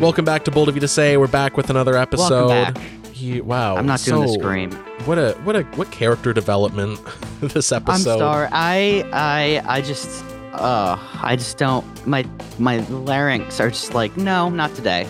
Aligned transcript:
Welcome 0.00 0.24
back 0.24 0.44
to 0.44 0.50
Bold 0.50 0.70
of 0.70 0.74
You 0.74 0.80
to 0.80 0.88
Say. 0.88 1.18
We're 1.18 1.26
back 1.26 1.58
with 1.58 1.68
another 1.68 1.94
episode. 1.94 2.46
Welcome 2.48 2.72
back. 2.74 2.82
He- 3.12 3.42
wow. 3.42 3.76
I'm 3.76 3.84
not 3.84 4.00
doing 4.00 4.22
the 4.22 4.32
scream. 4.32 4.72
What 5.04 5.18
a 5.18 5.32
what 5.44 5.56
a 5.56 5.62
what 5.76 5.90
character 5.90 6.32
development 6.32 6.98
this 7.42 7.70
episode. 7.70 8.12
I'm 8.12 8.18
sorry. 8.18 8.48
I 8.50 9.04
I 9.12 9.62
I 9.66 9.82
just 9.82 10.24
uh 10.54 10.96
I 11.20 11.36
just 11.36 11.58
don't 11.58 11.84
my 12.06 12.24
my 12.58 12.78
larynx 12.88 13.60
are 13.60 13.68
just 13.68 13.92
like 13.92 14.16
no, 14.16 14.48
not 14.48 14.74
today. 14.74 15.06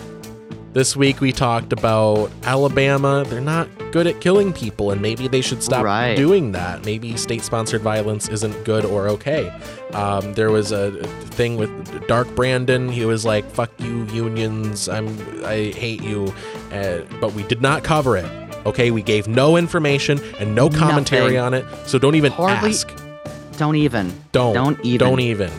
This 0.73 0.97
week 0.97 1.21
we 1.21 1.31
talked 1.31 1.71
about 1.71 2.29
Alabama. 2.43 3.23
They're 3.25 3.39
not 3.39 3.69
good 3.91 4.07
at 4.07 4.21
killing 4.21 4.53
people, 4.53 4.91
and 4.91 5.01
maybe 5.01 5.27
they 5.27 5.41
should 5.41 5.61
stop 5.61 5.83
Right. 5.83 6.15
doing 6.15 6.51
that. 6.53 6.85
Maybe 6.85 7.15
state-sponsored 7.17 7.81
violence 7.81 8.29
isn't 8.29 8.63
good 8.65 8.85
or 8.85 9.07
okay. 9.09 9.51
Um, 9.93 10.33
there 10.33 10.51
was 10.51 10.71
a 10.71 10.91
thing 11.31 11.57
with 11.57 11.69
Dark 12.07 12.33
Brandon. 12.35 12.89
He 12.89 13.05
was 13.05 13.25
like, 13.25 13.49
"Fuck 13.51 13.71
you, 13.79 14.05
unions. 14.13 14.87
I'm 14.89 15.07
I 15.45 15.73
hate 15.75 16.01
you," 16.03 16.33
uh, 16.73 16.99
but 17.19 17.33
we 17.33 17.43
did 17.43 17.61
not 17.61 17.83
cover 17.83 18.17
it. 18.17 18.25
Okay, 18.65 18.91
we 18.91 19.01
gave 19.01 19.27
no 19.27 19.57
information 19.57 20.19
and 20.39 20.53
no 20.55 20.69
commentary 20.69 21.33
Nothing. 21.33 21.39
on 21.39 21.53
it, 21.55 21.65
so 21.87 21.97
don't 21.97 22.15
even 22.15 22.31
Hardly- 22.31 22.69
ask. 22.69 22.91
Don't 23.57 23.75
even. 23.75 24.13
Don't. 24.31 24.53
Don't 24.53 24.85
even. 24.85 25.07
Don't 25.07 25.19
even. 25.19 25.51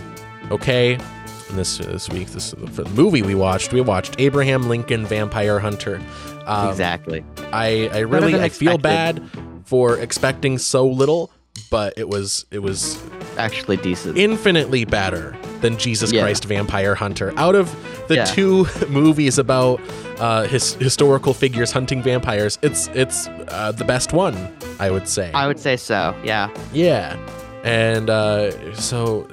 Okay. 0.50 0.94
And 0.94 1.58
this 1.58 1.78
this 1.78 2.08
week, 2.08 2.28
this 2.28 2.54
for 2.72 2.84
the 2.84 2.90
movie 2.90 3.20
we 3.22 3.34
watched, 3.34 3.72
we 3.72 3.80
watched 3.80 4.14
Abraham 4.18 4.68
Lincoln 4.68 5.04
Vampire 5.04 5.58
Hunter. 5.58 6.00
Um, 6.46 6.68
exactly. 6.70 7.24
I 7.52 7.88
I 7.92 7.98
really 8.00 8.34
I 8.40 8.48
feel 8.48 8.78
bad 8.78 9.22
for 9.64 9.98
expecting 9.98 10.58
so 10.58 10.86
little, 10.86 11.30
but 11.70 11.94
it 11.96 12.08
was 12.08 12.46
it 12.50 12.60
was 12.60 13.02
Actually 13.38 13.78
decent. 13.78 14.18
infinitely 14.18 14.84
better 14.84 15.34
than 15.62 15.78
Jesus 15.78 16.12
Yeah. 16.12 16.22
Christ 16.22 16.44
Vampire 16.44 16.94
Hunter. 16.94 17.32
Out 17.36 17.54
of 17.54 17.74
the 18.08 18.16
Yeah. 18.16 18.24
two 18.24 18.66
movies 18.88 19.38
about 19.38 19.80
uh, 20.18 20.44
his 20.44 20.74
historical 20.74 21.32
figures 21.34 21.72
hunting 21.72 22.02
vampires, 22.02 22.58
it's 22.62 22.88
it's 22.94 23.28
uh, 23.48 23.72
the 23.72 23.84
best 23.84 24.12
one, 24.12 24.36
I 24.78 24.90
would 24.90 25.08
say. 25.08 25.30
I 25.32 25.46
would 25.46 25.58
say 25.58 25.76
so. 25.76 26.14
Yeah. 26.24 26.48
Yeah. 26.72 27.16
And 27.64 28.10
uh, 28.10 28.74
so, 28.74 29.26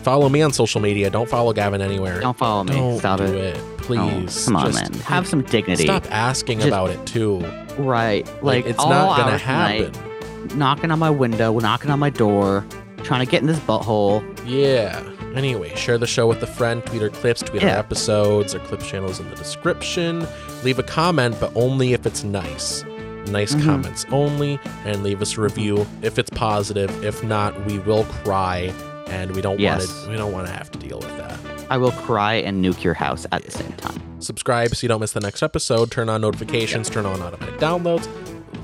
follow 0.00 0.28
me 0.28 0.42
on 0.42 0.52
social 0.52 0.80
media. 0.80 1.10
Don't 1.10 1.28
follow 1.28 1.52
Gavin 1.52 1.80
anywhere. 1.80 2.20
Don't 2.20 2.36
follow 2.36 2.64
me. 2.64 2.74
Don't 2.74 2.98
Stop 2.98 3.18
do 3.18 3.24
it. 3.24 3.34
it. 3.56 3.78
please. 3.78 4.44
Come 4.46 4.56
on, 4.56 4.72
Just 4.72 4.90
man. 4.92 5.00
Have 5.02 5.26
some 5.26 5.42
dignity. 5.42 5.84
Stop 5.84 6.04
asking 6.10 6.58
Just- 6.58 6.68
about 6.68 6.90
it 6.90 7.04
too. 7.06 7.38
Right. 7.78 8.26
Like, 8.42 8.42
Like, 8.42 8.66
it's 8.66 8.78
all 8.78 8.90
not 8.90 9.16
gonna 9.18 9.34
of 9.36 9.46
night, 9.46 9.94
happen. 9.96 10.58
knocking 10.58 10.90
on 10.90 10.98
my 10.98 11.10
window, 11.10 11.58
knocking 11.58 11.90
on 11.90 11.98
my 11.98 12.10
door, 12.10 12.64
trying 13.02 13.24
to 13.24 13.30
get 13.30 13.40
in 13.40 13.46
this 13.46 13.58
butthole. 13.60 14.22
Yeah. 14.46 15.00
Anyway, 15.34 15.72
share 15.76 15.96
the 15.96 16.06
show 16.08 16.26
with 16.26 16.42
a 16.42 16.46
friend, 16.46 16.84
tweet 16.84 17.02
our 17.02 17.08
clips, 17.08 17.40
tweet 17.42 17.62
our 17.62 17.70
episodes. 17.70 18.52
Our 18.54 18.60
clips 18.66 18.88
channel 18.88 19.10
is 19.10 19.20
in 19.20 19.30
the 19.30 19.36
description. 19.36 20.26
Leave 20.64 20.78
a 20.78 20.82
comment, 20.82 21.36
but 21.38 21.52
only 21.54 21.92
if 21.92 22.04
it's 22.04 22.24
nice. 22.24 22.84
Nice 23.28 23.54
Mhm. 23.54 23.64
comments 23.64 24.06
only, 24.10 24.58
and 24.84 25.02
leave 25.04 25.22
us 25.22 25.36
a 25.38 25.40
review 25.40 25.86
if 26.02 26.18
it's 26.18 26.30
positive. 26.30 27.04
If 27.04 27.22
not, 27.22 27.64
we 27.66 27.78
will 27.78 28.04
cry, 28.24 28.72
and 29.10 29.34
we 29.34 29.40
don't 29.42 29.58
Yes. 29.60 29.86
want 29.88 30.04
to. 30.04 30.10
We 30.10 30.16
don't 30.16 30.32
want 30.32 30.46
to 30.46 30.52
have 30.52 30.70
to 30.72 30.78
deal 30.78 30.98
with 30.98 31.16
that. 31.18 31.38
I 31.70 31.76
will 31.76 31.92
cry 31.92 32.34
and 32.34 32.64
nuke 32.64 32.82
your 32.82 32.94
house 32.94 33.26
at 33.32 33.42
the 33.44 33.50
same 33.50 33.72
time. 33.74 34.00
Subscribe 34.20 34.74
so 34.74 34.84
you 34.84 34.88
don't 34.88 35.00
miss 35.00 35.12
the 35.12 35.20
next 35.20 35.42
episode. 35.42 35.90
Turn 35.90 36.08
on 36.08 36.20
notifications. 36.20 36.90
Turn 36.90 37.06
on 37.06 37.20
automatic 37.22 37.58
downloads. 37.58 38.08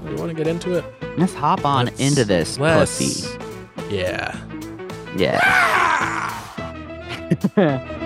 You 0.09 0.17
want 0.17 0.29
to 0.31 0.35
get 0.35 0.47
into 0.47 0.75
it? 0.75 0.85
Let's 1.19 1.35
hop 1.35 1.65
on 1.65 1.87
Let's- 1.87 2.01
into 2.01 2.25
this 2.25 2.59
let's- 2.59 2.99
pussy. 2.99 3.39
Yeah. 3.91 4.37
Yeah. 5.17 5.41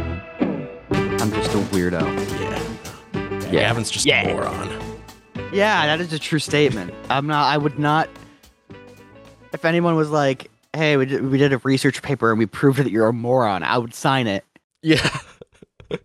I'm 0.00 1.32
just 1.32 1.52
a 1.54 1.58
weirdo. 1.72 2.00
Yeah. 2.40 2.40
Yeah. 2.40 3.40
Yeah. 3.40 3.50
Gavin's 3.50 3.90
just 3.90 4.06
Yeah. 4.06 4.22
a 4.22 4.32
moron. 4.34 4.70
Yeah, 5.52 5.86
that 5.86 6.00
is 6.00 6.12
a 6.12 6.18
true 6.18 6.38
statement. 6.38 6.92
I'm 7.10 7.26
not. 7.26 7.46
I 7.52 7.56
would 7.56 7.78
not. 7.78 8.08
If 9.52 9.64
anyone 9.64 9.96
was 9.96 10.10
like, 10.10 10.50
"Hey, 10.74 10.96
we 10.96 11.06
did, 11.06 11.24
we 11.30 11.38
did 11.38 11.52
a 11.52 11.58
research 11.58 12.02
paper 12.02 12.30
and 12.30 12.38
we 12.38 12.46
proved 12.46 12.78
that 12.80 12.90
you're 12.90 13.08
a 13.08 13.12
moron," 13.12 13.62
I 13.62 13.78
would 13.78 13.94
sign 13.94 14.26
it. 14.26 14.44
Yeah. 14.82 15.18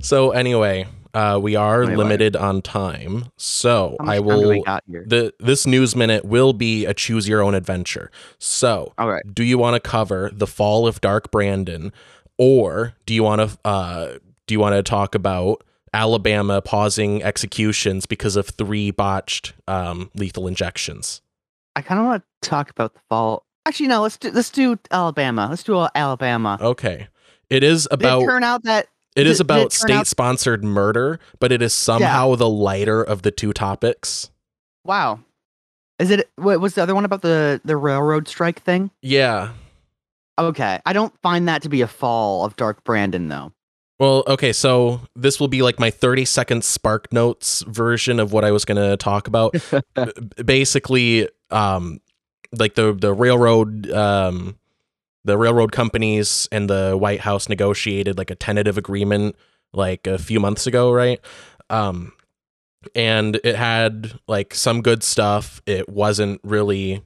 so 0.00 0.30
anyway, 0.32 0.86
uh, 1.14 1.38
we 1.42 1.56
are 1.56 1.82
Anyway. 1.82 1.96
limited 1.96 2.36
on 2.36 2.62
time, 2.62 3.26
so 3.36 3.96
I 4.00 4.18
time 4.18 4.26
do 4.28 4.48
we 4.48 4.58
will. 4.58 4.64
The 5.06 5.32
this 5.38 5.66
news 5.66 5.94
minute 5.96 6.24
will 6.24 6.52
be 6.52 6.84
a 6.86 6.94
choose 6.94 7.28
your 7.28 7.42
own 7.42 7.54
adventure. 7.54 8.10
So, 8.38 8.92
All 8.98 9.10
right. 9.10 9.22
do 9.32 9.44
you 9.44 9.58
want 9.58 9.74
to 9.74 9.80
cover 9.80 10.30
the 10.32 10.46
fall 10.46 10.86
of 10.86 11.00
Dark 11.00 11.30
Brandon, 11.30 11.92
or 12.38 12.94
do 13.06 13.14
you 13.14 13.22
want 13.22 13.40
to 13.50 13.58
uh, 13.64 14.18
do 14.46 14.54
you 14.54 14.60
want 14.60 14.74
to 14.74 14.82
talk 14.82 15.14
about 15.14 15.62
Alabama 15.94 16.60
pausing 16.62 17.22
executions 17.22 18.06
because 18.06 18.36
of 18.36 18.48
three 18.48 18.90
botched 18.90 19.52
um, 19.68 20.10
lethal 20.14 20.46
injections? 20.46 21.21
I 21.76 21.82
kind 21.82 22.00
of 22.00 22.06
want 22.06 22.22
to 22.42 22.48
talk 22.48 22.70
about 22.70 22.94
the 22.94 23.00
fall. 23.08 23.44
Actually, 23.66 23.88
no. 23.88 24.02
Let's 24.02 24.16
do 24.16 24.30
let's 24.30 24.50
do 24.50 24.78
Alabama. 24.90 25.46
Let's 25.50 25.62
do 25.62 25.86
Alabama. 25.94 26.58
Okay, 26.60 27.08
it 27.48 27.62
is 27.62 27.84
Did 27.84 27.92
about 27.94 28.22
it 28.22 28.26
turn 28.26 28.44
out 28.44 28.64
that 28.64 28.88
it 29.16 29.26
is 29.26 29.38
did 29.38 29.40
it 29.40 29.44
about 29.44 29.60
out- 29.66 29.72
state-sponsored 29.72 30.64
murder, 30.64 31.20
but 31.38 31.52
it 31.52 31.62
is 31.62 31.72
somehow 31.72 32.34
the 32.34 32.48
lighter 32.48 33.02
of 33.02 33.22
the 33.22 33.30
two 33.30 33.52
topics. 33.52 34.30
wow? 34.84 35.20
Is 35.98 36.10
it? 36.10 36.28
What 36.36 36.60
was 36.60 36.74
the 36.74 36.82
other 36.82 36.94
one 36.94 37.04
about 37.04 37.22
the 37.22 37.60
the 37.64 37.76
railroad 37.76 38.26
strike 38.26 38.60
thing? 38.62 38.90
Yeah. 39.02 39.52
Okay, 40.38 40.80
I 40.84 40.92
don't 40.92 41.14
find 41.22 41.46
that 41.46 41.62
to 41.62 41.68
be 41.68 41.82
a 41.82 41.86
fall 41.86 42.44
of 42.44 42.56
Dark 42.56 42.82
Brandon 42.82 43.28
though. 43.28 43.52
Well, 44.02 44.24
okay, 44.26 44.52
so 44.52 45.00
this 45.14 45.38
will 45.38 45.46
be 45.46 45.62
like 45.62 45.78
my 45.78 45.92
30 45.92 46.24
second 46.24 46.64
Spark 46.64 47.12
Notes 47.12 47.62
version 47.68 48.18
of 48.18 48.32
what 48.32 48.44
I 48.44 48.50
was 48.50 48.64
going 48.64 48.82
to 48.82 48.96
talk 48.96 49.28
about. 49.28 49.54
Basically, 50.44 51.28
um 51.52 52.00
like 52.58 52.74
the 52.74 52.94
the 52.94 53.12
railroad 53.12 53.88
um 53.92 54.58
the 55.24 55.38
railroad 55.38 55.70
companies 55.70 56.48
and 56.50 56.68
the 56.68 56.96
White 56.96 57.20
House 57.20 57.48
negotiated 57.48 58.18
like 58.18 58.32
a 58.32 58.34
tentative 58.34 58.76
agreement 58.76 59.36
like 59.72 60.08
a 60.08 60.18
few 60.18 60.40
months 60.40 60.66
ago, 60.66 60.90
right? 60.90 61.20
Um 61.70 62.12
and 62.96 63.38
it 63.44 63.54
had 63.54 64.18
like 64.26 64.52
some 64.52 64.82
good 64.82 65.04
stuff. 65.04 65.62
It 65.64 65.88
wasn't 65.88 66.40
really 66.42 67.04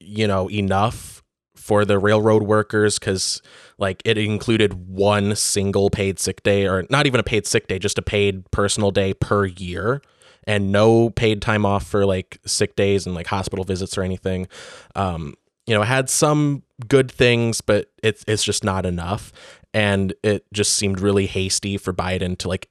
you 0.00 0.26
know 0.26 0.50
enough 0.50 1.22
for 1.66 1.84
the 1.84 1.98
railroad 1.98 2.44
workers 2.44 2.98
cuz 2.98 3.42
like 3.78 4.00
it 4.04 4.16
included 4.16 4.88
one 4.88 5.34
single 5.34 5.90
paid 5.90 6.18
sick 6.18 6.42
day 6.42 6.66
or 6.66 6.84
not 6.90 7.06
even 7.06 7.18
a 7.18 7.24
paid 7.24 7.46
sick 7.46 7.66
day, 7.66 7.78
just 7.78 7.98
a 7.98 8.02
paid 8.02 8.50
personal 8.50 8.90
day 8.90 9.12
per 9.12 9.44
year 9.46 10.00
and 10.46 10.70
no 10.70 11.10
paid 11.10 11.42
time 11.42 11.66
off 11.66 11.84
for 11.86 12.06
like 12.06 12.38
sick 12.46 12.76
days 12.76 13.06
and 13.06 13.14
like 13.14 13.26
hospital 13.26 13.64
visits 13.64 13.98
or 13.98 14.02
anything. 14.02 14.46
Um, 14.94 15.34
you 15.66 15.74
know, 15.74 15.82
it 15.82 15.86
had 15.86 16.08
some 16.08 16.62
good 16.86 17.10
things, 17.10 17.60
but 17.60 17.90
it's 18.02 18.24
it's 18.28 18.44
just 18.44 18.62
not 18.62 18.86
enough. 18.86 19.32
And 19.74 20.14
it 20.22 20.46
just 20.52 20.74
seemed 20.74 21.00
really 21.00 21.26
hasty 21.26 21.76
for 21.76 21.92
Biden 21.92 22.38
to 22.38 22.48
like 22.48 22.68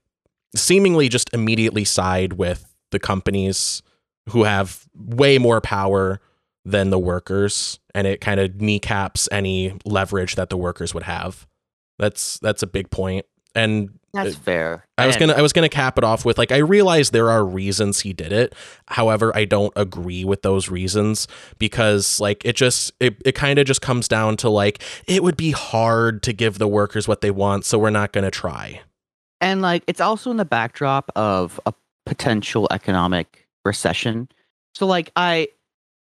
seemingly 0.56 1.09
just 1.09 1.33
immediately 1.33 1.83
side 1.83 2.33
with 2.33 2.73
the 2.91 3.00
companies 3.00 3.83
who 4.29 4.44
have 4.44 4.88
way 4.95 5.38
more 5.38 5.59
power 5.62 6.22
than 6.66 6.90
the 6.90 7.00
workers 7.00 7.80
and 7.94 8.08
it 8.08 8.20
kind 8.22 8.40
of 8.40 8.59
kneecaps 8.59 9.30
any 9.31 9.78
leverage 9.86 10.36
that 10.36 10.50
the 10.50 10.58
workers 10.58 10.94
would 10.94 11.03
have. 11.03 11.48
That's 12.00 12.40
that's 12.40 12.64
a 12.64 12.68
big 12.68 12.90
point. 12.90 13.26
And 13.53 14.00
That's 14.14 14.36
fair. 14.36 14.86
I 14.98 15.08
was 15.08 15.16
gonna 15.16 15.34
I 15.34 15.42
was 15.42 15.54
gonna 15.54 15.70
cap 15.70 15.98
it 15.98 16.04
off 16.04 16.25
with 16.25 16.38
like 16.38 16.52
I 16.52 16.58
realize 16.58 17.12
there 17.12 17.30
are 17.30 17.46
reasons 17.46 18.02
he 18.02 18.12
did 18.12 18.34
it. 18.34 18.54
However, 18.88 19.31
I 19.34 19.46
don't 19.46 19.72
agree 19.78 20.25
with 20.25 20.42
those 20.42 20.70
reasons 20.70 21.28
because 21.57 22.19
like 22.19 22.44
it 22.44 22.56
just 22.57 22.92
it, 23.00 23.16
it 23.24 23.34
kind 23.34 23.57
of 23.60 23.66
just 23.66 23.81
comes 23.81 24.07
down 24.10 24.36
to 24.38 24.50
like 24.50 24.81
it 25.07 25.24
would 25.24 25.38
be 25.38 25.51
hard 25.51 26.22
to 26.24 26.34
give 26.34 26.57
the 26.57 26.68
workers 26.68 27.07
what 27.07 27.22
they 27.22 27.31
want, 27.31 27.63
so 27.63 27.78
we're 27.80 27.92
not 27.92 28.12
gonna 28.12 28.31
try. 28.31 28.81
and 29.39 29.62
like 29.62 29.84
it's 29.88 30.01
also 30.01 30.31
in 30.31 30.38
the 30.38 30.45
backdrop 30.45 31.12
of 31.16 31.60
a 31.66 31.74
potential 32.06 32.68
economic 32.72 33.48
recession. 33.63 34.28
So 34.74 34.86
like 34.86 35.12
I 35.16 35.48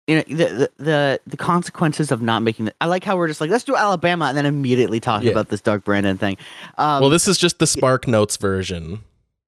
you 0.08 0.16
know 0.18 0.24
the 0.28 0.36
the 0.36 0.72
the, 0.84 1.20
the 1.28 1.38
consequences 1.38 2.12
of 2.12 2.22
not 2.22 2.42
making 2.44 2.66
the, 2.66 2.74
I 2.82 2.86
like 2.86 3.04
how 3.04 3.18
we're 3.18 3.28
just 3.28 3.42
like 3.42 3.50
let's 3.50 3.64
do 3.64 3.76
Alabama 3.76 4.26
and 4.26 4.38
then 4.38 4.46
immediately 4.46 5.00
talking 5.00 5.28
Yeah. 5.28 5.32
about 5.34 5.50
this 5.50 5.62
Dark 5.62 5.84
Brandon 5.84 6.18
thing. 6.18 6.38
Um, 6.78 7.02
well, 7.02 7.10
this 7.10 7.28
is 7.28 7.38
just 7.38 7.60
the 7.60 7.68
Spark 7.68 8.08
Notes 8.08 8.38
version. 8.38 9.00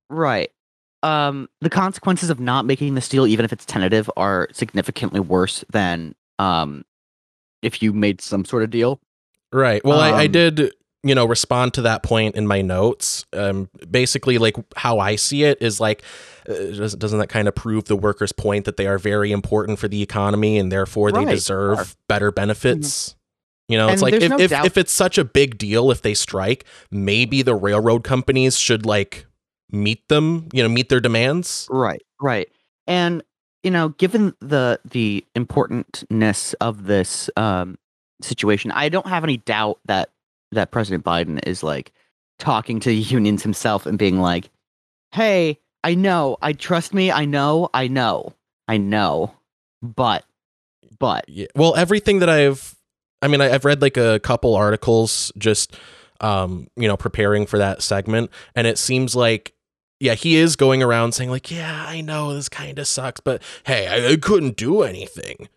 right. 0.10 0.52
Um 1.04 1.48
the 1.62 1.70
consequences 1.70 2.30
of 2.32 2.40
not 2.40 2.66
making 2.66 2.96
this 2.96 3.08
deal 3.08 3.28
even 3.28 3.46
if 3.46 3.54
it's 3.54 3.66
tentative 3.66 4.10
are 4.18 4.48
significantly 4.52 5.20
worse 5.20 5.64
than 5.72 6.16
um 6.40 6.84
if 7.62 7.82
you 7.84 7.94
made 7.94 8.20
some 8.22 8.44
sort 8.46 8.64
of 8.64 8.70
deal. 8.72 9.00
Right. 9.52 9.84
Well, 9.86 10.00
I, 10.00 10.10
I 10.10 10.26
Um, 10.26 10.32
did, 10.32 10.72
you 11.04 11.16
know, 11.16 11.26
respond 11.26 11.74
to 11.76 11.82
that 11.84 12.04
point 12.04 12.36
in 12.36 12.46
my 12.48 12.62
notes. 12.62 13.26
Um, 13.34 13.70
basically, 13.90 14.38
like 14.38 14.56
how 14.76 15.00
I 15.00 15.16
see 15.16 15.44
it 15.44 15.58
is 15.62 15.80
like, 15.80 16.04
doesn't, 16.48 17.00
doesn't 17.00 17.20
that 17.20 17.30
kind 17.30 17.48
of 17.48 17.56
prove 17.56 17.86
the 17.86 17.96
workers' 17.96 18.32
point 18.32 18.66
that 18.66 18.78
they 18.78 18.88
are 18.88 18.98
very 18.98 19.32
important 19.32 19.80
for 19.80 19.88
the 19.88 20.02
economy 20.02 20.58
and 20.58 20.72
therefore 20.72 21.12
they 21.12 21.26
Right, 21.26 21.30
deserve 21.36 21.96
better 22.08 22.32
benefits? 22.32 23.16
You 23.68 23.78
know, 23.78 23.90
it's 23.90 24.02
like 24.02 24.14
if, 24.14 24.30
no 24.30 24.38
if, 24.40 24.52
if 24.52 24.78
it's 24.78 24.94
such 24.94 25.18
a 25.18 25.26
big 25.26 25.58
deal 25.58 25.92
if 25.92 26.02
they 26.02 26.14
strike, 26.14 26.64
maybe 26.90 27.42
the 27.42 27.56
railroad 27.56 28.04
companies 28.04 28.58
should 28.58 28.86
like 28.86 29.26
meet 29.72 30.08
them, 30.08 30.48
you 30.54 30.64
know, 30.64 30.70
meet 30.70 30.88
their 30.88 31.02
demands. 31.02 31.68
Right, 31.70 32.02
right. 32.22 32.48
And 32.88 33.24
you 33.64 33.72
know, 33.72 33.90
given 33.90 34.34
the 34.40 34.80
the 34.90 35.26
importantness 35.36 36.54
of 36.62 36.86
this 36.86 37.30
um 37.36 37.78
situation, 38.22 38.72
I 38.72 38.88
don't 38.88 39.08
have 39.08 39.26
any 39.26 39.38
doubt 39.38 39.80
that 39.86 40.12
that 40.54 40.72
President 40.72 41.04
Biden 41.04 41.46
is 41.46 41.62
like 41.62 41.92
talking 42.40 42.80
to 42.80 42.90
the 42.90 42.96
unions 42.96 43.44
himself 43.44 43.86
and 43.86 43.98
being 44.00 44.22
like, 44.22 44.50
"Hey, 45.12 45.60
I 45.88 45.94
know, 45.94 46.36
I 46.42 46.52
trust 46.52 46.94
me, 46.94 47.14
I 47.14 47.24
know, 47.24 47.70
I 47.74 47.88
know, 47.88 48.34
I 48.68 48.76
know, 48.76 49.32
but, 49.82 50.26
but, 51.00 51.30
Yeah. 51.30 51.46
Well, 51.56 51.78
everything 51.78 52.20
that 52.20 52.28
I've, 52.28 52.76
I 53.22 53.30
mean, 53.30 53.40
I, 53.40 53.54
I've 53.54 53.64
read 53.64 53.82
like 53.82 53.96
a 53.96 54.20
couple 54.20 54.54
articles 54.54 55.32
just, 55.38 55.78
um, 56.20 56.68
you 56.76 56.90
know, 56.90 56.98
preparing 56.98 57.46
for 57.46 57.58
that 57.60 57.82
segment, 57.82 58.32
and 58.54 58.68
it 58.68 58.78
seems 58.78 59.16
like, 59.16 59.54
yeah, 60.02 60.14
he 60.14 60.36
is 60.36 60.58
going 60.58 60.84
around 60.84 61.14
saying 61.14 61.30
like, 61.30 61.50
yeah, 61.50 61.86
I 61.88 62.02
know 62.02 62.34
this 62.34 62.50
kind 62.50 62.78
of 62.80 62.86
sucks, 62.86 63.22
but 63.22 63.42
hey, 63.66 63.88
I, 63.88 64.12
I 64.12 64.16
couldn't 64.18 64.58
do 64.58 64.82
anything. 64.82 65.48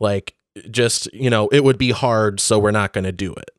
Like, 0.00 0.36
just 0.70 1.12
you 1.12 1.28
know, 1.28 1.48
it 1.48 1.64
would 1.64 1.76
be 1.76 1.90
hard, 1.90 2.40
so 2.40 2.58
we're 2.58 2.70
not 2.70 2.94
going 2.94 3.04
to 3.04 3.12
do 3.12 3.34
it. 3.34 3.50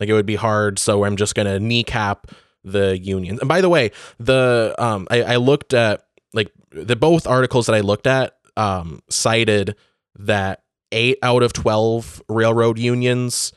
Like, 0.00 0.08
it 0.08 0.12
would 0.12 0.26
be 0.26 0.34
hard, 0.34 0.80
so 0.80 1.04
I'm 1.04 1.14
just 1.14 1.36
going 1.36 1.46
to 1.46 1.60
kneecap 1.60 2.32
the 2.64 2.98
unions. 2.98 3.40
And 3.40 3.48
by 3.48 3.60
the 3.60 3.68
way, 3.68 3.90
the 4.18 4.74
um, 4.78 5.06
I, 5.10 5.22
I 5.22 5.36
looked 5.36 5.74
at 5.74 6.04
like 6.32 6.50
the 6.70 6.96
both 6.96 7.26
articles 7.26 7.66
that 7.66 7.74
I 7.74 7.80
looked 7.80 8.06
at 8.06 8.36
um 8.56 9.02
cited 9.08 9.76
that 10.18 10.62
eight 10.92 11.18
out 11.22 11.42
of 11.42 11.52
12 11.54 12.22
railroad 12.28 12.78
unions 12.78 13.52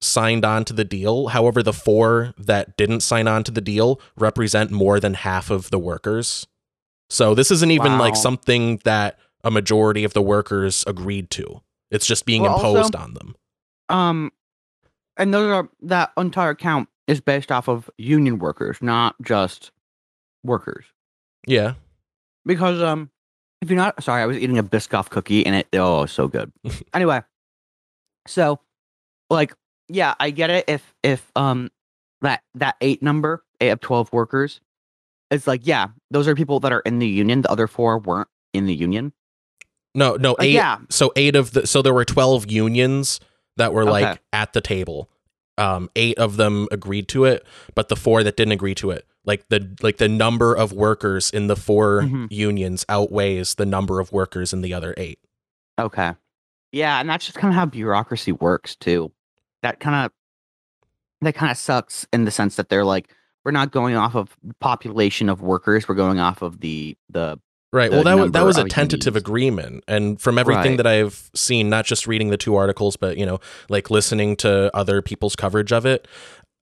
signed 0.00 0.44
on 0.44 0.64
to 0.66 0.72
the 0.72 0.84
deal. 0.84 1.28
However, 1.28 1.62
the 1.62 1.72
four 1.72 2.32
that 2.38 2.76
didn't 2.76 3.00
sign 3.00 3.26
on 3.26 3.42
to 3.44 3.50
the 3.50 3.60
deal 3.60 4.00
represent 4.16 4.70
more 4.70 5.00
than 5.00 5.14
half 5.14 5.50
of 5.50 5.70
the 5.70 5.78
workers. 5.78 6.46
So 7.10 7.34
this 7.34 7.50
isn't 7.50 7.70
even 7.70 7.98
like 7.98 8.14
something 8.16 8.80
that 8.84 9.18
a 9.42 9.50
majority 9.50 10.04
of 10.04 10.12
the 10.12 10.22
workers 10.22 10.84
agreed 10.86 11.30
to. 11.30 11.60
It's 11.90 12.06
just 12.06 12.24
being 12.26 12.42
Well, 12.42 12.52
also- 12.52 12.76
imposed 12.76 12.94
on 12.96 13.14
them. 13.14 13.34
um, 13.88 14.32
and 15.16 15.32
those 15.32 15.48
are 15.50 15.68
that 15.82 16.12
entire 16.16 16.54
count 16.54 16.88
is 17.06 17.20
based 17.20 17.52
off 17.52 17.68
of 17.68 17.90
union 17.98 18.38
workers, 18.38 18.78
not 18.82 19.14
just 19.22 19.70
workers. 20.44 20.84
Yeah. 21.46 21.74
because 22.44 22.82
um 22.82 23.10
if 23.62 23.70
you're 23.70 23.76
not 23.76 24.02
sorry 24.02 24.22
i 24.22 24.26
was 24.26 24.36
eating 24.36 24.58
a 24.58 24.62
biscoff 24.64 25.08
cookie 25.10 25.46
and 25.46 25.54
it 25.56 25.66
oh 25.74 26.02
it 26.02 26.08
so 26.08 26.26
good 26.28 26.52
anyway 26.94 27.20
so 28.26 28.58
like 29.30 29.54
yeah 29.88 30.14
i 30.20 30.30
get 30.30 30.50
it 30.50 30.64
if 30.68 30.94
if 31.02 31.30
um 31.36 31.70
that 32.20 32.42
that 32.54 32.74
eight 32.80 33.02
number 33.02 33.42
eight 33.60 33.70
of 33.70 33.80
12 33.80 34.12
workers 34.12 34.60
it's 35.30 35.46
like 35.46 35.62
yeah 35.64 35.88
those 36.10 36.26
are 36.28 36.34
people 36.34 36.60
that 36.60 36.72
are 36.72 36.80
in 36.80 36.98
the 36.98 37.06
union 37.08 37.42
the 37.42 37.50
other 37.50 37.66
four 37.66 37.98
weren't 37.98 38.28
in 38.52 38.66
the 38.66 38.74
union 38.74 39.12
No, 39.94 40.16
no, 40.16 40.36
eight. 40.40 40.52
yeah 40.52 40.78
So 40.90 41.12
eight 41.16 41.34
of 41.36 41.52
the 41.52 41.66
so 41.66 41.80
there 41.82 41.94
were 41.94 42.04
12 42.04 42.50
unions 42.50 43.20
that 43.56 43.72
were 43.72 43.84
like 43.84 44.04
Okay. 44.04 44.20
at 44.32 44.52
the 44.52 44.60
table. 44.60 45.08
Um, 45.58 45.88
eight 45.96 46.18
of 46.18 46.36
them 46.36 46.68
agreed 46.70 47.08
to 47.08 47.24
it, 47.24 47.46
but 47.74 47.88
the 47.88 47.96
four 47.96 48.22
that 48.22 48.36
didn't 48.36 48.52
agree 48.52 48.74
to 48.76 48.90
it, 48.90 49.06
like 49.24 49.48
the 49.48 49.74
like 49.82 49.96
the 49.96 50.08
number 50.08 50.54
of 50.54 50.72
workers 50.72 51.30
in 51.30 51.46
the 51.46 51.56
4 51.56 52.02
Mhm. 52.02 52.26
unions 52.30 52.84
outweighs 52.90 53.54
the 53.54 53.64
number 53.66 53.98
of 53.98 54.12
workers 54.12 54.52
in 54.52 54.60
the 54.60 54.74
other 54.74 54.92
eight. 54.98 55.18
okay 55.78 56.14
yeah 56.72 57.00
and 57.00 57.08
that's 57.08 57.24
just 57.26 57.38
kind 57.38 57.52
of 57.52 57.54
how 57.54 57.64
bureaucracy 57.66 58.32
works 58.32 58.74
too 58.76 59.10
that 59.62 59.78
kind 59.80 59.96
of 60.06 60.12
that 61.22 61.34
kind 61.34 61.50
of 61.50 61.56
sucks 61.56 62.06
in 62.12 62.24
the 62.24 62.30
sense 62.30 62.56
that 62.56 62.68
they're 62.68 62.84
like 62.84 63.08
we're 63.44 63.50
not 63.52 63.70
going 63.72 63.94
off 63.96 64.14
of 64.14 64.36
population 64.60 65.28
of 65.28 65.40
workers 65.40 65.88
we're 65.88 65.94
going 65.94 66.18
off 66.20 66.42
of 66.42 66.60
the 66.60 66.96
the 67.10 67.38
Right. 67.72 67.90
well, 67.90 68.04
that 68.04 68.14
was 68.14 68.30
that 68.32 68.44
was 68.44 68.56
a 68.58 68.64
tentative 68.64 69.16
agreement, 69.16 69.84
and 69.88 70.20
from 70.20 70.38
everything 70.38 70.72
Right. 70.72 70.76
that 70.78 70.86
I've 70.86 71.30
seen, 71.34 71.68
not 71.68 71.84
just 71.84 72.06
reading 72.06 72.30
the 72.30 72.36
two 72.36 72.54
articles, 72.54 72.96
but 72.96 73.18
you 73.18 73.26
know, 73.26 73.40
like 73.68 73.90
listening 73.90 74.36
to 74.36 74.74
other 74.74 75.02
people's 75.02 75.36
coverage 75.36 75.72
of 75.72 75.84
it, 75.84 76.06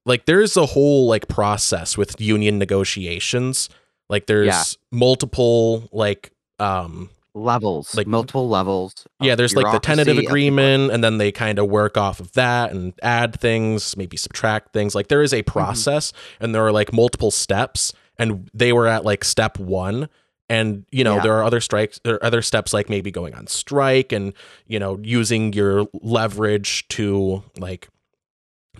like 0.05 0.25
there's 0.25 0.57
a 0.57 0.65
whole 0.65 1.07
like 1.07 1.27
process 1.27 1.97
with 1.97 2.19
union 2.19 2.57
negotiations. 2.57 3.69
Like 4.09 4.25
there's 4.27 4.47
Yeah. 4.47 4.63
multiple 4.91 5.87
like 5.91 6.31
um 6.59 7.09
levels 7.33 7.93
Like- 7.95 8.07
multiple 8.07 8.47
levels 8.47 8.93
yeah, 9.21 9.35
there's 9.35 9.55
like 9.55 9.71
the 9.71 9.79
tentative 9.79 10.17
agreement, 10.17 10.91
and 10.91 11.03
then 11.03 11.17
they 11.17 11.31
kind 11.31 11.59
of 11.59 11.67
work 11.67 11.97
off 11.97 12.19
of 12.19 12.31
that 12.33 12.71
and 12.71 12.93
add 13.03 13.39
things, 13.39 13.95
maybe 13.95 14.17
subtract 14.17 14.73
things. 14.73 14.95
Like 14.95 15.07
there 15.09 15.21
is 15.21 15.33
a 15.33 15.43
Mm-hmm. 15.43 15.51
process, 15.51 16.13
and 16.39 16.53
there 16.55 16.65
are 16.65 16.71
like 16.71 16.91
multiple 16.93 17.31
steps, 17.31 17.93
and 18.17 18.49
they 18.53 18.73
were 18.73 18.87
at 18.87 19.05
like 19.05 19.23
step 19.23 19.59
one. 19.59 20.09
And 20.49 20.85
you 20.91 21.03
know 21.03 21.15
Yeah. 21.15 21.21
there 21.23 21.33
are 21.33 21.43
other 21.43 21.59
strikes, 21.61 21.99
there 22.03 22.15
are 22.15 22.25
other 22.25 22.41
steps 22.41 22.73
like 22.73 22.89
maybe 22.89 23.09
going 23.11 23.33
on 23.33 23.47
strike, 23.47 24.11
and 24.11 24.33
you 24.67 24.79
know 24.79 24.99
using 25.01 25.53
your 25.53 25.87
leverage 26.01 26.87
to 26.89 27.43
like 27.57 27.89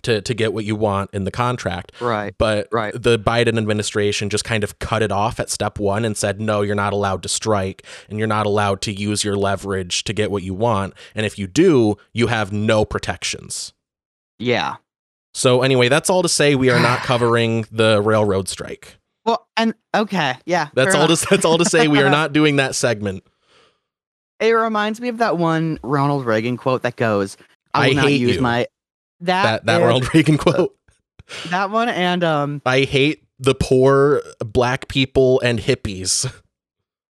to 0.03 0.21
to 0.21 0.33
get 0.35 0.53
what 0.53 0.65
you 0.65 0.75
want 0.75 1.09
in 1.13 1.23
the 1.23 1.31
contract. 1.31 1.91
right 1.99 2.35
But 2.37 2.67
Right. 2.71 2.93
the 2.93 3.17
Biden 3.17 3.57
administration 3.57 4.29
just 4.29 4.43
kind 4.43 4.63
of 4.63 4.77
cut 4.77 5.01
it 5.01 5.11
off 5.11 5.39
at 5.39 5.49
step 5.49 5.79
one 5.79 6.05
and 6.05 6.15
said, 6.15 6.39
no, 6.39 6.61
you're 6.61 6.75
not 6.75 6.93
allowed 6.93 7.23
to 7.23 7.29
strike 7.29 7.83
and 8.09 8.19
you're 8.19 8.27
not 8.27 8.45
allowed 8.45 8.81
to 8.81 8.91
use 8.93 9.23
your 9.23 9.35
leverage 9.37 10.03
to 10.03 10.13
get 10.13 10.29
what 10.29 10.43
you 10.43 10.53
want. 10.53 10.93
And 11.15 11.25
if 11.25 11.39
you 11.39 11.47
do, 11.47 11.95
you 12.13 12.27
have 12.27 12.51
no 12.51 12.83
protections. 12.85 13.73
yeah 14.37 14.75
So, 15.33 15.61
anyway, 15.63 15.87
that's 15.89 16.09
all 16.09 16.21
to 16.21 16.29
say 16.29 16.55
we 16.55 16.69
are 16.69 16.79
not 16.79 16.99
covering 17.11 17.65
the 17.71 18.01
railroad 18.01 18.47
strike. 18.49 18.97
Well 19.25 19.47
and 19.57 19.73
okay 19.95 20.35
yeah 20.45 20.69
That's 20.73 20.95
all 20.95 21.05
enough. 21.05 21.21
to, 21.21 21.27
that's 21.29 21.45
all 21.45 21.57
to 21.57 21.65
say 21.65 21.87
we 21.87 22.01
are 22.01 22.09
not 22.19 22.33
doing 22.33 22.55
that 22.57 22.75
segment. 22.75 23.23
it 24.39 24.51
reminds 24.51 24.99
me 25.01 25.07
of 25.09 25.17
that 25.19 25.37
one 25.37 25.79
ronald 25.83 26.25
reagan 26.25 26.57
quote 26.57 26.83
that 26.83 26.95
goes 26.95 27.37
i 27.73 27.85
I 27.85 27.87
will 27.89 27.95
not 27.95 28.05
hate 28.09 28.21
use 28.21 28.35
you." 28.35 28.41
my 28.41 28.67
that 29.21 29.43
That 29.43 29.65
that 29.65 29.75
and- 29.77 29.83
Ronald 29.85 30.13
Reagan 30.13 30.37
quote. 30.37 30.75
that 31.49 31.69
one 31.71 31.89
and 31.89 32.23
um 32.23 32.61
I 32.65 32.81
hate 32.81 33.23
the 33.39 33.55
poor 33.55 34.21
black 34.39 34.87
people 34.87 35.39
and 35.41 35.57
hippies. 35.59 36.31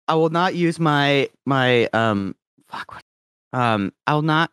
i 0.08 0.14
will 0.14 0.30
not 0.30 0.54
use 0.54 0.78
my 0.78 1.28
my 1.46 1.86
um 1.92 2.34
fuck 2.68 3.00
um 3.52 3.92
i 4.06 4.14
will 4.14 4.22
not 4.22 4.52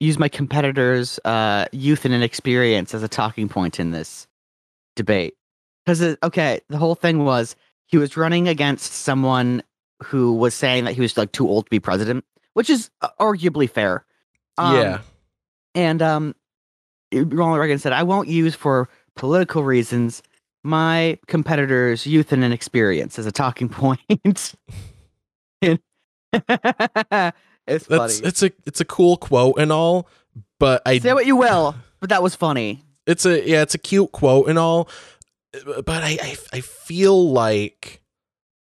use 0.00 0.18
my 0.18 0.28
competitors 0.28 1.18
uh 1.24 1.66
youth 1.72 2.04
and 2.04 2.12
inexperience 2.14 2.94
as 2.94 3.02
a 3.02 3.08
talking 3.08 3.48
point 3.48 3.78
in 3.78 3.92
this 3.92 4.26
debate 4.96 5.34
because 5.86 6.16
okay 6.22 6.60
the 6.68 6.78
whole 6.78 6.94
thing 6.94 7.24
was 7.24 7.56
he 7.86 7.96
was 7.96 8.16
running 8.16 8.48
against 8.48 8.92
someone 8.92 9.62
who 10.02 10.34
was 10.34 10.54
saying 10.54 10.84
that 10.84 10.94
he 10.94 11.00
was 11.00 11.16
like 11.16 11.32
too 11.32 11.48
old 11.48 11.66
to 11.66 11.70
be 11.70 11.80
president 11.80 12.24
which 12.54 12.68
is 12.68 12.90
uh, 13.02 13.08
arguably 13.20 13.68
fair 13.70 14.04
Um, 14.58 14.76
yeah. 14.76 15.00
and 15.74 16.02
um 16.02 16.34
ronald 17.12 17.60
reagan 17.60 17.78
said 17.78 17.92
i 17.92 18.02
won't 18.02 18.28
use 18.28 18.54
for 18.54 18.88
political 19.14 19.62
reasons 19.64 20.22
my 20.64 21.18
competitors 21.28 22.06
youth 22.06 22.32
and 22.32 22.42
inexperience 22.44 23.18
as 23.18 23.26
a 23.26 23.32
talking 23.32 23.68
point 23.78 24.00
point. 24.08 24.54
it's 25.62 25.82
That's 27.66 27.86
funny 27.86 28.14
it's 28.28 28.42
a 28.42 28.50
it's 28.66 28.80
a 28.80 28.84
cool 28.84 29.16
quote 29.16 29.58
and 29.58 29.72
all, 29.72 30.08
but 30.58 30.82
I 30.84 30.98
say 30.98 31.14
what 31.14 31.26
you 31.26 31.36
will 31.36 31.74
but 32.00 32.10
that 32.10 32.22
was 32.22 32.34
funny 32.34 32.82
it's 33.06 33.24
a 33.24 33.48
yeah, 33.48 33.62
it's 33.62 33.74
a 33.74 33.78
cute 33.78 34.12
quote 34.12 34.48
and 34.48 34.58
all, 34.58 34.88
but 35.64 36.02
I 36.02 36.18
I, 36.20 36.36
I 36.52 36.60
feel 36.60 37.30
like 37.30 38.02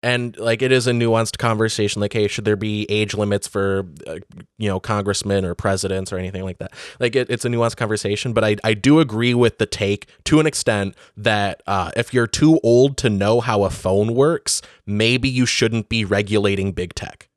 and 0.03 0.37
like 0.37 0.61
it 0.61 0.71
is 0.71 0.85
a 0.85 0.91
nuanced 0.91 1.37
conversation 1.37 1.99
like 1.99 2.13
hey 2.13 2.27
should 2.27 2.45
there 2.45 2.55
be 2.55 2.85
age 2.89 3.15
limits 3.15 3.47
for 3.47 3.87
uh, 4.05 4.17
you 4.57 4.69
know 4.69 4.79
congressmen 4.79 5.43
or 5.43 5.55
presidents 5.55 6.13
or 6.13 6.17
anything 6.17 6.43
like 6.43 6.59
that? 6.59 6.71
Like 6.99 7.15
it, 7.15 7.29
it's 7.29 7.45
a 7.45 7.49
nuanced 7.49 7.77
conversation 7.77 8.33
but 8.33 8.43
I, 8.43 8.57
I 8.63 8.73
do 8.73 8.99
agree 8.99 9.33
with 9.33 9.57
the 9.57 9.65
take 9.65 10.07
to 10.25 10.39
an 10.39 10.45
extent 10.45 10.95
that 11.17 11.63
uh, 11.67 11.91
if 11.95 12.13
you're 12.13 12.27
too 12.27 12.59
old 12.63 12.97
to 12.97 13.09
know 13.09 13.39
how 13.39 13.63
a 13.63 13.69
phone 13.69 14.13
works 14.13 14.61
maybe 14.85 15.27
you 15.27 15.45
shouldn't 15.45 15.89
be 15.89 16.05
regulating 16.05 16.71
big 16.71 16.93
tech. 16.93 17.29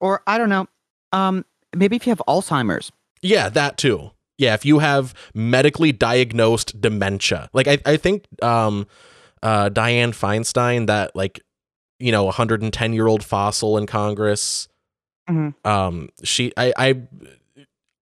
Or 0.00 0.22
i 0.26 0.36
don't 0.38 0.50
know 0.50 0.66
um 1.12 1.44
maybe 1.74 1.96
if 1.96 2.06
you 2.06 2.10
have 2.10 2.22
alzheimer's. 2.28 2.92
Yeah, 3.22 3.48
that 3.50 3.78
too. 3.78 4.10
Yeah, 4.42 4.54
if 4.54 4.64
you 4.66 4.80
have 4.80 5.14
medically 5.34 5.92
diagnosed 5.92 6.80
dementia. 6.80 7.48
Like 7.52 7.68
I, 7.68 7.78
I 7.86 7.96
think 7.96 8.24
um 8.42 8.86
uh 9.42 9.70
Dianne 9.70 10.10
Feinstein, 10.14 10.86
that 10.88 11.14
like, 11.14 11.40
you 12.00 12.10
know, 12.10 12.24
110 12.24 12.92
year 12.92 13.06
old 13.06 13.22
fossil 13.24 13.78
in 13.78 13.86
Congress. 13.86 14.68
Mhm. 15.30 15.54
Um 15.64 16.08
she 16.24 16.52
I 16.56 16.72
I 16.76 16.88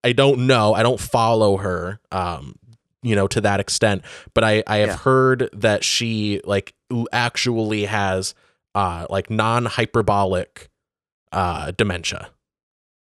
I 0.02 0.12
don't 0.12 0.46
know. 0.46 0.72
I 0.74 0.82
don't 0.82 0.98
follow 1.00 1.58
her 1.58 2.00
um 2.10 2.54
you 3.02 3.14
know 3.14 3.26
to 3.28 3.40
that 3.42 3.60
extent, 3.60 4.02
but 4.34 4.42
I 4.44 4.62
I 4.66 4.78
have 4.78 4.88
Yeah. 4.88 4.96
heard 4.96 5.50
that 5.52 5.84
she 5.84 6.40
like 6.44 6.72
actually 7.12 7.84
has 7.84 8.34
uh 8.74 9.06
like 9.10 9.28
non-hyperbolic 9.30 10.68
uh 11.32 11.72
dementia. 11.72 12.30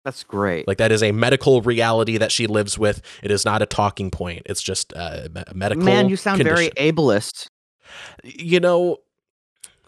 That's 0.08 0.24
great. 0.24 0.66
Like 0.66 0.78
that 0.78 0.90
is 0.90 1.02
a 1.02 1.12
medical 1.12 1.60
reality 1.60 2.16
that 2.16 2.32
she 2.32 2.46
lives 2.46 2.78
with. 2.78 3.02
It 3.22 3.30
is 3.30 3.44
not 3.44 3.60
a 3.60 3.66
talking 3.66 4.10
point. 4.10 4.40
It's 4.46 4.62
just 4.62 4.94
a 4.94 5.28
medical. 5.54 5.84
Man, 5.84 6.08
you 6.08 6.16
sound 6.16 6.42
very 6.42 6.70
ableist. 6.70 7.50
You 8.24 8.58
know, 8.58 8.96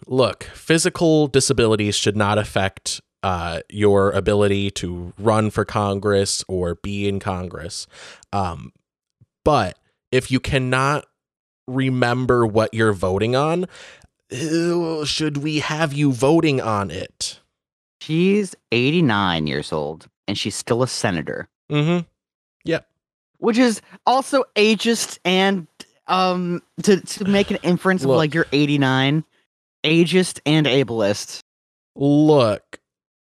look, 0.05 0.43
physical 0.43 1.25
disabilities 1.25 1.95
should 1.95 2.15
not 2.15 2.37
affect 2.37 3.01
uh, 3.23 3.61
your 3.67 4.11
ability 4.11 4.69
to 4.71 5.11
run 5.17 5.49
for 5.49 5.65
Congress 5.65 6.45
or 6.47 6.75
be 6.75 7.07
in 7.07 7.19
Congress. 7.19 7.87
Um, 8.31 8.73
but 9.43 9.79
if 10.11 10.29
you 10.29 10.39
cannot 10.39 11.07
remember 11.67 12.45
what 12.45 12.75
you're 12.75 12.93
voting 12.93 13.35
on, 13.35 13.65
uh, 14.31 15.03
should 15.03 15.37
we 15.37 15.61
have 15.61 15.93
you 15.93 16.13
voting 16.13 16.61
on 16.61 16.91
it? 16.91 17.40
She's 18.01 18.55
89 18.71 19.45
years 19.47 19.71
old 19.71 20.07
and 20.27 20.37
she's 20.37 20.55
still 20.55 20.81
a 20.83 20.87
senator, 20.87 21.47
Mm-hmm. 21.71 22.05
which 23.37 23.57
is 23.57 23.81
also 24.05 24.43
ageist 24.55 25.17
and 25.25 25.65
um 26.07 26.61
to 26.83 26.99
to 27.01 27.25
make 27.25 27.49
an 27.51 27.57
inference 27.63 28.03
of 28.03 28.09
like 28.09 28.33
you're 28.33 28.45
89, 28.51 29.23
ageist 29.83 30.39
and 30.45 30.65
ableist. 30.67 31.41
Look, 31.95 32.79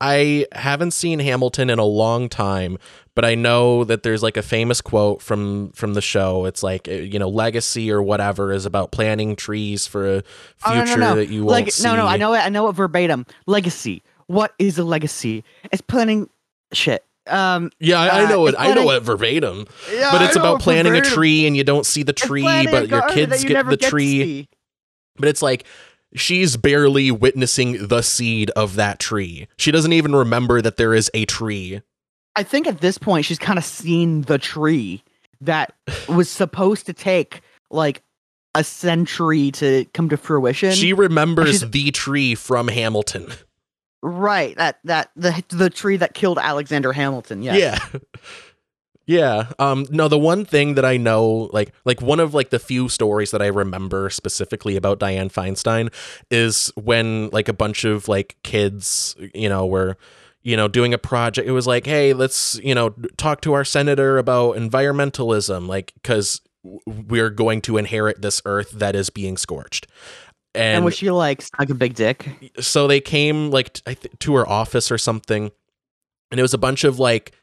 I 0.01 0.45
haven't 0.53 0.91
seen 0.91 1.19
Hamilton 1.19 1.69
in 1.69 1.77
a 1.79 1.85
long 1.85 2.27
time, 2.29 2.77
but 3.15 3.23
I 3.25 3.35
know 3.35 3.83
that 3.83 4.03
there's 4.03 4.23
like 4.23 4.37
a 4.37 4.41
famous 4.41 4.81
quote 4.81 5.21
from 5.21 5.71
from 5.73 5.93
the 5.93 6.01
show. 6.01 6.45
It's 6.45 6.63
like 6.63 6.87
uh, 6.87 6.91
you 6.93 7.19
know, 7.19 7.29
legacy 7.29 7.91
or 7.91 8.01
whatever 8.01 8.51
is 8.53 8.65
about 8.65 8.91
planting 8.91 9.35
trees 9.35 9.85
for 9.87 10.07
a 10.17 10.23
Oh, 10.65 10.73
no, 10.73 10.75
no, 10.79 10.85
future 10.85 10.99
no. 10.99 11.15
that 11.15 11.27
you 11.29 11.41
won't 11.43 11.51
Like 11.51 11.71
see. 11.71 11.83
no, 11.83 11.95
no, 11.95 12.05
I 12.07 12.17
know 12.17 12.33
it. 12.33 12.39
I 12.39 12.49
know 12.49 12.67
it 12.69 12.73
verbatim. 12.73 13.25
Legacy. 13.45 14.01
What 14.29 14.53
is 14.59 14.77
a 14.77 14.83
legacy? 14.83 15.43
It's 15.71 15.81
planning 15.81 16.29
shit. 16.71 17.03
Um, 17.25 17.71
Yeah, 17.79 17.99
I, 17.99 18.07
I 18.07 18.23
Uh, 18.25 18.29
know 18.29 18.45
it. 18.45 18.49
it's 18.49 18.59
I 18.59 18.73
know 18.75 18.91
it 18.91 19.01
verbatim. 19.01 19.65
yeah, 19.91 20.11
but 20.11 20.21
it's 20.21 20.35
about 20.35 20.57
it 20.59 20.61
planting 20.61 20.95
a 20.95 21.01
tree 21.01 21.47
and 21.47 21.57
you 21.57 21.63
don't 21.63 21.83
see 21.85 22.03
the 22.03 22.13
tree, 22.13 22.43
but 22.43 22.89
your 22.89 23.07
kids 23.09 23.43
you 23.43 23.49
get 23.49 23.67
the 23.67 23.75
to 23.77 23.89
tree. 23.89 24.47
But 25.17 25.29
it's 25.29 25.41
like 25.41 25.65
she's 26.15 26.57
barely 26.57 27.09
witnessing 27.09 27.87
the 27.87 28.03
seed 28.03 28.51
of 28.51 28.75
that 28.75 28.99
tree. 28.99 29.47
She 29.57 29.71
doesn't 29.71 29.93
even 29.93 30.15
remember 30.15 30.61
that 30.61 30.77
there 30.77 30.93
is 30.93 31.09
a 31.15 31.25
tree. 31.25 31.81
I 32.35 32.43
think 32.43 32.67
at 32.67 32.81
this 32.81 32.99
point 32.99 33.25
she's 33.25 33.39
kind 33.39 33.57
of 33.57 33.65
seen 33.65 34.21
the 34.21 34.37
tree 34.37 35.03
that 35.41 35.73
was 36.07 36.29
supposed 36.29 36.85
to 36.85 36.93
take 36.93 37.41
like 37.71 38.03
a 38.53 38.63
century 38.63 39.49
to 39.53 39.85
come 39.95 40.07
to 40.09 40.17
fruition. 40.17 40.71
She 40.73 40.93
remembers 40.93 41.61
the 41.61 41.89
tree 41.91 42.35
from 42.35 42.67
Hamilton. 42.67 43.31
right, 44.01 44.55
that 44.57 44.79
that 44.85 45.11
the 45.15 45.43
the 45.49 45.69
tree 45.69 45.97
that 45.97 46.13
killed 46.13 46.37
Alexander 46.39 46.93
Hamilton. 46.93 47.41
Yes. 47.41 47.57
Yeah. 47.93 47.99
Yeah. 49.05 49.49
Um 49.57 49.87
no 49.89 50.07
the 50.07 50.19
one 50.19 50.45
thing 50.45 50.75
that 50.75 50.85
I 50.85 50.97
know 50.97 51.49
like 51.51 51.73
like 51.83 51.99
one 51.99 52.19
of 52.19 52.35
like 52.35 52.51
the 52.51 52.59
few 52.59 52.87
stories 52.89 53.31
that 53.31 53.41
I 53.41 53.47
remember 53.47 54.11
specifically 54.11 54.75
about 54.75 54.99
Dianne 54.99 55.33
Feinstein 55.33 55.91
is 56.29 56.71
when 56.75 57.29
like 57.31 57.49
a 57.49 57.53
bunch 57.53 57.85
of 57.85 58.07
like 58.07 58.37
kids, 58.43 59.15
you 59.33 59.49
know, 59.49 59.65
were 59.65 59.97
you 60.43 60.55
know 60.55 60.67
doing 60.67 60.93
a 60.93 60.99
project 60.99 61.47
it 61.47 61.53
was 61.53 61.65
like, 61.65 61.87
"Hey, 61.87 62.13
let's, 62.13 62.59
you 62.63 62.75
know, 62.75 62.91
talk 63.17 63.41
to 63.41 63.53
our 63.53 63.65
senator 63.65 64.19
about 64.19 64.57
environmentalism 64.57 65.67
like 65.67 65.93
cuz 66.03 66.41
we're 66.85 67.31
going 67.31 67.61
to 67.61 67.77
inherit 67.77 68.21
this 68.21 68.43
earth 68.45 68.69
that 68.73 68.95
is 68.95 69.09
being 69.09 69.37
scorched." 69.37 69.87
And, 70.55 70.77
And, 70.77 70.85
was 70.85 70.95
she 70.97 71.11
like 71.11 71.41
stuck 71.41 71.69
a 71.69 71.75
big 71.75 71.93
dick? 71.93 72.27
so 72.59 72.87
they 72.87 72.99
came 73.01 73.51
like 73.51 73.73
t- 73.73 73.81
I 73.85 73.93
th- 73.93 74.13
to 74.19 74.35
her 74.35 74.47
office 74.49 74.91
or 74.91 74.97
something. 74.97 75.51
And 76.31 76.39
it 76.39 76.41
was 76.43 76.53
a 76.53 76.57
bunch 76.59 76.83
of 76.83 76.99
like 76.99 77.33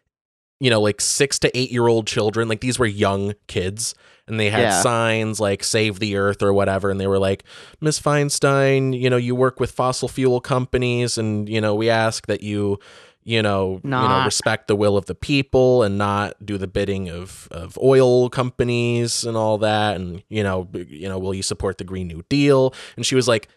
you 0.59 0.71
know 0.71 0.81
like 0.81 1.01
six 1.01 1.39
to 1.41 1.57
eight 1.59 1.71
year 1.71 1.87
old 1.87 2.07
children. 2.07 2.49
Like 2.49 2.61
these 2.61 2.79
were 2.79 2.87
young 2.87 3.35
kids. 3.47 3.95
And 4.29 4.41
they 4.41 4.51
had 4.51 4.63
Yeah. 4.63 4.81
signs 4.83 5.39
like 5.39 5.63
save 5.63 6.01
the 6.01 6.17
earth 6.17 6.43
or 6.43 6.53
whatever. 6.53 6.91
And 6.91 6.99
they 7.01 7.07
were 7.07 7.19
like 7.19 7.45
miss 7.81 8.01
feinstein 8.01 8.99
you 8.99 9.09
know 9.09 9.17
you 9.17 9.35
work 9.37 9.61
with 9.61 9.71
fossil 9.71 10.09
fuel 10.09 10.41
companies. 10.41 11.17
And 11.17 11.49
you 11.49 11.61
know 11.61 11.75
we 11.77 11.89
ask 11.91 12.27
that 12.27 12.43
you 12.43 12.79
you 13.27 13.43
know 13.43 13.81
you 14.03 14.09
know 14.09 14.25
respect 14.25 14.69
the 14.69 14.77
will 14.77 14.97
of 14.97 15.07
the 15.07 15.15
people 15.15 15.83
and 15.83 15.99
not 15.99 16.35
do 16.45 16.57
the 16.57 16.67
bidding 16.67 17.11
of 17.11 17.49
of 17.51 17.77
oil 17.83 18.31
companies 18.31 19.25
and 19.25 19.37
all 19.37 19.59
that 19.59 19.97
and 19.97 20.23
you 20.29 20.43
know 20.43 20.69
you 20.73 21.09
know 21.09 21.19
will 21.19 21.35
you 21.35 21.43
support 21.43 21.77
the 21.77 21.85
green 21.85 22.09
new 22.09 22.23
deal 22.31 22.73
and 22.97 23.05
she 23.05 23.15
was 23.15 23.29
like 23.29 23.49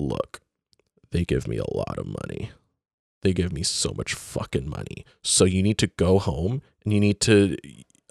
look 0.00 0.40
they 1.10 1.24
give 1.24 1.48
me 1.48 1.56
a 1.56 1.74
lot 1.76 1.98
of 1.98 2.06
money. 2.06 2.50
They 3.22 3.32
give 3.32 3.52
me 3.52 3.62
so 3.62 3.92
much 3.96 4.14
fucking 4.14 4.68
money. 4.68 5.04
So 5.22 5.44
you 5.44 5.62
need 5.62 5.78
to 5.78 5.86
go 5.86 6.18
home 6.18 6.62
and 6.84 6.92
you 6.92 7.00
need 7.00 7.20
to 7.22 7.56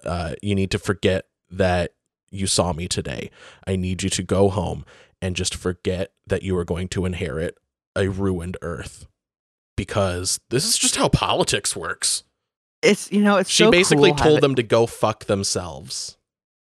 uh 0.04 0.34
you 0.42 0.54
need 0.54 0.70
to 0.72 0.78
forget 0.78 1.26
that 1.50 1.94
you 2.30 2.46
saw 2.46 2.72
me 2.72 2.88
today. 2.88 3.30
I 3.66 3.76
need 3.76 4.02
you 4.02 4.10
to 4.10 4.22
go 4.22 4.48
home 4.48 4.84
and 5.22 5.34
just 5.34 5.54
forget 5.54 6.12
that 6.26 6.42
you 6.42 6.56
are 6.58 6.64
going 6.64 6.88
to 6.88 7.06
inherit 7.06 7.56
a 7.96 8.08
ruined 8.08 8.56
earth. 8.62 9.06
Because 9.78 10.40
this 10.50 10.66
is 10.66 10.76
just 10.76 10.96
how 10.96 11.08
politics 11.08 11.74
works. 11.74 12.24
It's 12.82 13.10
you 13.10 13.22
know 13.22 13.36
it's 13.38 13.48
She 13.48 13.62
so 13.62 13.70
basically 13.70 14.10
cool 14.10 14.16
told 14.18 14.28
having- 14.34 14.40
them 14.42 14.54
to 14.56 14.62
go 14.62 14.86
fuck 14.86 15.24
themselves. 15.24 16.18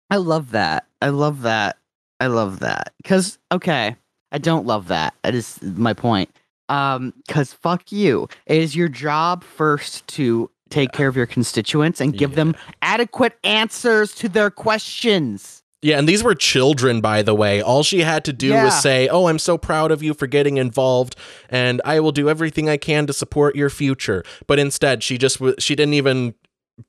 I 0.10 0.18
love 0.18 0.52
that. 0.52 0.86
I 1.02 1.10
love 1.10 1.42
that. 1.42 1.78
I 2.20 2.28
love 2.28 2.60
that. 2.60 2.94
Cause 3.04 3.38
okay, 3.52 3.96
I 4.32 4.38
don't 4.38 4.66
love 4.66 4.88
that. 4.88 5.14
That 5.24 5.36
is 5.36 5.60
my 5.62 5.94
point. 5.94 6.30
Um, 6.70 7.14
cause 7.28 7.54
fuck 7.54 7.92
you. 7.92 8.28
It 8.46 8.58
is 8.62 8.76
your 8.76 8.88
job 8.88 9.44
first 9.44 10.08
to 10.10 10.50
take 10.70 10.92
care 10.92 11.08
of 11.08 11.16
your 11.16 11.26
constituents 11.26 12.00
and 12.02 12.18
give 12.18 12.36
them 12.36 12.56
adequate 12.82 13.38
answers 13.44 14.14
to 14.16 14.30
their 14.30 14.50
questions. 14.50 15.57
Yeah, 15.84 16.00
and 16.00 16.10
these 16.10 16.24
were 16.24 16.34
children, 16.34 17.02
by 17.02 17.22
the 17.22 17.36
way. 17.36 17.62
All 17.62 17.84
she 17.84 18.00
had 18.02 18.26
to 18.26 18.34
do 18.34 18.48
Yeah. 18.48 18.66
was 18.66 18.82
say, 18.82 19.08
Oh, 19.08 19.28
I'm 19.28 19.38
so 19.40 19.58
proud 19.60 19.92
of 19.92 20.02
you 20.02 20.14
for 20.16 20.26
getting 20.26 20.58
involved, 20.58 21.16
and 21.50 21.82
I 21.86 22.00
will 22.00 22.12
do 22.12 22.30
everything 22.30 22.68
I 22.68 22.78
can 22.78 23.06
to 23.08 23.14
support 23.14 23.56
your 23.56 23.70
future. 23.70 24.24
But 24.48 24.58
instead, 24.58 25.04
she 25.04 25.18
just, 25.20 25.38
w- 25.38 25.56
she 25.60 25.76
didn't 25.76 25.94
even 25.94 26.34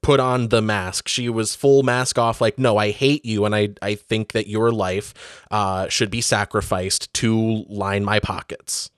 put 0.02 0.20
on 0.20 0.48
the 0.48 0.62
mask. 0.62 1.06
She 1.08 1.28
was 1.28 1.54
full 1.54 1.82
mask 1.82 2.18
off, 2.18 2.40
like, 2.40 2.58
No, 2.58 2.78
I 2.78 2.90
hate 2.90 3.26
you, 3.26 3.44
and 3.44 3.54
I, 3.54 3.70
I 3.82 3.94
think 3.94 4.32
that 4.32 4.46
your 4.46 4.72
life 4.72 5.12
uh, 5.50 5.88
should 5.88 6.10
be 6.10 6.22
sacrificed 6.22 7.12
to 7.14 7.64
line 7.68 8.04
my 8.04 8.20
pockets. 8.20 8.90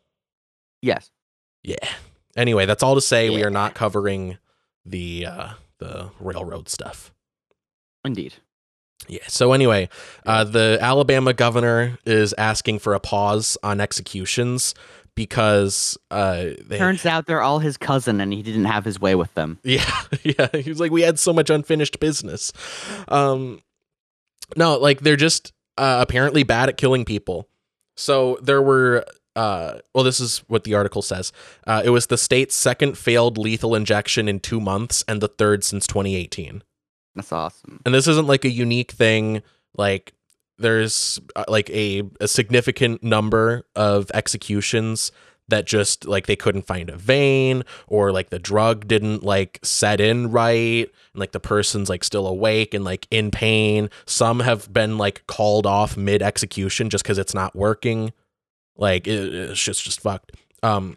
Yes. 0.83 1.11
Yeah. 1.65 1.77
Anyway, 2.37 2.65
that's 2.65 2.83
all 2.85 2.95
to 2.95 3.01
say 3.01 3.29
we 3.29 3.43
are 3.43 3.51
not 3.51 3.75
covering 3.75 4.39
the 4.87 5.27
uh, 5.27 5.49
the 5.79 6.11
railroad 6.21 6.69
stuff. 6.69 7.13
Indeed. 8.05 8.35
Yeah. 9.09 9.27
So 9.29 9.53
anyway, 9.53 9.89
uh, 10.25 10.45
the 10.45 10.79
Alabama 10.81 11.33
governor 11.33 11.99
is 12.05 12.33
asking 12.39 12.79
for 12.79 12.95
a 12.95 13.01
pause 13.01 13.59
on 13.63 13.81
executions 13.81 14.75
because 15.15 15.99
uh, 16.11 16.47
they, 16.65 16.79
Turns 16.79 17.05
out 17.05 17.27
they're 17.27 17.43
all 17.43 17.59
his 17.59 17.77
cousin 17.77 18.21
and 18.21 18.33
he 18.33 18.43
didn't 18.43 18.67
have 18.67 18.85
his 18.85 19.01
way 19.01 19.15
with 19.15 19.35
them. 19.35 19.59
yeah, 19.65 19.85
yeah. 20.23 20.49
He 20.55 20.71
was 20.71 20.81
like, 20.81 20.93
we 20.93 21.03
had 21.03 21.19
so 21.19 21.33
much 21.33 21.51
unfinished 21.51 22.01
business. 22.01 22.53
Um, 23.09 23.61
no, 24.57 24.79
like 24.79 25.01
they're 25.01 25.17
just 25.17 25.53
uh, 25.77 25.99
apparently 26.01 26.43
bad 26.43 26.69
at 26.69 26.77
killing 26.77 27.05
people. 27.05 27.49
So 27.97 28.39
there 28.43 28.63
were. 28.63 29.05
Uh, 29.37 29.79
well, 29.95 30.03
this 30.03 30.19
is 30.19 30.39
what 30.49 30.65
the 30.65 30.75
article 30.75 31.03
says. 31.03 31.33
Uh, 31.65 31.81
it 31.85 31.91
was 31.91 32.09
the 32.09 32.19
state's 32.19 32.55
second 32.55 32.99
failed 32.99 33.39
lethal 33.39 33.77
injection 33.77 34.29
in 34.29 34.41
two 34.41 34.61
months 34.61 35.05
and 35.07 35.21
the 35.21 35.29
third 35.29 35.63
since 35.63 35.87
2018. 35.87 36.63
That's 37.15 37.33
awesome. 37.33 37.81
and 37.85 37.95
this 37.95 38.07
isn't 38.07 38.27
like 38.27 38.45
a 38.45 38.51
unique 38.51 38.93
thing 38.93 39.43
like 39.77 40.15
there's 40.59 41.19
uh, 41.37 41.45
like 41.49 41.71
a, 41.71 42.03
a 42.21 42.29
significant 42.29 43.03
number 43.03 43.65
of 43.75 44.11
executions 44.13 45.11
that 45.49 45.67
just 45.67 46.07
like 46.07 46.27
they 46.27 46.37
couldn't 46.37 46.67
find 46.67 46.89
a 46.89 46.97
vein 46.97 47.65
or 47.89 48.13
like 48.13 48.31
the 48.31 48.39
drug 48.39 48.87
didn't 48.87 49.25
like 49.25 49.59
set 49.63 50.01
in 50.01 50.31
right 50.31 50.89
and 51.13 51.21
like 51.21 51.33
the 51.33 51.41
person's 51.41 51.89
like 51.89 52.05
still 52.05 52.27
awake 52.27 52.73
and 52.73 52.85
like 52.85 53.09
in 53.11 53.31
pain. 53.31 53.91
Some 54.07 54.41
have 54.41 54.73
been 54.73 54.97
like 54.97 55.27
called 55.27 55.67
off 55.67 55.97
mid 55.97 56.23
execution 56.23 56.89
just 56.89 57.03
because 57.03 57.19
it's 57.19 57.35
not 57.35 57.57
working. 57.57 58.13
Like 58.77 59.09
it, 59.09 59.35
it's 59.35 59.61
just 59.63 59.83
just 59.83 60.01
fucked. 60.01 60.33
Um 60.63 60.97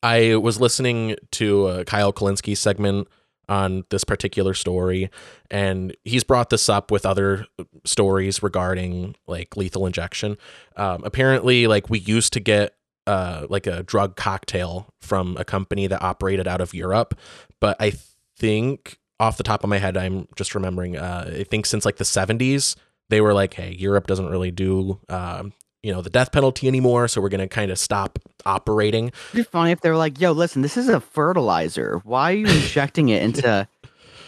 i 0.00 0.36
was 0.36 0.60
listening 0.60 1.16
to 1.32 1.66
uh, 1.66 1.82
kyle 1.82 2.12
Kulinski's 2.12 2.60
segment 2.60 3.08
on 3.48 3.84
this 3.90 4.04
particular 4.04 4.54
story 4.54 5.10
and 5.50 5.96
he's 6.04 6.24
brought 6.24 6.50
this 6.50 6.68
up 6.68 6.90
with 6.90 7.06
other 7.06 7.46
stories 7.84 8.42
regarding 8.42 9.14
like 9.26 9.56
lethal 9.56 9.86
injection. 9.86 10.36
Um, 10.76 11.02
apparently 11.04 11.66
like 11.66 11.88
we 11.88 11.98
used 11.98 12.32
to 12.34 12.40
get 12.40 12.74
uh, 13.08 13.46
like 13.48 13.66
a 13.66 13.82
drug 13.82 14.16
cocktail 14.16 14.92
from 15.00 15.36
a 15.38 15.44
company 15.44 15.86
that 15.86 16.02
operated 16.02 16.46
out 16.46 16.60
of 16.60 16.74
europe 16.74 17.18
but 17.58 17.74
i 17.80 17.90
think 18.36 18.98
off 19.18 19.38
the 19.38 19.42
top 19.42 19.64
of 19.64 19.70
my 19.70 19.78
head 19.78 19.96
i'm 19.96 20.28
just 20.36 20.54
remembering 20.54 20.94
uh, 20.94 21.32
i 21.38 21.42
think 21.44 21.64
since 21.64 21.86
like 21.86 21.96
the 21.96 22.04
70s 22.04 22.76
they 23.08 23.22
were 23.22 23.32
like 23.32 23.54
hey 23.54 23.72
europe 23.72 24.06
doesn't 24.06 24.28
really 24.28 24.50
do 24.50 25.00
um, 25.08 25.54
you 25.88 25.94
know 25.94 26.02
the 26.02 26.10
death 26.10 26.32
penalty 26.32 26.68
anymore, 26.68 27.08
so 27.08 27.18
we're 27.22 27.30
going 27.30 27.40
to 27.40 27.48
kind 27.48 27.70
of 27.70 27.78
stop 27.78 28.18
operating. 28.44 29.06
It'd 29.08 29.32
be 29.36 29.42
funny 29.42 29.70
if 29.70 29.80
they 29.80 29.88
were 29.88 29.96
like, 29.96 30.20
"Yo, 30.20 30.32
listen, 30.32 30.60
this 30.60 30.76
is 30.76 30.90
a 30.90 31.00
fertilizer. 31.00 32.02
Why 32.04 32.32
are 32.32 32.36
you 32.36 32.46
injecting 32.46 33.08
it 33.08 33.22
into 33.22 33.66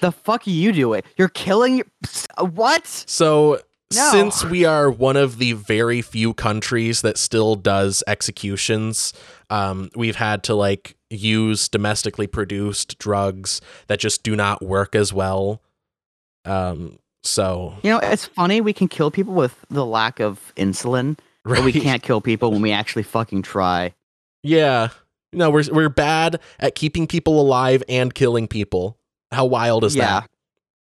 the 0.01 0.11
fuck 0.11 0.47
are 0.47 0.51
you 0.51 0.73
doing? 0.73 1.03
You're 1.19 1.29
killing 1.29 1.77
your 1.77 1.87
what?" 2.39 2.87
So 2.87 3.61
No. 3.93 4.09
since 4.11 4.43
we 4.43 4.65
are 4.65 4.91
one 4.91 5.17
of 5.19 5.37
the 5.37 5.53
very 5.53 6.01
few 6.01 6.33
countries 6.33 7.03
that 7.03 7.19
still 7.19 7.57
does 7.57 8.03
executions, 8.07 9.13
um, 9.51 9.91
we've 9.95 10.17
had 10.17 10.43
to 10.45 10.55
like 10.55 10.97
use 11.11 11.69
domestically 11.69 12.27
produced 12.27 12.99
drugs 12.99 13.61
that 13.89 13.99
just 14.01 14.23
do 14.23 14.35
not 14.35 14.63
work 14.63 14.95
as 14.95 15.13
well. 15.13 15.61
Um, 16.47 17.01
so 17.23 17.75
You 17.83 17.91
know, 17.91 17.99
it's 17.99 18.25
funny 18.25 18.63
we 18.63 18.73
can 18.73 18.89
kill 18.89 19.11
people 19.11 19.35
with 19.35 19.55
the 19.69 19.85
lack 19.85 20.21
of 20.21 20.55
insulin, 20.57 21.19
but 21.45 21.65
we 21.65 21.73
can't 21.73 22.03
kill 22.03 22.21
people 22.21 22.51
when 22.53 22.63
we 22.63 22.73
actually 22.73 23.03
fucking 23.03 23.43
try. 23.43 23.95
Yeah. 24.43 24.89
No, 25.33 25.51
we're 25.51 25.65
we're 25.73 25.89
bad 25.89 26.41
at 26.59 26.75
keeping 26.75 27.07
people 27.07 27.41
alive 27.41 27.83
and 27.89 28.13
killing 28.15 28.49
people. 28.49 28.97
How 29.33 29.45
wild 29.45 29.85
is 29.85 29.95
Yeah. 29.95 30.21
that? 30.21 30.31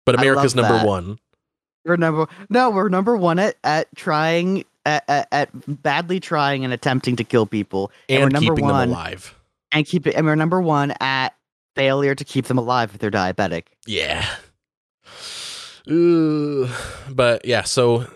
But 0.05 0.15
America's 0.15 0.55
number 0.55 0.77
that. 0.77 0.85
one. 0.87 1.19
We're 1.85 1.97
number 1.97 2.27
no, 2.49 2.69
we're 2.69 2.89
number 2.89 3.15
one 3.17 3.39
at 3.39 3.55
at 3.63 3.87
trying 3.95 4.63
at, 4.85 5.03
at, 5.09 5.27
at 5.33 5.81
badly 5.83 6.19
trying 6.21 6.63
and 6.63 6.71
attempting 6.73 7.17
to 7.17 7.23
kill 7.25 7.45
people, 7.45 7.91
and, 8.07 8.23
And, 8.23 8.23
we're 8.25 8.29
number 8.39 8.53
keeping 8.55 8.65
one 8.65 8.79
them 8.79 8.89
alive. 8.91 9.35
and 9.73 9.85
keep 9.85 10.07
it. 10.07 10.15
And 10.15 10.25
we're 10.25 10.35
number 10.35 10.61
one 10.61 10.93
at 11.01 11.33
failure 11.75 12.15
to 12.15 12.23
keep 12.23 12.45
them 12.45 12.57
alive 12.57 12.91
if 12.93 12.99
they're 12.99 13.11
diabetic. 13.11 13.63
Yeah. 13.85 14.25
Ooh. 15.89 16.69
But 17.09 17.45
yeah, 17.45 17.63
so 17.63 18.07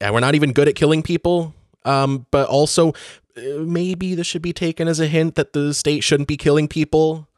yeah, 0.00 0.10
we're 0.10 0.20
not 0.20 0.34
even 0.34 0.52
good 0.52 0.68
at 0.68 0.74
killing 0.74 1.02
people. 1.02 1.54
Um, 1.84 2.26
but 2.30 2.48
also 2.48 2.90
uh, 3.36 3.40
maybe 3.60 4.14
this 4.14 4.26
should 4.26 4.42
be 4.42 4.52
taken 4.52 4.88
as 4.88 5.00
a 5.00 5.06
hint 5.06 5.36
that 5.36 5.52
the 5.52 5.72
state 5.72 6.04
shouldn't 6.04 6.28
be 6.28 6.36
killing 6.36 6.68
people. 6.68 7.28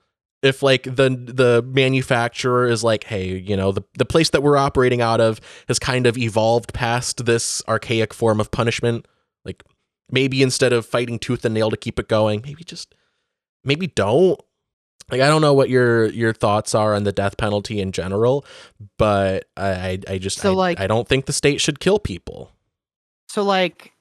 If 0.43 0.63
like 0.63 0.85
the 0.85 1.11
the 1.11 1.63
manufacturer 1.67 2.67
is 2.67 2.83
like, 2.83 3.05
hey, 3.05 3.37
you 3.37 3.57
know, 3.57 3.73
the, 3.73 3.83
the 3.99 4.07
place 4.07 4.31
that 4.31 4.43
we're 4.43 4.57
operating 4.57 5.03
out 5.03 5.21
of 5.21 5.39
has 5.69 5.79
kind 5.79 6.07
of 6.07 6.17
evolved 6.17 6.73
past 6.73 7.27
this 7.27 7.63
archaic 7.69 8.15
form 8.15 8.41
of 8.41 8.51
punishment. 8.51 9.07
Like 9.45 9.63
maybe 10.11 10.43
instead 10.43 10.73
of 10.73 10.87
fighting 10.87 11.19
tooth 11.19 11.45
and 11.45 11.55
nail 11.55 11.71
to 11.71 11.77
keep 11.77 11.99
it 11.99 12.09
going, 12.09 12.41
maybe 12.43 12.65
just 12.65 12.95
maybe 13.65 13.87
don't 13.87 14.41
like 15.11 15.21
I 15.21 15.29
don't 15.29 15.41
know 15.41 15.55
what 15.55 15.69
your 15.71 16.07
your 16.07 16.33
thoughts 16.33 16.75
are 16.75 16.95
on 16.95 17.05
the 17.05 17.13
death 17.13 17.37
penalty 17.37 17.81
in 17.81 17.93
general, 17.93 18.45
but 18.99 19.47
I 19.57 19.99
I, 20.09 20.19
just 20.19 20.39
So, 20.39 20.53
I, 20.53 20.55
like- 20.55 20.81
I 20.81 20.87
don't 20.87 21.09
think 21.09 21.27
the 21.27 21.33
state 21.33 21.61
should 21.61 21.81
kill 21.81 21.99
people. 21.99 22.53
So 23.29 23.43
like, 23.43 23.93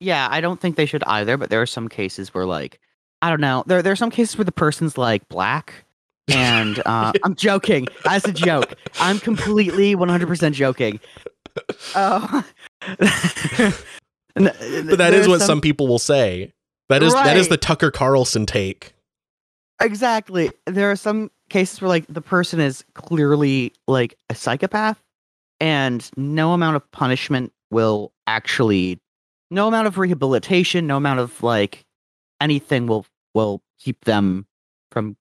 yeah, 0.00 0.28
I 0.30 0.40
don't 0.40 0.60
think 0.60 0.76
they 0.76 0.86
should 0.86 1.04
either. 1.06 1.36
But 1.36 1.50
there 1.50 1.62
are 1.62 1.66
some 1.66 1.88
cases 1.88 2.34
where 2.34 2.46
like, 2.46 2.78
I 3.22 3.30
don't 3.30 3.40
know. 3.40 3.64
There 3.66 3.82
there 3.82 3.92
are 3.92 3.96
some 3.96 4.10
cases 4.10 4.36
where 4.36 4.44
the 4.44 4.52
person's 4.52 4.98
like 4.98 5.28
black. 5.28 5.84
And 6.28 6.80
uh, 6.86 7.12
I'm 7.24 7.34
joking. 7.34 7.88
That's 8.04 8.26
a 8.28 8.32
joke. 8.32 8.74
I'm 9.00 9.18
completely 9.18 9.96
100% 9.96 10.52
joking. 10.52 11.00
Oh, 11.96 12.44
But 14.34 14.98
that 14.98 15.14
is 15.14 15.28
what 15.28 15.40
some, 15.40 15.60
people 15.60 15.88
will 15.88 15.98
say. 15.98 16.52
That 16.88 17.02
is 17.02 17.12
that 17.12 17.36
is 17.36 17.48
the 17.48 17.56
Tucker 17.56 17.90
Carlson 17.90 18.46
take. 18.46 18.94
Exactly. 19.80 20.50
There 20.66 20.90
are 20.90 20.96
some 20.96 21.30
cases 21.48 21.80
where 21.80 21.88
like 21.88 22.06
the 22.08 22.20
person 22.20 22.60
is 22.60 22.84
clearly 22.94 23.72
like 23.88 24.16
a 24.28 24.34
psychopath, 24.34 25.02
and 25.60 26.08
no 26.16 26.52
amount 26.52 26.76
of 26.76 26.90
punishment 26.92 27.52
will 27.70 28.12
actually, 28.26 29.00
no 29.50 29.68
amount 29.68 29.86
of 29.86 29.98
rehabilitation, 29.98 30.86
no 30.86 30.96
amount 30.96 31.20
of 31.20 31.42
like 31.42 31.84
anything 32.40 32.86
will 32.86 33.06
will 33.34 33.62
keep 33.78 34.04
them 34.04 34.46
from 34.90 35.16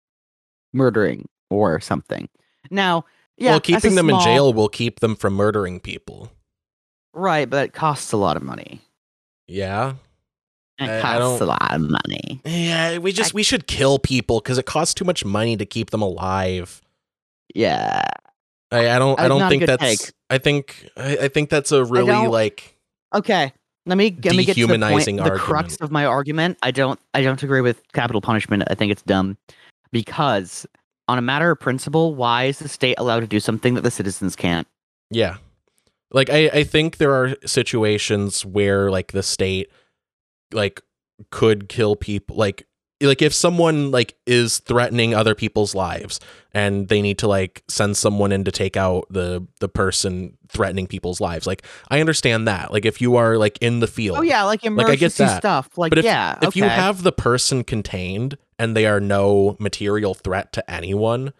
murdering 0.73 1.27
or 1.49 1.79
something. 1.79 2.29
Now, 2.71 3.05
yeah, 3.37 3.51
well, 3.51 3.59
keeping 3.61 3.95
them 3.95 4.09
in 4.09 4.19
jail 4.19 4.53
will 4.53 4.69
keep 4.69 4.99
them 4.99 5.15
from 5.15 5.33
murdering 5.33 5.79
people. 5.79 6.31
right? 7.13 7.49
But 7.49 7.65
it 7.65 7.73
costs 7.73 8.11
a 8.11 8.17
lot 8.17 8.37
of 8.37 8.43
money. 8.43 8.81
Yeah. 9.47 9.93
It 10.79 10.89
I- 10.89 10.99
I 10.99 11.01
costs 11.01 11.41
a 11.41 11.45
lot 11.45 11.73
of 11.73 11.81
money. 11.81 12.41
Yeah, 12.45 12.97
we 12.99 13.11
just 13.11 13.33
we 13.33 13.43
should 13.43 13.67
kill 13.67 13.99
people 13.99 14.39
because 14.39 14.57
it 14.57 14.65
costs 14.65 14.93
too 14.93 15.05
much 15.05 15.25
money 15.25 15.57
to 15.57 15.65
keep 15.65 15.89
them 15.89 16.01
alive. 16.01 16.81
Yeah. 17.53 18.03
I, 18.71 18.89
I 18.91 18.99
don't 18.99 19.19
I 19.19 19.27
don't 19.27 19.49
think 19.49 19.65
that's 19.65 19.81
take. 19.81 20.13
I 20.29 20.37
think 20.37 20.89
I, 20.95 21.17
I 21.17 21.27
think 21.27 21.49
that's 21.49 21.71
a 21.71 21.83
really 21.83 22.27
like 22.27 22.77
Okay. 23.13 23.51
Let 23.85 23.97
me 23.97 24.15
let 24.23 24.35
me 24.35 24.45
get 24.45 24.55
to 24.55 24.67
the 24.67 24.77
point. 24.77 25.05
The 25.05 25.37
crux 25.37 25.77
of 25.77 25.91
my 25.91 26.05
argument. 26.05 26.59
I 26.61 26.71
don't 26.71 26.99
I 27.13 27.23
don't 27.23 27.41
agree 27.41 27.61
with 27.61 27.81
capital 27.93 28.21
punishment. 28.21 28.63
I 28.67 28.75
think 28.75 28.91
it's 28.91 29.01
dumb 29.01 29.37
because 29.91 30.67
on 31.07 31.17
a 31.17 31.21
matter 31.21 31.49
of 31.49 31.59
principle, 31.59 32.13
why 32.13 32.45
is 32.45 32.59
the 32.59 32.69
state 32.69 32.95
allowed 32.99 33.21
to 33.21 33.27
do 33.27 33.39
something 33.39 33.73
that 33.73 33.81
the 33.81 33.91
citizens 33.91 34.35
can't? 34.35 34.67
Yeah. 35.09 35.37
Like 36.11 36.29
I, 36.29 36.49
I 36.49 36.63
think 36.63 36.97
there 36.97 37.13
are 37.13 37.35
situations 37.45 38.45
where 38.45 38.91
like 38.91 39.11
the 39.11 39.23
state 39.23 39.71
like 40.53 40.81
could 41.31 41.67
kill 41.69 41.95
people 41.95 42.35
like 42.35 42.65
like 43.01 43.21
if 43.21 43.33
someone 43.33 43.91
like 43.91 44.15
is 44.25 44.59
threatening 44.59 45.13
other 45.13 45.33
people's 45.35 45.73
lives 45.73 46.19
and 46.53 46.89
they 46.89 47.01
need 47.01 47.17
to 47.17 47.27
like 47.27 47.63
send 47.69 47.95
someone 47.95 48.31
in 48.31 48.43
to 48.43 48.51
take 48.51 48.75
out 48.75 49.05
the 49.09 49.45
the 49.59 49.69
person 49.69 50.37
threatening 50.49 50.85
people's 50.87 51.21
lives 51.21 51.47
like 51.47 51.65
i 51.89 51.99
understand 52.01 52.47
that 52.47 52.71
like 52.73 52.85
if 52.85 52.99
you 53.01 53.15
are 53.15 53.37
like 53.37 53.57
in 53.61 53.79
the 53.79 53.87
field 53.87 54.17
Oh 54.17 54.21
yeah, 54.21 54.43
like 54.43 54.65
I 54.65 54.67
emergency 54.67 55.23
get 55.23 55.29
that. 55.29 55.37
stuff. 55.39 55.77
Like 55.77 55.91
but 55.91 55.99
if, 55.99 56.05
yeah, 56.05 56.37
if 56.41 56.55
you 56.55 56.63
have 56.65 57.03
the 57.03 57.11
person 57.11 57.63
contained 57.63 58.37
and 58.57 58.75
they 58.75 58.85
are 58.85 58.99
no 58.99 59.55
material 59.59 60.13
threat 60.13 60.51
to 60.53 60.71
anyone, 60.71 61.31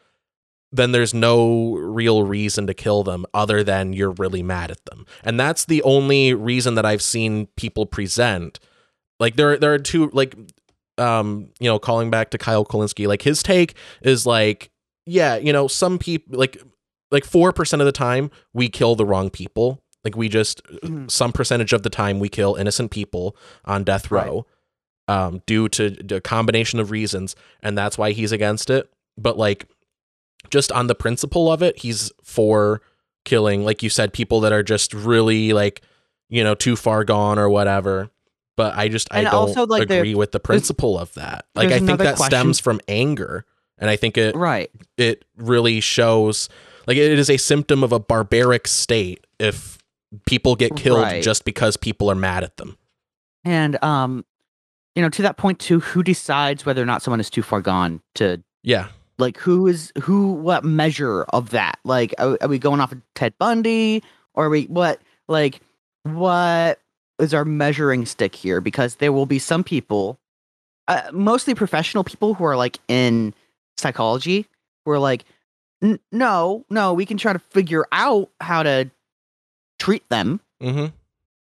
then 0.71 0.91
there's 0.91 1.13
no 1.13 1.73
real 1.75 2.23
reason 2.23 2.67
to 2.67 2.73
kill 2.73 3.03
them 3.03 3.25
other 3.33 3.63
than 3.63 3.91
you're 3.91 4.11
really 4.11 4.43
mad 4.43 4.71
at 4.71 4.85
them. 4.85 5.05
And 5.23 5.39
that's 5.39 5.65
the 5.65 5.81
only 5.83 6.33
reason 6.33 6.75
that 6.75 6.85
I've 6.85 7.01
seen 7.01 7.47
people 7.57 7.85
present. 7.85 8.59
Like 9.19 9.35
there 9.35 9.57
there 9.57 9.73
are 9.73 9.79
two 9.79 10.09
like 10.13 10.35
um 10.97 11.49
you 11.59 11.69
know 11.69 11.79
calling 11.79 12.09
back 12.09 12.31
to 12.31 12.37
Kyle 12.37 12.65
Kulinski, 12.65 13.07
like 13.07 13.21
his 13.21 13.41
take 13.43 13.75
is 14.01 14.25
like 14.25 14.69
yeah, 15.05 15.37
you 15.37 15.51
know, 15.53 15.67
some 15.67 15.97
people 15.97 16.37
like 16.37 16.61
like 17.11 17.23
4% 17.23 17.79
of 17.79 17.85
the 17.87 17.91
time 17.91 18.29
we 18.53 18.69
kill 18.69 18.95
the 18.95 19.05
wrong 19.05 19.29
people. 19.31 19.81
Like 20.03 20.15
we 20.15 20.29
just 20.29 20.61
Mhm. 20.83 21.09
some 21.09 21.31
percentage 21.31 21.73
of 21.73 21.83
the 21.83 21.89
time 21.89 22.19
we 22.19 22.29
kill 22.29 22.55
innocent 22.55 22.91
people 22.91 23.35
on 23.65 23.83
death 23.83 24.11
Right. 24.11 24.27
row 24.27 24.45
um 25.07 25.41
due 25.47 25.67
to 25.69 25.89
to 25.91 26.15
a 26.17 26.21
combination 26.21 26.79
of 26.79 26.91
reasons 26.91 27.35
and 27.63 27.77
that's 27.77 27.97
why 27.97 28.11
he's 28.11 28.31
against 28.31 28.69
it. 28.69 28.89
But 29.17 29.37
like 29.37 29.67
just 30.49 30.71
on 30.71 30.87
the 30.87 30.95
principle 30.95 31.51
of 31.51 31.61
it, 31.61 31.79
he's 31.79 32.11
for 32.23 32.81
killing 33.25 33.65
like 33.65 33.83
you 33.83 33.89
said 33.89 34.13
people 34.13 34.39
that 34.41 34.53
are 34.53 34.63
just 34.63 34.93
really 34.93 35.51
like 35.51 35.81
you 36.29 36.43
know 36.43 36.55
too 36.55 36.75
far 36.75 37.03
gone 37.03 37.37
or 37.39 37.49
whatever. 37.49 38.09
But 38.59 38.75
I 38.77 38.89
just 38.89 39.07
I 39.09 39.19
And 39.19 39.25
don't 39.27 39.33
also, 39.35 39.65
like, 39.65 39.83
agree 39.89 40.15
with 40.15 40.33
the 40.33 40.39
principle 40.41 40.99
of 40.99 41.13
that. 41.13 41.45
Like 41.55 41.69
I 41.71 41.79
think 41.79 41.97
that 41.99 42.17
question- 42.17 42.25
stems 42.25 42.59
from 42.59 42.81
anger 42.89 43.45
and 43.77 43.89
I 43.89 43.95
think 43.95 44.17
it 44.17 44.35
right. 44.35 44.69
it 44.97 45.23
really 45.37 45.79
shows 45.79 46.49
like 46.85 46.97
it 46.97 47.17
is 47.17 47.29
a 47.29 47.37
symptom 47.37 47.85
of 47.85 47.93
a 47.93 47.99
barbaric 47.99 48.67
state 48.67 49.25
if 49.39 49.77
people 50.25 50.57
get 50.57 50.75
killed 50.75 51.03
Right. 51.03 51.23
just 51.23 51.45
because 51.45 51.77
people 51.77 52.11
are 52.11 52.15
mad 52.15 52.43
at 52.43 52.57
them. 52.57 52.75
And 53.45 53.81
um, 53.81 54.25
you 54.95 55.01
know, 55.01 55.07
to 55.09 55.21
that 55.21 55.37
point 55.37 55.59
too, 55.59 55.79
who 55.79 56.03
decides 56.03 56.65
whether 56.65 56.83
or 56.83 56.85
not 56.85 57.01
someone 57.01 57.21
is 57.21 57.29
too 57.29 57.41
far 57.43 57.61
gone 57.61 58.01
to 58.15 58.43
Yeah. 58.63 58.87
like 59.19 59.37
who 59.37 59.67
is 59.67 59.93
who 60.01 60.33
what 60.33 60.65
measure 60.65 61.23
of 61.29 61.51
that 61.51 61.79
like 61.85 62.13
are, 62.19 62.37
are 62.41 62.49
we 62.49 62.59
going 62.59 62.81
off 62.81 62.91
of 62.91 63.01
ted 63.15 63.33
bundy 63.39 64.03
or 64.33 64.47
are 64.47 64.49
we 64.49 64.65
what 64.65 64.99
like 65.29 65.61
what 66.03 66.81
is 67.19 67.33
our 67.33 67.45
measuring 67.45 68.05
stick 68.05 68.35
here 68.35 68.61
because 68.61 68.95
there 68.95 69.11
will 69.11 69.25
be 69.25 69.39
some 69.39 69.63
people 69.63 70.19
uh, 70.87 71.03
mostly 71.13 71.53
professional 71.53 72.03
people 72.03 72.33
who 72.33 72.43
are 72.43 72.57
like 72.57 72.79
in 72.87 73.33
psychology 73.77 74.45
who 74.85 74.91
are 74.91 74.99
like 74.99 75.25
"N- 75.83 75.99
no 76.11 76.65
no 76.69 76.93
we 76.93 77.05
can 77.05 77.17
try 77.17 77.33
to 77.33 77.39
figure 77.39 77.85
out 77.91 78.29
how 78.39 78.63
to 78.63 78.89
treat 79.79 80.07
them 80.09 80.39
Mm-hmm. 80.61 80.87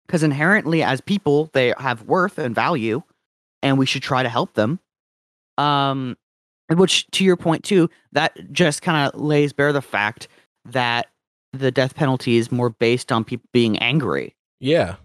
because 0.07 0.23
inherently 0.23 0.83
as 0.83 1.01
people 1.01 1.49
they 1.55 1.73
have 1.79 2.03
worth 2.03 2.37
and 2.39 2.55
value 2.55 3.03
and 3.63 3.79
we 3.79 3.87
should 3.87 4.03
try 4.03 4.23
to 4.23 4.29
help 4.29 4.53
them 4.55 4.79
um 5.57 6.17
which 6.69 7.07
to 7.13 7.25
your 7.25 7.37
point 7.37 7.65
too 7.65 7.89
that 8.13 8.37
just 8.53 8.83
kind 8.83 9.09
of 9.15 9.19
lays 9.19 9.53
bare 9.55 9.73
the 9.73 9.81
fact 9.81 10.29
that 10.67 11.07
the 11.55 11.71
death 11.71 11.95
penalty 11.95 12.37
is 12.37 12.53
more 12.53 12.69
based 12.69 13.11
on 13.11 13.25
people 13.25 13.49
being 13.53 13.79
angry 13.79 14.35
Yeah. 14.61 14.97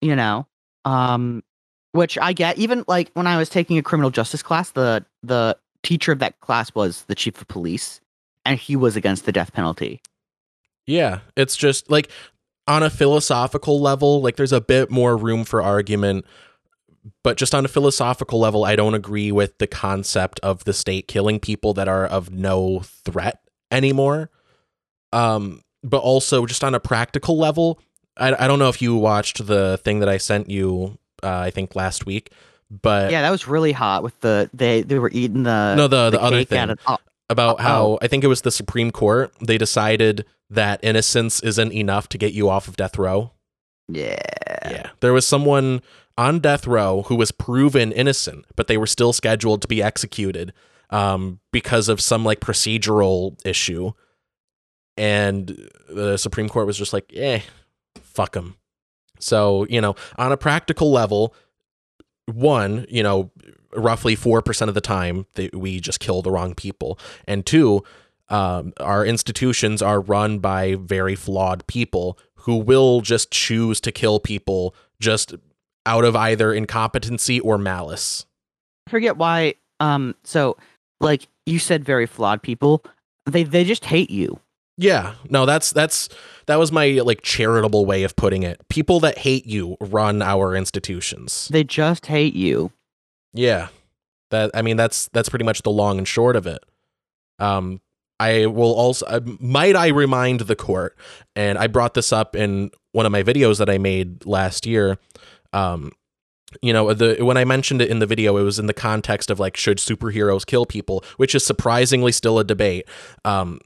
You 0.00 0.14
know 0.16 0.46
um 0.84 1.42
which 1.92 2.16
i 2.18 2.32
get 2.32 2.58
even 2.58 2.84
like 2.88 3.10
when 3.14 3.26
i 3.26 3.36
was 3.36 3.48
taking 3.48 3.78
a 3.78 3.82
criminal 3.82 4.10
justice 4.10 4.42
class 4.42 4.70
the 4.70 5.04
the 5.22 5.56
teacher 5.82 6.12
of 6.12 6.18
that 6.18 6.38
class 6.40 6.74
was 6.74 7.02
the 7.04 7.14
chief 7.14 7.40
of 7.40 7.48
police 7.48 8.00
and 8.44 8.58
he 8.58 8.76
was 8.76 8.96
against 8.96 9.24
the 9.26 9.32
death 9.32 9.52
penalty 9.52 10.00
Yeah. 10.86 11.20
It's 11.36 11.56
just 11.56 11.90
like 11.90 12.10
on 12.66 12.82
a 12.82 12.90
philosophical 12.90 13.80
level, 13.80 14.20
like 14.22 14.36
there's 14.36 14.52
a 14.52 14.60
bit 14.60 14.90
more 14.90 15.16
room 15.16 15.44
for 15.44 15.60
argument. 15.62 16.24
But 17.22 17.36
just 17.36 17.54
on 17.54 17.64
a 17.64 17.68
philosophical 17.68 18.38
level, 18.40 18.64
I 18.64 18.76
don't 18.76 18.94
agree 18.94 19.32
with 19.32 19.58
the 19.58 19.66
concept 19.66 20.40
of 20.40 20.64
the 20.64 20.72
state 20.72 21.08
killing 21.08 21.40
people 21.40 21.74
that 21.74 21.88
are 21.88 22.06
of 22.06 22.30
no 22.30 22.80
threat 22.80 23.40
anymore. 23.70 24.30
Um, 25.12 25.62
but 25.82 25.98
also 25.98 26.44
just 26.46 26.64
on 26.64 26.74
a 26.74 26.80
practical 26.80 27.38
level, 27.38 27.80
I, 28.18 28.44
I 28.44 28.48
don't 28.48 28.58
know 28.58 28.68
if 28.68 28.80
you 28.82 28.96
watched 28.96 29.46
the 29.46 29.78
thing 29.84 30.00
that 30.00 30.08
I 30.08 30.18
sent 30.18 30.50
you, 30.50 30.98
uh, 31.22 31.28
I 31.38 31.50
think 31.50 31.74
last 31.76 32.06
week, 32.06 32.32
but 32.70 33.10
Yeah, 33.12 33.22
that 33.22 33.30
was 33.30 33.46
really 33.48 33.72
hot 33.72 34.02
with 34.02 34.18
the 34.20 34.50
they 34.52 34.82
they 34.82 34.98
were 34.98 35.10
eating 35.12 35.44
the 35.44 35.74
no, 35.74 35.88
the 35.88 36.10
the, 36.10 36.20
other 36.20 36.44
thing 36.44 36.70
of- 36.70 36.78
oh, 36.86 36.98
about 37.30 37.60
Uh, 37.60 37.62
how 37.62 37.82
oh. 37.84 37.98
I 38.02 38.08
think 38.08 38.24
it 38.24 38.28
was 38.28 38.42
the 38.42 38.50
Supreme 38.50 38.90
Court. 38.90 39.32
They 39.40 39.58
decided 39.58 40.24
that 40.50 40.80
innocence 40.82 41.40
isn't 41.40 41.72
enough 41.72 42.08
to 42.10 42.18
get 42.18 42.32
you 42.32 42.48
off 42.48 42.68
of 42.68 42.76
death 42.76 42.96
row. 42.98 43.32
yeah. 43.88 44.16
Yeah. 44.70 44.90
There 45.00 45.12
was 45.12 45.26
someone 45.26 45.82
on 46.16 46.40
death 46.40 46.66
row 46.66 47.02
who 47.02 47.14
was 47.14 47.30
proven 47.30 47.92
innocent, 47.92 48.44
but 48.56 48.66
they 48.66 48.76
were 48.76 48.86
still 48.86 49.12
scheduled 49.12 49.62
to 49.62 49.68
be 49.68 49.82
executed 49.82 50.52
um, 50.90 51.38
because 51.52 51.88
of 51.88 52.00
some 52.00 52.24
like 52.24 52.40
procedural 52.40 53.38
issue. 53.46 53.92
And 54.96 55.68
the 55.88 56.16
Supreme 56.16 56.48
Court 56.48 56.66
was 56.66 56.76
just 56.76 56.92
like, 56.92 57.12
eh, 57.14 57.40
fuck 58.18 58.32
them. 58.32 58.56
So, 59.20 59.64
you 59.70 59.80
know, 59.80 59.94
on 60.16 60.32
a 60.32 60.36
practical 60.36 60.90
level, 60.90 61.34
one, 62.26 62.84
you 62.88 63.02
know, 63.04 63.30
roughly 63.76 64.16
4% 64.16 64.68
of 64.68 64.74
the 64.74 64.80
time 64.80 65.26
that 65.34 65.54
we 65.54 65.78
just 65.78 66.00
kill 66.00 66.20
the 66.20 66.32
wrong 66.32 66.56
people. 66.56 66.98
And 67.28 67.46
two, 67.46 67.84
um, 68.28 68.72
our 68.80 69.06
institutions 69.06 69.82
are 69.82 70.00
run 70.00 70.40
by 70.40 70.74
very 70.74 71.14
flawed 71.14 71.64
people 71.68 72.18
who 72.42 72.56
will 72.56 73.02
just 73.02 73.30
choose 73.30 73.80
to 73.82 73.92
kill 73.92 74.18
people 74.18 74.74
just 75.00 75.34
out 75.86 76.04
of 76.04 76.16
either 76.16 76.52
incompetency 76.52 77.38
or 77.38 77.56
malice. 77.56 78.26
I 78.88 78.90
forget 78.90 79.16
why. 79.16 79.54
Um. 79.80 80.16
So, 80.24 80.56
like 81.00 81.28
you 81.46 81.58
said, 81.58 81.84
very 81.84 82.06
flawed 82.06 82.42
people. 82.42 82.84
They 83.26 83.44
they 83.44 83.64
just 83.64 83.84
hate 83.84 84.10
you. 84.10 84.40
Yeah, 84.80 85.14
no, 85.28 85.44
that's 85.44 85.72
that's 85.72 86.08
that 86.46 86.56
was 86.56 86.70
my 86.70 87.00
like 87.04 87.20
charitable 87.22 87.84
way 87.84 88.04
of 88.04 88.14
putting 88.14 88.44
it. 88.44 88.66
People 88.68 89.00
that 89.00 89.18
hate 89.18 89.44
you 89.44 89.76
run 89.80 90.22
our 90.22 90.54
institutions. 90.54 91.48
They 91.50 91.64
just 91.64 92.06
hate 92.06 92.34
you. 92.34 92.70
Yeah. 93.34 93.68
That 94.30 94.52
I 94.54 94.62
mean 94.62 94.76
that's 94.76 95.08
that's 95.12 95.28
pretty 95.28 95.44
much 95.44 95.62
the 95.62 95.70
long 95.70 95.98
and 95.98 96.06
short 96.06 96.36
of 96.36 96.46
it. 96.46 96.64
Um 97.40 97.80
I 98.20 98.46
will 98.46 98.72
also 98.72 99.04
uh, 99.06 99.20
might 99.40 99.74
I 99.74 99.88
remind 99.88 100.40
the 100.40 100.56
court 100.56 100.96
and 101.34 101.58
I 101.58 101.66
brought 101.66 101.94
this 101.94 102.12
up 102.12 102.36
in 102.36 102.70
one 102.92 103.04
of 103.04 103.12
my 103.12 103.22
videos 103.22 103.58
that 103.58 103.68
I 103.68 103.78
made 103.78 104.24
last 104.26 104.64
year. 104.64 104.98
Um 105.52 105.90
you 106.62 106.72
know, 106.72 106.94
the 106.94 107.16
when 107.24 107.36
I 107.36 107.44
mentioned 107.44 107.82
it 107.82 107.90
in 107.90 107.98
the 107.98 108.06
video 108.06 108.36
it 108.36 108.42
was 108.42 108.60
in 108.60 108.66
the 108.66 108.74
context 108.74 109.28
of 109.28 109.40
like 109.40 109.56
should 109.56 109.78
superheroes 109.78 110.46
kill 110.46 110.66
people, 110.66 111.04
which 111.16 111.34
is 111.34 111.44
surprisingly 111.44 112.12
still 112.12 112.38
a 112.38 112.44
debate. 112.44 112.88
Um 113.24 113.60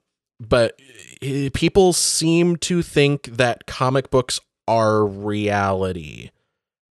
but 0.48 0.78
eh, 1.20 1.50
people 1.52 1.92
seem 1.92 2.56
to 2.56 2.82
think 2.82 3.24
that 3.24 3.66
comic 3.66 4.10
books 4.10 4.40
are 4.68 5.04
reality. 5.06 6.30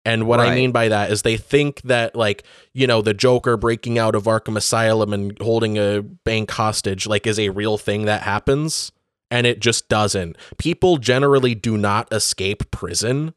And 0.05 0.25
what 0.25 0.39
I 0.39 0.55
mean 0.55 0.71
by 0.71 0.87
that 0.87 1.11
is 1.11 1.23
they 1.23 1.35
think 1.35 1.81
that 1.81 2.15
like, 2.15 2.43
you 2.73 2.87
know, 2.87 3.01
the 3.01 3.13
Joker 3.13 3.57
breaking 3.57 3.99
out 3.99 4.15
of 4.15 4.23
Arkham 4.23 4.55
Asylum 4.55 5.11
and 5.11 5.37
holding 5.41 5.77
a 5.77 6.01
bank 6.01 6.49
hostage 6.49 7.07
like 7.07 7.27
is 7.27 7.37
a 7.37 7.49
real 7.49 7.77
thing 7.77 8.05
that 8.05 8.21
happens 8.21 8.93
and 9.29 9.45
it 9.45 9.59
just 9.59 9.89
doesn't. 9.89 10.37
People 10.57 10.95
generally 10.95 11.55
do 11.55 11.77
not 11.77 12.07
escape 12.13 12.71
prison. 12.71 13.33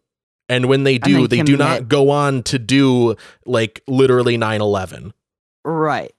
And 0.48 0.66
when 0.66 0.84
they 0.84 0.98
do, 0.98 1.26
they 1.26 1.38
they 1.38 1.42
do 1.42 1.56
not 1.56 1.88
go 1.88 2.10
on 2.10 2.44
to 2.44 2.58
do 2.58 3.16
like 3.46 3.82
literally 3.88 4.38
9/11. 4.38 5.12
Right. 5.64 6.12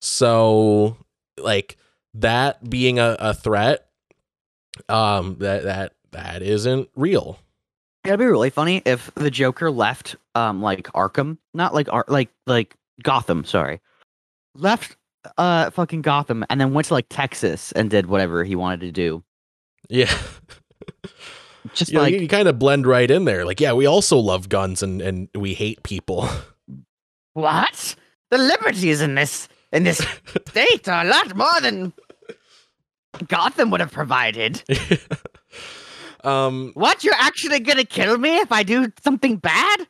So 0.00 0.96
like 1.38 1.76
that 2.14 2.68
being 2.68 2.98
a, 2.98 3.16
a 3.18 3.34
threat 3.34 3.86
um 4.88 5.36
that 5.38 5.64
that 5.64 5.92
that 6.12 6.42
isn't 6.42 6.88
real. 6.94 7.38
It'd 8.04 8.18
be 8.18 8.26
really 8.26 8.50
funny 8.50 8.82
if 8.84 9.14
the 9.14 9.30
Joker 9.30 9.70
left, 9.70 10.16
um, 10.34 10.60
like 10.60 10.84
Arkham, 10.88 11.38
not 11.54 11.72
like 11.74 11.88
Ar- 11.92 12.04
like 12.08 12.30
like 12.46 12.74
Gotham. 13.02 13.44
Sorry, 13.44 13.80
left, 14.54 14.96
uh, 15.38 15.70
fucking 15.70 16.02
Gotham, 16.02 16.44
and 16.50 16.60
then 16.60 16.74
went 16.74 16.88
to 16.88 16.94
like 16.94 17.06
Texas 17.08 17.72
and 17.72 17.90
did 17.90 18.06
whatever 18.06 18.44
he 18.44 18.56
wanted 18.56 18.80
to 18.80 18.92
do. 18.92 19.22
Yeah. 19.88 20.12
Just 21.74 21.92
you, 21.92 21.96
know, 21.96 22.02
like 22.02 22.12
you, 22.12 22.20
you 22.20 22.28
kind 22.28 22.48
of 22.48 22.58
blend 22.58 22.86
right 22.86 23.08
in 23.08 23.24
there. 23.24 23.44
Like, 23.44 23.60
yeah, 23.60 23.72
we 23.72 23.86
also 23.86 24.18
love 24.18 24.48
guns 24.48 24.82
and 24.82 25.00
and 25.00 25.28
we 25.34 25.54
hate 25.54 25.82
people. 25.84 26.28
what? 27.34 27.94
The 28.30 28.38
liberties 28.38 29.00
in 29.00 29.14
this 29.14 29.48
in 29.72 29.84
this 29.84 29.98
state 30.48 30.86
a 30.88 31.04
lot 31.04 31.34
more 31.36 31.60
than 31.60 31.92
Gotham 33.28 33.70
would 33.70 33.80
have 33.80 33.92
provided. 33.92 34.62
um 36.24 36.72
What? 36.74 37.04
You're 37.04 37.14
actually 37.18 37.60
gonna 37.60 37.84
kill 37.84 38.18
me 38.18 38.36
if 38.38 38.52
I 38.52 38.62
do 38.62 38.92
something 39.02 39.36
bad? 39.36 39.86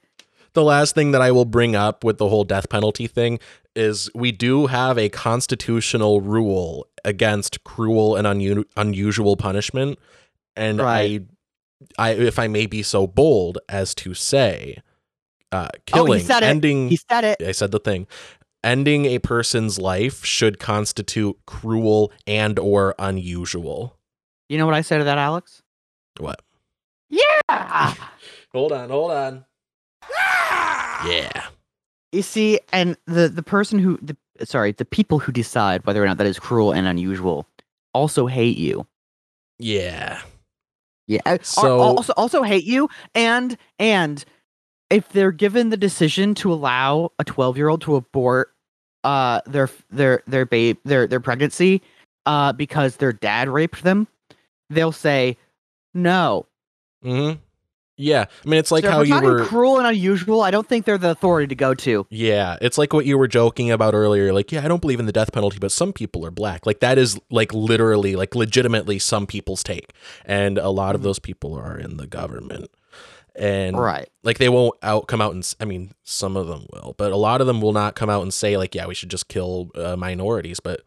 the 0.54 0.62
last 0.62 0.94
thing 0.94 1.12
that 1.12 1.22
I 1.22 1.30
will 1.32 1.46
bring 1.46 1.74
up 1.74 2.04
with 2.04 2.18
the 2.18 2.28
whole 2.28 2.44
death 2.44 2.68
penalty 2.68 3.06
thing 3.06 3.38
is 3.74 4.10
we 4.14 4.32
do 4.32 4.66
have 4.66 4.98
a 4.98 5.08
constitutional 5.08 6.20
rule 6.20 6.86
against 7.06 7.64
cruel 7.64 8.16
and 8.16 8.26
unu- 8.26 8.66
unusual 8.76 9.34
punishment 9.38 9.98
and 10.54 10.78
Right. 10.78 11.22
I 11.98 12.10
I 12.10 12.14
if 12.14 12.38
I 12.38 12.48
may 12.48 12.66
be 12.66 12.82
so 12.82 13.06
bold 13.06 13.58
as 13.68 13.94
to 13.96 14.12
say 14.14 14.76
uh 15.52 15.68
killing 15.86 16.20
said 16.20 16.42
it. 16.42 16.46
ending 16.46 16.88
He 16.90 16.96
said 16.96 17.24
it. 17.24 17.42
I 17.42 17.52
said 17.52 17.70
the 17.70 17.80
thing. 17.80 18.06
Ending 18.64 19.06
a 19.06 19.18
person's 19.18 19.78
life 19.78 20.24
should 20.24 20.58
constitute 20.60 21.36
cruel 21.46 22.12
and 22.26 22.58
or 22.58 22.94
unusual. 22.98 23.96
You 24.48 24.58
know 24.58 24.66
what 24.66 24.74
I 24.74 24.82
say 24.82 24.98
to 24.98 25.04
that, 25.04 25.18
Alex? 25.18 25.62
What? 26.20 26.42
Yeah. 27.10 27.20
Hold 28.52 28.72
on, 28.72 28.90
hold 28.90 29.10
on. 29.10 29.44
Yeah. 31.06 31.46
You 32.12 32.22
see, 32.22 32.60
and 32.72 32.96
the 33.06 33.28
the 33.28 33.42
person 33.42 33.78
who 33.78 33.98
the 34.02 34.16
sorry, 34.44 34.72
the 34.72 34.84
people 34.84 35.18
who 35.18 35.32
decide 35.32 35.84
whether 35.86 36.02
or 36.02 36.06
not 36.06 36.18
that 36.18 36.26
is 36.26 36.38
cruel 36.38 36.72
and 36.72 36.86
unusual 36.86 37.46
also 37.94 38.26
hate 38.26 38.58
you. 38.58 38.86
Yeah. 39.58 40.20
Yeah. 41.06 41.20
uh, 41.26 41.38
So- 41.42 41.80
also 41.80 42.12
also 42.16 42.42
hate 42.42 42.64
you 42.64 42.88
and 43.14 43.56
and 43.78 44.24
if 44.90 45.08
they're 45.08 45.32
given 45.32 45.70
the 45.70 45.76
decision 45.78 46.34
to 46.36 46.52
allow 46.52 47.10
a 47.18 47.24
12-year-old 47.24 47.80
to 47.82 47.96
abort 47.96 48.51
uh 49.04 49.40
their 49.46 49.68
their 49.90 50.22
their 50.26 50.46
babe 50.46 50.78
their 50.84 51.06
their 51.06 51.20
pregnancy 51.20 51.82
uh 52.26 52.52
because 52.52 52.96
their 52.96 53.12
dad 53.12 53.48
raped 53.48 53.82
them, 53.82 54.06
they'll 54.70 54.92
say 54.92 55.36
no. 55.94 56.46
hmm 57.02 57.32
Yeah. 57.96 58.24
I 58.44 58.48
mean, 58.48 58.58
it's 58.58 58.70
like 58.70 58.84
So 58.84 58.90
how 58.90 59.02
you 59.02 59.20
were. 59.20 59.44
cruel 59.44 59.78
and 59.78 59.86
unusual. 59.86 60.40
I 60.40 60.50
don't 60.50 60.66
think 60.66 60.86
they're 60.86 60.98
the 60.98 61.10
authority 61.10 61.46
to 61.48 61.54
go 61.54 61.74
to. 61.74 62.06
Yeah, 62.10 62.56
it's 62.62 62.78
like 62.78 62.92
what 62.92 63.04
you 63.06 63.18
were 63.18 63.28
joking 63.28 63.70
about 63.70 63.92
earlier. 63.94 64.32
Like, 64.32 64.50
yeah, 64.52 64.64
I 64.64 64.68
don't 64.68 64.80
believe 64.80 64.98
in 65.00 65.06
the 65.06 65.12
death 65.12 65.32
penalty, 65.32 65.58
but 65.58 65.72
some 65.72 65.92
people 65.92 66.24
are 66.24 66.30
black. 66.30 66.64
Like 66.64 66.80
that 66.80 66.96
is 66.96 67.18
like 67.30 67.52
literally, 67.52 68.16
like 68.16 68.34
legitimately, 68.34 68.98
some 69.00 69.26
people's 69.26 69.62
take, 69.62 69.92
and 70.24 70.56
a 70.58 70.70
lot 70.70 70.94
of 70.94 71.00
Mhm. 71.02 71.04
those 71.04 71.18
people 71.18 71.54
are 71.54 71.76
in 71.76 71.96
the 71.98 72.06
government, 72.06 72.70
and 73.34 73.76
Right. 73.78 74.08
like 74.22 74.38
they 74.38 74.48
won't 74.48 74.74
out 74.82 75.06
come 75.08 75.20
out 75.20 75.32
and. 75.34 75.54
i 75.60 75.64
mean, 75.64 75.92
some 76.04 76.36
of 76.36 76.46
them 76.46 76.66
will, 76.72 76.94
but 76.98 77.12
a 77.12 77.16
lot 77.16 77.40
of 77.40 77.46
them 77.46 77.60
will 77.60 77.72
not 77.72 77.94
come 77.94 78.10
out 78.10 78.22
and 78.22 78.32
say 78.34 78.56
like, 78.56 78.74
yeah, 78.74 78.86
we 78.86 78.94
should 78.94 79.10
just 79.10 79.28
kill 79.28 79.70
uh, 79.74 79.96
minorities. 79.96 80.60
But 80.60 80.82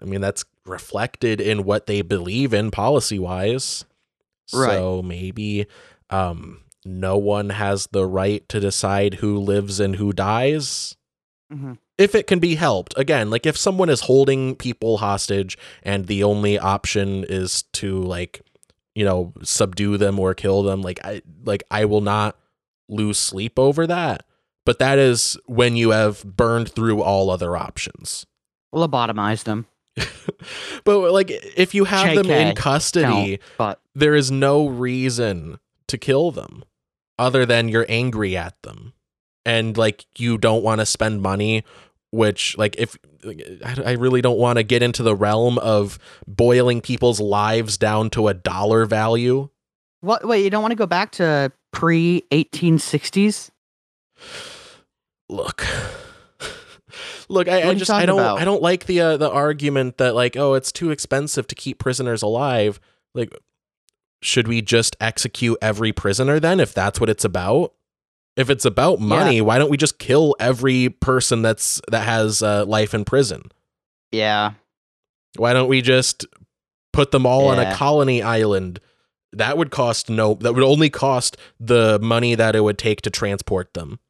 I 0.00 0.04
mean, 0.04 0.20
that's 0.20 0.44
reflected 0.64 1.40
in 1.40 1.64
what 1.64 1.86
they 1.86 2.02
believe 2.02 2.52
in 2.52 2.70
policy 2.70 3.18
wise. 3.18 3.84
Right. 4.52 4.72
So 4.76 5.02
maybe 5.02 5.66
um, 6.10 6.60
no 6.84 7.16
one 7.16 7.50
has 7.50 7.88
the 7.92 8.06
right 8.06 8.46
to 8.50 8.60
decide 8.60 9.14
who 9.14 9.38
lives 9.38 9.80
and 9.80 9.96
who 9.96 10.12
dies 10.12 10.96
Mhm. 11.52 11.78
if 11.96 12.14
it 12.16 12.26
can 12.26 12.40
be 12.40 12.56
helped 12.56 12.92
again 12.96 13.30
like 13.30 13.46
if 13.46 13.56
someone 13.56 13.88
is 13.88 14.00
holding 14.02 14.56
people 14.56 14.98
hostage 14.98 15.56
and 15.84 16.08
the 16.08 16.24
only 16.24 16.58
option 16.58 17.24
is 17.28 17.62
to 17.72 18.00
like 18.02 18.42
you 18.96 19.04
know 19.04 19.32
subdue 19.42 19.96
them 19.96 20.18
or 20.18 20.34
kill 20.34 20.64
them 20.64 20.82
like 20.82 20.98
i 21.04 21.22
like 21.44 21.62
i 21.70 21.84
will 21.84 22.00
not 22.00 22.36
lose 22.88 23.18
sleep 23.18 23.58
over 23.58 23.86
that. 23.86 24.24
But 24.64 24.78
that 24.80 24.98
is 24.98 25.38
when 25.46 25.76
you 25.76 25.90
have 25.90 26.24
burned 26.24 26.70
through 26.70 27.00
all 27.02 27.30
other 27.30 27.56
options. 27.56 28.26
Lobotomize 28.74 29.44
them. 29.44 29.66
but 30.84 31.12
like 31.12 31.30
if 31.30 31.74
you 31.74 31.84
have 31.84 32.14
them 32.14 32.30
in 32.30 32.54
custody 32.54 33.40
but 33.56 33.80
there 33.94 34.14
is 34.14 34.30
no 34.30 34.66
reason 34.66 35.58
to 35.86 35.96
kill 35.96 36.30
them 36.30 36.62
other 37.18 37.46
than 37.46 37.70
you're 37.70 37.86
angry 37.88 38.36
at 38.36 38.60
them. 38.62 38.92
And 39.46 39.76
like 39.78 40.04
you 40.18 40.36
don't 40.36 40.64
want 40.64 40.80
to 40.80 40.86
spend 40.86 41.22
money 41.22 41.64
which 42.10 42.58
like 42.58 42.74
if 42.76 42.98
I 43.26 43.82
I 43.84 43.92
really 43.92 44.22
don't 44.22 44.38
want 44.38 44.58
to 44.58 44.62
get 44.62 44.82
into 44.82 45.02
the 45.02 45.14
realm 45.14 45.58
of 45.58 45.98
boiling 46.26 46.80
people's 46.80 47.20
lives 47.20 47.76
down 47.78 48.10
to 48.10 48.28
a 48.28 48.34
dollar 48.34 48.84
value 48.84 49.50
What? 50.00 50.26
Wait, 50.26 50.44
you 50.44 50.50
don't 50.50 50.62
want 50.62 50.72
to 50.72 50.76
go 50.76 50.86
back 50.86 51.12
to 51.12 51.52
pre 51.72 52.22
1860s? 52.30 53.50
Look. 55.28 55.66
Look, 57.28 57.48
I, 57.48 57.70
I 57.70 57.74
just 57.74 57.90
I 57.90 58.06
don't 58.06 58.20
about? 58.20 58.38
I 58.40 58.44
don't 58.44 58.62
like 58.62 58.86
the 58.86 59.00
uh, 59.00 59.16
the 59.16 59.30
argument 59.30 59.98
that 59.98 60.14
like 60.14 60.36
oh 60.36 60.54
it's 60.54 60.70
too 60.70 60.90
expensive 60.90 61.46
to 61.48 61.54
keep 61.54 61.78
prisoners 61.78 62.22
alive. 62.22 62.78
Like 63.14 63.36
should 64.22 64.48
we 64.48 64.62
just 64.62 64.96
execute 65.00 65.58
every 65.60 65.92
prisoner 65.92 66.40
then 66.40 66.60
if 66.60 66.72
that's 66.72 67.00
what 67.00 67.10
it's 67.10 67.24
about? 67.24 67.72
If 68.36 68.50
it's 68.50 68.64
about 68.66 69.00
money, 69.00 69.40
why 69.40 69.58
don't 69.58 69.70
we 69.70 69.78
just 69.78 69.98
kill 69.98 70.36
every 70.38 70.90
person 70.90 71.42
that's 71.42 71.80
that 71.90 72.04
has 72.04 72.42
uh, 72.42 72.66
life 72.66 72.92
in 72.92 73.04
prison? 73.04 73.50
Yeah. 74.12 74.52
Why 75.36 75.52
don't 75.52 75.68
we 75.68 75.82
just 75.82 76.26
put 76.92 77.10
them 77.10 77.26
all 77.26 77.48
on 77.48 77.58
a 77.58 77.74
colony 77.74 78.22
island? 78.22 78.80
That 79.32 79.58
would 79.58 79.70
cost 79.70 80.08
no 80.10 80.34
that 80.34 80.54
would 80.54 80.62
only 80.64 80.90
cost 80.90 81.36
the 81.58 81.98
money 82.00 82.34
that 82.34 82.54
it 82.54 82.60
would 82.60 82.78
take 82.78 83.02
to 83.02 83.10
transport 83.10 83.74
them. 83.74 84.00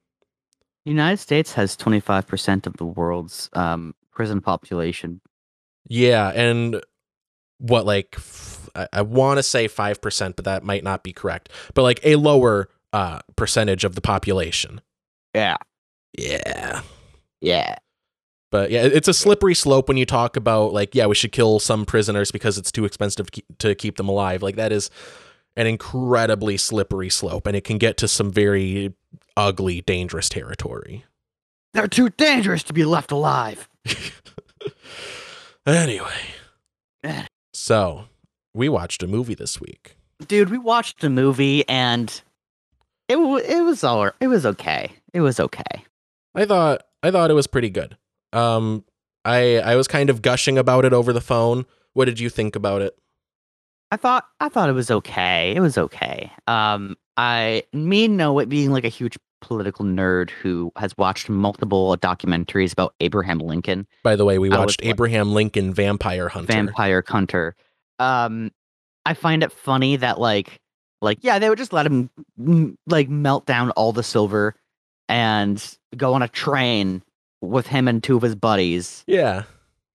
The 0.84 0.90
United 0.90 1.16
States 1.16 1.54
has 1.54 1.76
25% 1.76 2.66
of 2.66 2.76
the 2.76 2.84
world's 2.84 3.50
um, 3.54 3.94
prison 4.12 4.40
population. 4.40 5.20
Yeah, 5.88 6.30
and 6.32 6.80
what 7.58 7.86
like 7.86 8.14
f- 8.16 8.68
I, 8.76 8.88
I 8.92 9.02
want 9.02 9.38
to 9.38 9.42
say 9.42 9.66
5%, 9.68 10.36
but 10.36 10.44
that 10.44 10.62
might 10.62 10.84
not 10.84 11.02
be 11.02 11.12
correct. 11.12 11.48
But 11.74 11.82
like 11.82 12.00
a 12.04 12.16
lower 12.16 12.68
uh 12.96 13.20
percentage 13.36 13.84
of 13.84 13.94
the 13.94 14.00
population. 14.00 14.80
Yeah. 15.34 15.56
Yeah. 16.18 16.80
Yeah. 17.40 17.76
But 18.50 18.70
yeah, 18.70 18.84
it's 18.84 19.08
a 19.08 19.12
slippery 19.12 19.54
slope 19.54 19.88
when 19.88 19.96
you 19.98 20.06
talk 20.06 20.36
about 20.36 20.72
like 20.72 20.94
yeah, 20.94 21.06
we 21.06 21.14
should 21.14 21.32
kill 21.32 21.58
some 21.58 21.84
prisoners 21.84 22.30
because 22.30 22.56
it's 22.58 22.72
too 22.72 22.84
expensive 22.84 23.28
to 23.58 23.74
keep, 23.74 23.96
them 23.96 24.08
alive. 24.08 24.42
Like 24.42 24.56
that 24.56 24.72
is 24.72 24.88
an 25.56 25.66
incredibly 25.66 26.56
slippery 26.56 27.10
slope 27.10 27.46
and 27.46 27.56
it 27.56 27.64
can 27.64 27.76
get 27.78 27.96
to 27.98 28.08
some 28.08 28.30
very 28.32 28.94
ugly, 29.36 29.82
dangerous 29.82 30.28
territory. 30.28 31.04
They're 31.74 31.88
too 31.88 32.08
dangerous 32.10 32.62
to 32.64 32.72
be 32.72 32.84
left 32.84 33.12
alive. 33.12 33.68
Anyway, 35.66 36.20
Eh. 37.02 37.24
so 37.52 38.04
we 38.54 38.68
watched 38.68 39.02
a 39.02 39.08
movie 39.08 39.34
this 39.34 39.60
week. 39.60 39.96
Dude, 40.28 40.48
we 40.48 40.58
watched 40.58 41.02
a 41.02 41.10
movie 41.10 41.68
and 41.68 42.22
it 43.08 43.16
it 43.16 43.62
was 43.62 43.84
all 43.84 44.10
it 44.20 44.26
was 44.26 44.46
okay. 44.46 44.92
It 45.12 45.20
was 45.20 45.40
okay. 45.40 45.84
I 46.34 46.44
thought 46.44 46.82
I 47.02 47.10
thought 47.10 47.30
it 47.30 47.34
was 47.34 47.46
pretty 47.46 47.70
good. 47.70 47.96
Um, 48.32 48.84
I 49.24 49.58
I 49.58 49.76
was 49.76 49.88
kind 49.88 50.10
of 50.10 50.22
gushing 50.22 50.58
about 50.58 50.84
it 50.84 50.92
over 50.92 51.12
the 51.12 51.20
phone. 51.20 51.66
What 51.94 52.06
did 52.06 52.20
you 52.20 52.28
think 52.28 52.56
about 52.56 52.82
it? 52.82 52.96
I 53.90 53.96
thought 53.96 54.26
I 54.40 54.48
thought 54.48 54.68
it 54.68 54.72
was 54.74 54.90
okay. 54.90 55.54
It 55.56 55.60
was 55.60 55.78
okay. 55.78 56.32
Um, 56.46 56.96
I 57.16 57.62
me 57.72 58.08
know 58.08 58.38
it 58.38 58.48
being 58.48 58.70
like 58.70 58.84
a 58.84 58.88
huge 58.88 59.16
political 59.40 59.84
nerd 59.84 60.30
who 60.30 60.72
has 60.76 60.96
watched 60.98 61.28
multiple 61.28 61.96
documentaries 61.98 62.72
about 62.72 62.94
Abraham 63.00 63.38
Lincoln, 63.38 63.86
By 64.02 64.16
the 64.16 64.24
way, 64.24 64.38
we 64.38 64.48
I 64.50 64.56
was 64.56 64.60
watched 64.60 64.80
Abraham 64.84 65.32
Lincoln 65.32 65.72
Vampire 65.72 66.28
Hunter. 66.28 66.52
vampire 66.52 67.04
hunter. 67.06 67.54
Um, 67.98 68.50
I 69.04 69.14
find 69.14 69.42
it 69.42 69.52
funny 69.52 69.96
that 69.96 70.18
like 70.18 70.60
like 71.00 71.18
yeah, 71.22 71.38
they 71.38 71.48
would 71.48 71.58
just 71.58 71.72
let 71.72 71.86
him 71.86 72.10
like 72.86 73.08
melt 73.08 73.46
down 73.46 73.70
all 73.72 73.92
the 73.92 74.02
silver 74.02 74.54
and 75.08 75.76
go 75.96 76.14
on 76.14 76.22
a 76.22 76.28
train 76.28 77.02
with 77.40 77.66
him 77.66 77.86
and 77.88 78.02
two 78.02 78.16
of 78.16 78.22
his 78.22 78.34
buddies 78.34 79.04
Yeah. 79.06 79.44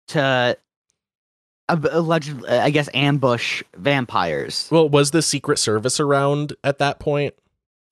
to 0.09 0.57
uh, 1.69 1.77
alleged, 1.91 2.45
I 2.47 2.71
guess, 2.71 2.89
ambush 2.95 3.63
vampires. 3.77 4.69
Well, 4.71 4.89
was 4.89 5.11
the 5.13 5.23
Secret 5.23 5.59
Service 5.59 6.01
around 6.01 6.55
at 6.65 6.79
that 6.79 6.99
point? 7.01 7.35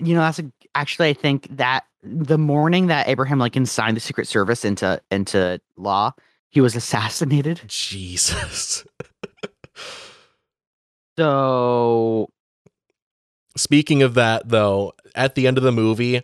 you 0.01 0.15
know 0.15 0.21
that's 0.21 0.39
a, 0.39 0.45
actually 0.77 1.09
i 1.09 1.13
think 1.13 1.49
that 1.57 1.85
the 2.05 2.39
morning 2.39 2.87
that 2.87 3.09
abraham 3.09 3.41
lincoln 3.41 3.67
signed 3.67 3.97
the 3.97 4.01
secret 4.01 4.29
service 4.29 4.65
into 4.65 5.03
into 5.11 5.61
law 5.77 6.13
he 6.51 6.61
was 6.61 6.77
assassinated 6.77 7.61
Jesus. 7.67 8.85
so 11.19 12.29
Speaking 13.59 14.03
of 14.03 14.15
that, 14.15 14.49
though, 14.49 14.95
at 15.15 15.35
the 15.35 15.47
end 15.47 15.59
of 15.59 15.65
the 15.65 15.73
movie, 15.73 16.23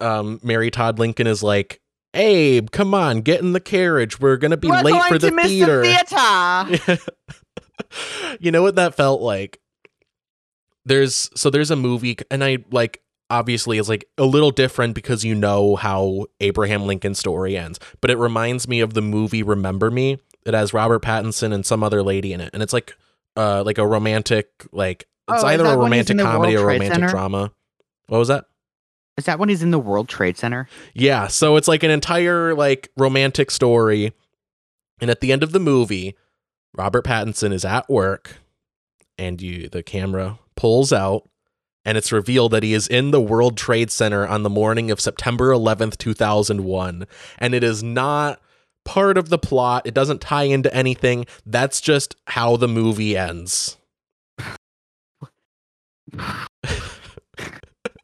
um, 0.00 0.40
Mary 0.42 0.70
Todd 0.70 0.98
Lincoln 0.98 1.26
is 1.26 1.42
like, 1.42 1.80
"Abe, 2.12 2.70
come 2.70 2.94
on, 2.94 3.22
get 3.22 3.40
in 3.40 3.52
the 3.52 3.60
carriage. 3.60 4.20
We're 4.20 4.36
gonna 4.36 4.56
be 4.56 4.68
we're 4.68 4.82
late 4.82 4.92
going 4.92 5.08
for 5.08 5.18
the 5.18 5.30
to 5.30 5.34
miss 5.34 5.46
theater." 5.46 5.82
the 5.82 6.76
theater 6.76 7.02
you 8.40 8.50
know 8.50 8.62
what 8.62 8.76
that 8.76 8.94
felt 8.94 9.20
like? 9.20 9.60
There's 10.84 11.30
so 11.34 11.50
there's 11.50 11.70
a 11.70 11.76
movie, 11.76 12.16
and 12.30 12.44
I 12.44 12.58
like 12.70 13.00
obviously 13.30 13.78
it's 13.78 13.88
like 13.88 14.04
a 14.18 14.24
little 14.24 14.50
different 14.50 14.94
because 14.94 15.24
you 15.24 15.34
know 15.34 15.76
how 15.76 16.26
Abraham 16.40 16.86
Lincoln's 16.86 17.18
story 17.18 17.56
ends, 17.56 17.80
but 18.00 18.10
it 18.10 18.18
reminds 18.18 18.68
me 18.68 18.80
of 18.80 18.94
the 18.94 19.02
movie 19.02 19.42
Remember 19.42 19.90
Me. 19.90 20.18
It 20.44 20.52
has 20.52 20.74
Robert 20.74 21.02
Pattinson 21.02 21.54
and 21.54 21.64
some 21.64 21.82
other 21.82 22.02
lady 22.02 22.32
in 22.32 22.40
it, 22.40 22.50
and 22.52 22.62
it's 22.62 22.72
like 22.72 22.94
uh 23.36 23.62
like 23.64 23.78
a 23.78 23.86
romantic 23.86 24.48
like 24.72 25.08
it's 25.28 25.42
Oh, 25.42 25.46
either 25.46 25.64
a 25.64 25.76
romantic 25.76 26.18
comedy 26.18 26.56
or 26.56 26.66
romantic 26.66 26.94
Center? 26.94 27.08
drama. 27.08 27.52
What 28.06 28.18
was 28.18 28.28
that? 28.28 28.44
is 29.16 29.26
that 29.26 29.38
when 29.38 29.48
he's 29.48 29.62
in 29.62 29.70
the 29.70 29.78
world 29.78 30.08
trade 30.08 30.36
center 30.36 30.68
Yeah, 30.92 31.28
so 31.28 31.54
it's 31.54 31.68
like 31.68 31.84
an 31.84 31.90
entire 31.92 32.52
like 32.54 32.90
romantic 32.96 33.50
story. 33.52 34.12
And 35.00 35.08
at 35.08 35.20
the 35.20 35.30
end 35.32 35.44
of 35.44 35.52
the 35.52 35.60
movie, 35.60 36.16
Robert 36.76 37.04
Pattinson 37.04 37.52
is 37.52 37.64
at 37.64 37.88
work 37.88 38.38
and 39.16 39.40
you 39.40 39.68
the 39.68 39.84
camera 39.84 40.40
pulls 40.56 40.92
out 40.92 41.28
and 41.84 41.96
it's 41.96 42.10
revealed 42.10 42.50
that 42.52 42.62
he 42.64 42.74
is 42.74 42.88
in 42.88 43.12
the 43.12 43.20
World 43.20 43.56
Trade 43.56 43.90
Center 43.92 44.26
on 44.26 44.42
the 44.42 44.50
morning 44.50 44.90
of 44.90 45.00
September 45.00 45.50
11th, 45.50 45.96
2001, 45.98 47.06
and 47.38 47.54
it 47.54 47.62
is 47.62 47.82
not 47.82 48.40
part 48.84 49.16
of 49.18 49.28
the 49.28 49.38
plot. 49.38 49.86
It 49.86 49.92
doesn't 49.94 50.22
tie 50.22 50.44
into 50.44 50.74
anything. 50.74 51.26
That's 51.44 51.80
just 51.82 52.16
how 52.28 52.56
the 52.56 52.68
movie 52.68 53.16
ends. 53.16 53.76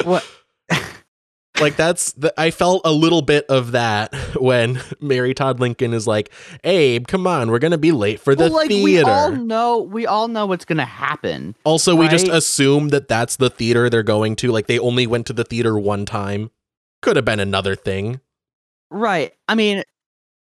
What 0.05 0.27
like 1.61 1.77
that's 1.77 2.13
the, 2.13 2.33
I 2.41 2.51
felt 2.51 2.83
a 2.85 2.93
little 2.93 3.23
bit 3.23 3.45
of 3.49 3.73
that 3.73 4.15
when 4.37 4.81
Mary 5.01 5.35
Todd 5.35 5.61
Lincoln 5.61 5.93
is 5.93 6.07
like, 6.07 6.31
"Abe, 6.65 7.07
come 7.07 7.27
on, 7.27 7.51
we're 7.51 7.59
gonna 7.59 7.79
be 7.79 7.93
late 7.93 8.21
for 8.21 8.35
the 8.35 8.45
well, 8.45 8.53
like 8.53 8.69
theater." 8.69 9.05
we 9.05 9.11
all 9.11 9.31
know 9.31 9.79
we 9.79 10.07
all 10.07 10.29
know 10.29 10.47
what's 10.47 10.65
gonna 10.65 10.85
happen 10.85 11.55
also, 11.65 11.95
we 11.95 12.09
just 12.09 12.29
assume 12.29 12.89
that 12.91 13.09
that's 13.09 13.37
the 13.37 13.51
theater 13.51 13.91
they're 13.91 14.03
going 14.03 14.37
to. 14.37 14.51
Like 14.51 14.67
they 14.67 14.79
only 14.79 15.07
went 15.07 15.27
to 15.27 15.33
the 15.33 15.45
theater 15.45 15.79
one 15.79 16.07
time. 16.07 16.51
Could 17.03 17.17
have 17.17 17.25
been 17.25 17.41
another 17.41 17.77
thing. 17.77 18.21
right 18.91 19.33
i 19.49 19.55
mean 19.55 19.85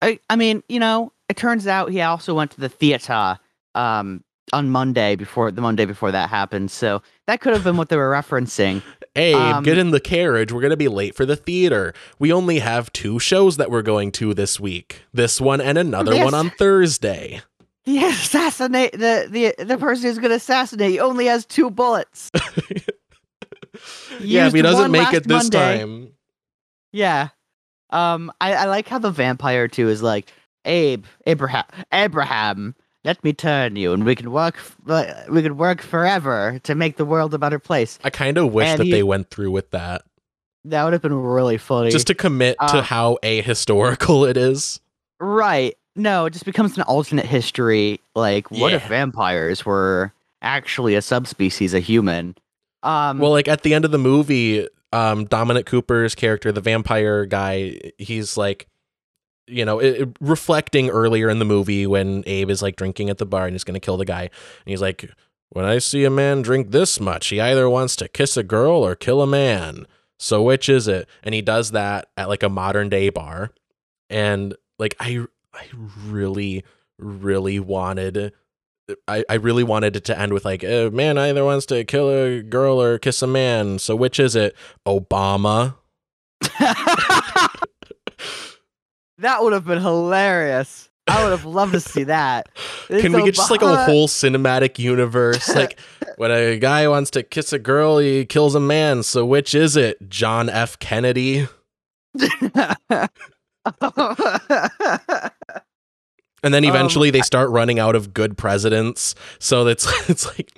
i 0.01 0.19
i 0.29 0.36
mean 0.36 0.63
you 0.69 0.79
know 0.79 1.12
it 1.29 1.38
turns 1.38 1.67
out 1.67 1.91
he 1.91 2.01
also 2.01 2.34
went 2.34 2.51
to 2.51 2.60
the 2.60 2.69
theater 2.69 3.38
um 3.75 4.23
on 4.53 4.69
monday 4.69 5.15
before 5.15 5.51
the 5.51 5.62
monday 5.62 5.85
before 5.85 6.12
that 6.12 6.29
happened 6.29 6.69
so 6.71 7.01
that 7.27 7.41
could 7.41 7.53
have 7.53 7.63
been 7.63 7.77
what 7.77 7.89
they 7.89 7.97
were 7.97 8.12
referencing 8.12 8.81
Abe, 9.15 9.35
Um, 9.35 9.63
get 9.63 9.77
in 9.79 9.89
the 9.89 9.99
carriage. 9.99 10.51
We're 10.51 10.62
gonna 10.62 10.77
be 10.77 10.88
late 10.88 11.15
for 11.15 11.25
the 11.25 11.35
theater. 11.35 11.93
We 12.19 12.31
only 12.31 12.59
have 12.59 12.93
two 12.93 13.17
shows 13.17 13.57
that 13.57 13.71
we're 13.71 13.81
going 13.81 14.12
to 14.13 14.35
this 14.35 14.59
week. 14.59 15.01
This 15.12 15.41
one 15.41 15.59
and 15.59 15.79
another 15.79 16.13
Yes. 16.13 16.25
one 16.25 16.35
on 16.35 16.51
Thursday. 16.51 17.41
The 17.85 17.97
assassinate 18.05 18.91
the 18.91 19.27
the 19.57 19.63
the 19.65 19.77
person 19.79 20.05
who's 20.09 20.19
gonna 20.19 20.35
assassinate 20.35 20.93
you 20.93 21.01
only 21.01 21.25
has 21.25 21.43
two 21.47 21.71
bullets. 21.71 22.29
yeah, 24.19 24.47
if 24.47 24.53
he 24.53 24.62
doesn't 24.62 24.91
make 24.91 25.12
it 25.13 25.27
this 25.27 25.43
Monday. 25.45 25.79
time. 25.79 26.09
Yeah. 26.91 27.29
Um 27.89 28.31
I, 28.39 28.53
I 28.53 28.65
like 28.65 28.88
how 28.88 28.99
the 28.99 29.12
vampire 29.12 29.67
too 29.67 29.89
is 29.89 30.01
like, 30.03 30.31
Abe, 30.65 31.05
Abraham 31.25 31.65
Abraham, 31.91 32.75
let 33.03 33.23
me 33.23 33.33
turn 33.33 33.75
you 33.75 33.93
and 33.93 34.05
we 34.05 34.15
can 34.15 34.31
work 34.31 34.55
f- 34.57 35.27
we 35.29 35.41
can 35.41 35.57
work 35.57 35.81
forever 35.81 36.59
to 36.63 36.75
make 36.75 36.97
the 36.97 37.05
world 37.05 37.33
a 37.33 37.38
better 37.38 37.59
place. 37.59 37.97
I 38.03 38.09
kind 38.09 38.38
of 38.38 38.51
wish 38.53 38.67
And 38.67 38.79
that 38.79 38.85
he- 38.85 38.91
they 38.91 39.03
went 39.03 39.29
through 39.29 39.51
with 39.51 39.71
that. 39.71 40.03
That 40.65 40.83
would 40.83 40.93
have 40.93 41.01
been 41.01 41.13
really 41.15 41.57
funny. 41.57 41.89
just 41.89 42.07
to 42.07 42.15
commit 42.15 42.57
to 42.59 42.77
Uh, 42.79 42.81
how 42.81 43.17
ahistorical 43.23 44.29
it 44.29 44.38
is. 44.38 44.79
right. 45.19 45.75
No, 45.95 46.25
it 46.27 46.31
just 46.31 46.45
becomes 46.45 46.77
an 46.77 46.83
alternate 46.83 47.25
history. 47.25 47.99
Like, 48.15 48.51
what 48.51 48.71
if 48.73 48.85
vampires 48.88 49.65
were 49.65 50.13
actually 50.41 50.95
a 50.95 51.01
subspecies 51.01 51.73
of 51.73 51.83
human? 51.83 52.35
Um 52.83 53.19
Well, 53.19 53.31
like 53.31 53.47
at 53.49 53.63
the 53.63 53.73
end 53.73 53.83
of 53.85 53.91
the 53.91 53.97
movie, 53.97 54.65
um, 54.93 55.25
Dominic 55.25 55.65
Cooper's 55.65 56.15
character, 56.15 56.51
the 56.51 56.62
vampire 56.62 57.25
guy, 57.25 57.79
he's 57.97 58.38
like, 58.38 58.67
you 59.49 59.65
know, 59.65 59.79
it, 59.79 60.09
reflecting 60.19 60.89
earlier 60.89 61.29
in 61.29 61.39
the 61.39 61.45
movie 61.45 61.88
when 61.88 62.23
Abe 62.27 62.49
is 62.49 62.62
like 62.62 62.75
drinking 62.75 63.09
at 63.09 63.17
the 63.17 63.25
bar 63.25 63.45
and 63.45 63.53
he's 63.53 63.63
gonna 63.63 63.79
kill 63.79 63.97
the 63.97 64.05
guy, 64.05 64.23
and 64.23 64.31
he's 64.65 64.81
like, 64.81 65.09
"When 65.49 65.65
I 65.65 65.79
see 65.79 66.03
a 66.05 66.09
man 66.09 66.41
drink 66.41 66.71
this 66.71 66.99
much, 66.99 67.27
he 67.27 67.41
either 67.41 67.69
wants 67.69 67.95
to 67.97 68.07
kiss 68.07 68.38
a 68.38 68.43
girl 68.43 68.85
or 68.85 68.95
kill 68.95 69.21
a 69.21 69.27
man. 69.27 69.85
So 70.19 70.41
which 70.43 70.69
is 70.69 70.88
it?" 70.88 71.07
And 71.23 71.33
he 71.33 71.41
does 71.41 71.71
that 71.71 72.07
at 72.17 72.29
like 72.29 72.43
a 72.43 72.49
modern 72.49 72.89
day 72.89 73.09
bar, 73.09 73.51
and 74.09 74.55
like 74.77 74.95
I, 74.99 75.25
I 75.53 75.65
really, 76.07 76.63
really 76.97 77.59
wanted 77.59 78.33
I, 79.07 79.23
I 79.29 79.35
really 79.35 79.63
wanted 79.63 79.95
it 79.95 80.05
to 80.05 80.19
end 80.19 80.33
with 80.33 80.45
like 80.45 80.63
a 80.63 80.89
man 80.89 81.17
either 81.17 81.43
wants 81.43 81.65
to 81.67 81.83
kill 81.83 82.09
a 82.09 82.41
girl 82.41 82.81
or 82.81 82.97
kiss 82.97 83.21
a 83.21 83.27
man. 83.27 83.79
So 83.79 83.95
which 83.95 84.19
is 84.19 84.35
it? 84.35 84.55
Obama. 84.85 85.75
that 89.19 89.43
would 89.43 89.53
have 89.53 89.65
been 89.65 89.82
hilarious. 89.82 90.89
I 91.08 91.23
would 91.23 91.32
have 91.32 91.45
loved 91.45 91.73
to 91.73 91.79
see 91.79 92.03
that. 92.03 92.49
It's 92.89 93.01
Can 93.01 93.13
we 93.13 93.23
get 93.23 93.36
just 93.36 93.49
like 93.49 93.62
a 93.63 93.84
whole 93.86 94.08
cinematic 94.08 94.77
universe? 94.77 95.53
Like 95.55 95.79
when 96.17 96.29
a 96.32 96.58
guy 96.60 96.88
wants 96.88 97.10
to 97.12 97.23
kiss 97.23 97.51
a 97.51 97.58
girl, 97.60 97.97
he 97.97 98.25
kills 98.25 98.53
a 98.53 98.60
man. 98.60 99.01
So 99.03 99.25
which 99.25 99.55
is 99.55 99.75
it? 99.75 100.10
John 100.10 100.49
F. 100.49 100.77
Kennedy. 100.79 101.47
And 106.41 106.53
then 106.53 106.63
Um, 106.63 106.69
eventually 106.69 107.10
they 107.10 107.21
start 107.21 107.49
running 107.49 107.79
out 107.79 107.95
of 107.95 108.13
good 108.13 108.38
presidents. 108.38 109.13
So 109.39 109.67
it's 109.67 109.86
it's 110.10 110.25
like 110.25 110.51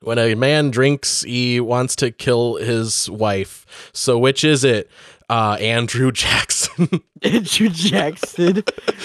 when 0.00 0.18
a 0.18 0.34
man 0.34 0.70
drinks, 0.70 1.22
he 1.22 1.58
wants 1.60 1.96
to 1.96 2.10
kill 2.10 2.56
his 2.56 3.08
wife. 3.08 3.90
So 3.94 4.18
which 4.18 4.44
is 4.44 4.62
it? 4.64 4.90
Uh, 5.30 5.56
Andrew 5.60 6.12
Jackson. 6.12 6.88
Andrew 7.22 7.68
Jackson, 7.70 8.62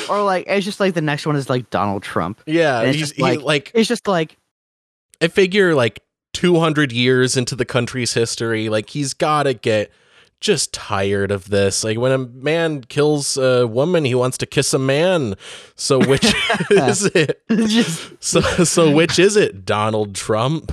or 0.09 0.23
like 0.23 0.45
it's 0.47 0.65
just 0.65 0.79
like 0.79 0.93
the 0.93 1.01
next 1.01 1.25
one 1.25 1.35
is 1.35 1.49
like 1.49 1.69
Donald 1.69 2.03
Trump. 2.03 2.41
yeah, 2.45 2.79
And 2.79 2.89
it's 2.89 2.97
he's 2.97 3.07
just 3.07 3.15
he, 3.17 3.21
like- 3.23 3.41
like 3.41 3.71
It's 3.73 3.87
just 3.87 4.07
like 4.07 4.37
I 5.21 5.27
figure 5.29 5.73
like 5.75 6.01
200 6.33 6.91
years 6.91 7.37
into 7.37 7.55
the 7.55 7.65
country's 7.65 8.13
history, 8.13 8.69
like 8.69 8.89
he's 8.89 9.13
got 9.13 9.43
to 9.43 9.53
get 9.53 9.91
just 10.41 10.73
tired 10.73 11.31
of 11.31 11.49
this. 11.49 11.83
Like 11.83 11.97
when 11.97 12.11
a 12.13 12.17
man 12.17 12.81
kills 12.85 13.35
a 13.37 13.67
woman, 13.67 14.05
he 14.05 14.15
wants 14.15 14.37
to 14.39 14.45
kiss 14.45 14.73
a 14.73 14.79
man. 14.79 15.35
So 15.75 15.99
which 15.99 16.33
is 16.71 17.05
it? 17.07 17.41
just 17.49 18.23
So 18.23 18.39
so 18.41 18.89
which 18.91 19.19
is 19.19 19.35
it? 19.35 19.65
Donald 19.65 20.15
Trump? 20.15 20.71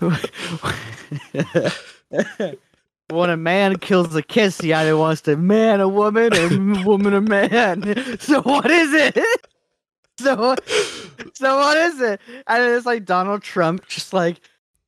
when 3.10 3.30
a 3.30 3.36
man 3.36 3.76
kills 3.78 4.14
a 4.14 4.22
kiss, 4.22 4.60
he 4.60 4.72
either 4.72 4.96
wants 4.96 5.22
to 5.22 5.36
man 5.36 5.80
a 5.80 5.88
woman 5.88 6.34
or 6.34 6.84
woman 6.84 7.14
a 7.14 7.20
man. 7.20 8.16
So 8.20 8.42
what 8.42 8.70
is 8.70 8.92
it? 8.92 9.18
So 10.18 10.54
so 11.32 11.56
what 11.56 11.78
is 11.78 11.98
it? 11.98 12.20
And 12.46 12.62
it's 12.74 12.84
like 12.84 13.06
Donald 13.06 13.42
Trump 13.42 13.88
just 13.88 14.12
like 14.12 14.40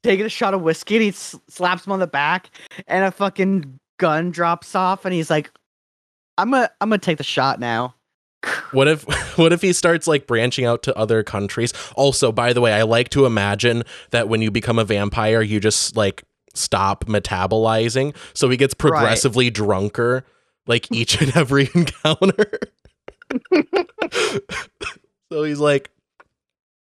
taking 0.03 0.27
a 0.27 0.29
shot 0.29 0.53
of 0.53 0.61
whiskey 0.61 0.97
and 0.97 1.05
he 1.05 1.11
slaps 1.13 1.87
him 1.87 1.93
on 1.93 2.01
the 2.01 2.07
back 2.07 2.51
and 2.87 3.05
a 3.07 3.11
fucking 3.11 3.81
gun 3.97 4.31
drops 4.31 4.75
off 4.75 5.07
and 5.07 5.15
he's 5.15 5.31
like 5.31 5.51
I'm 6.37 6.51
gonna 6.51 6.71
I'm 6.83 6.91
gonna 6.91 6.99
take 6.99 7.17
the 7.17 7.25
shot 7.25 7.61
now. 7.61 7.95
What 8.73 8.89
if 8.89 9.05
what 9.39 9.53
if 9.53 9.63
he 9.63 9.73
starts 9.73 10.07
like 10.07 10.27
branching 10.27 10.65
out 10.65 10.83
to 10.85 10.97
other 10.97 11.23
countries? 11.23 11.73
Also, 11.95 12.33
by 12.33 12.53
the 12.53 12.61
way, 12.61 12.73
I 12.73 12.83
like 12.83 13.11
to 13.11 13.27
imagine 13.27 13.85
that 14.11 14.29
when 14.29 14.41
you 14.43 14.51
become 14.51 14.79
a 14.79 14.85
vampire, 14.85 15.43
you 15.43 15.61
just 15.61 15.95
like 15.95 16.25
stop 16.55 17.07
metabolizing. 17.07 18.15
So 18.35 18.49
he 18.49 18.57
gets 18.57 18.75
progressively 18.75 19.51
drunker 19.51 20.25
like 20.67 20.91
each 20.93 21.21
and 21.21 21.37
every 21.37 21.69
encounter. 21.75 22.59
so 25.31 25.43
he's 25.43 25.59
like 25.59 25.91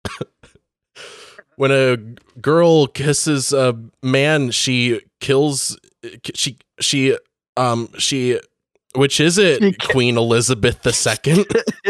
when 1.55 1.71
a 1.71 1.97
girl 2.39 2.87
kisses 2.87 3.53
a 3.53 3.77
man, 4.03 4.51
she 4.51 5.01
kills 5.19 5.77
she 6.33 6.57
she 6.79 7.17
um 7.57 7.89
she 7.97 8.39
which 8.95 9.19
is 9.19 9.37
it, 9.37 9.77
Queen 9.89 10.15
Elizabeth 10.17 10.79
II? 10.85 11.45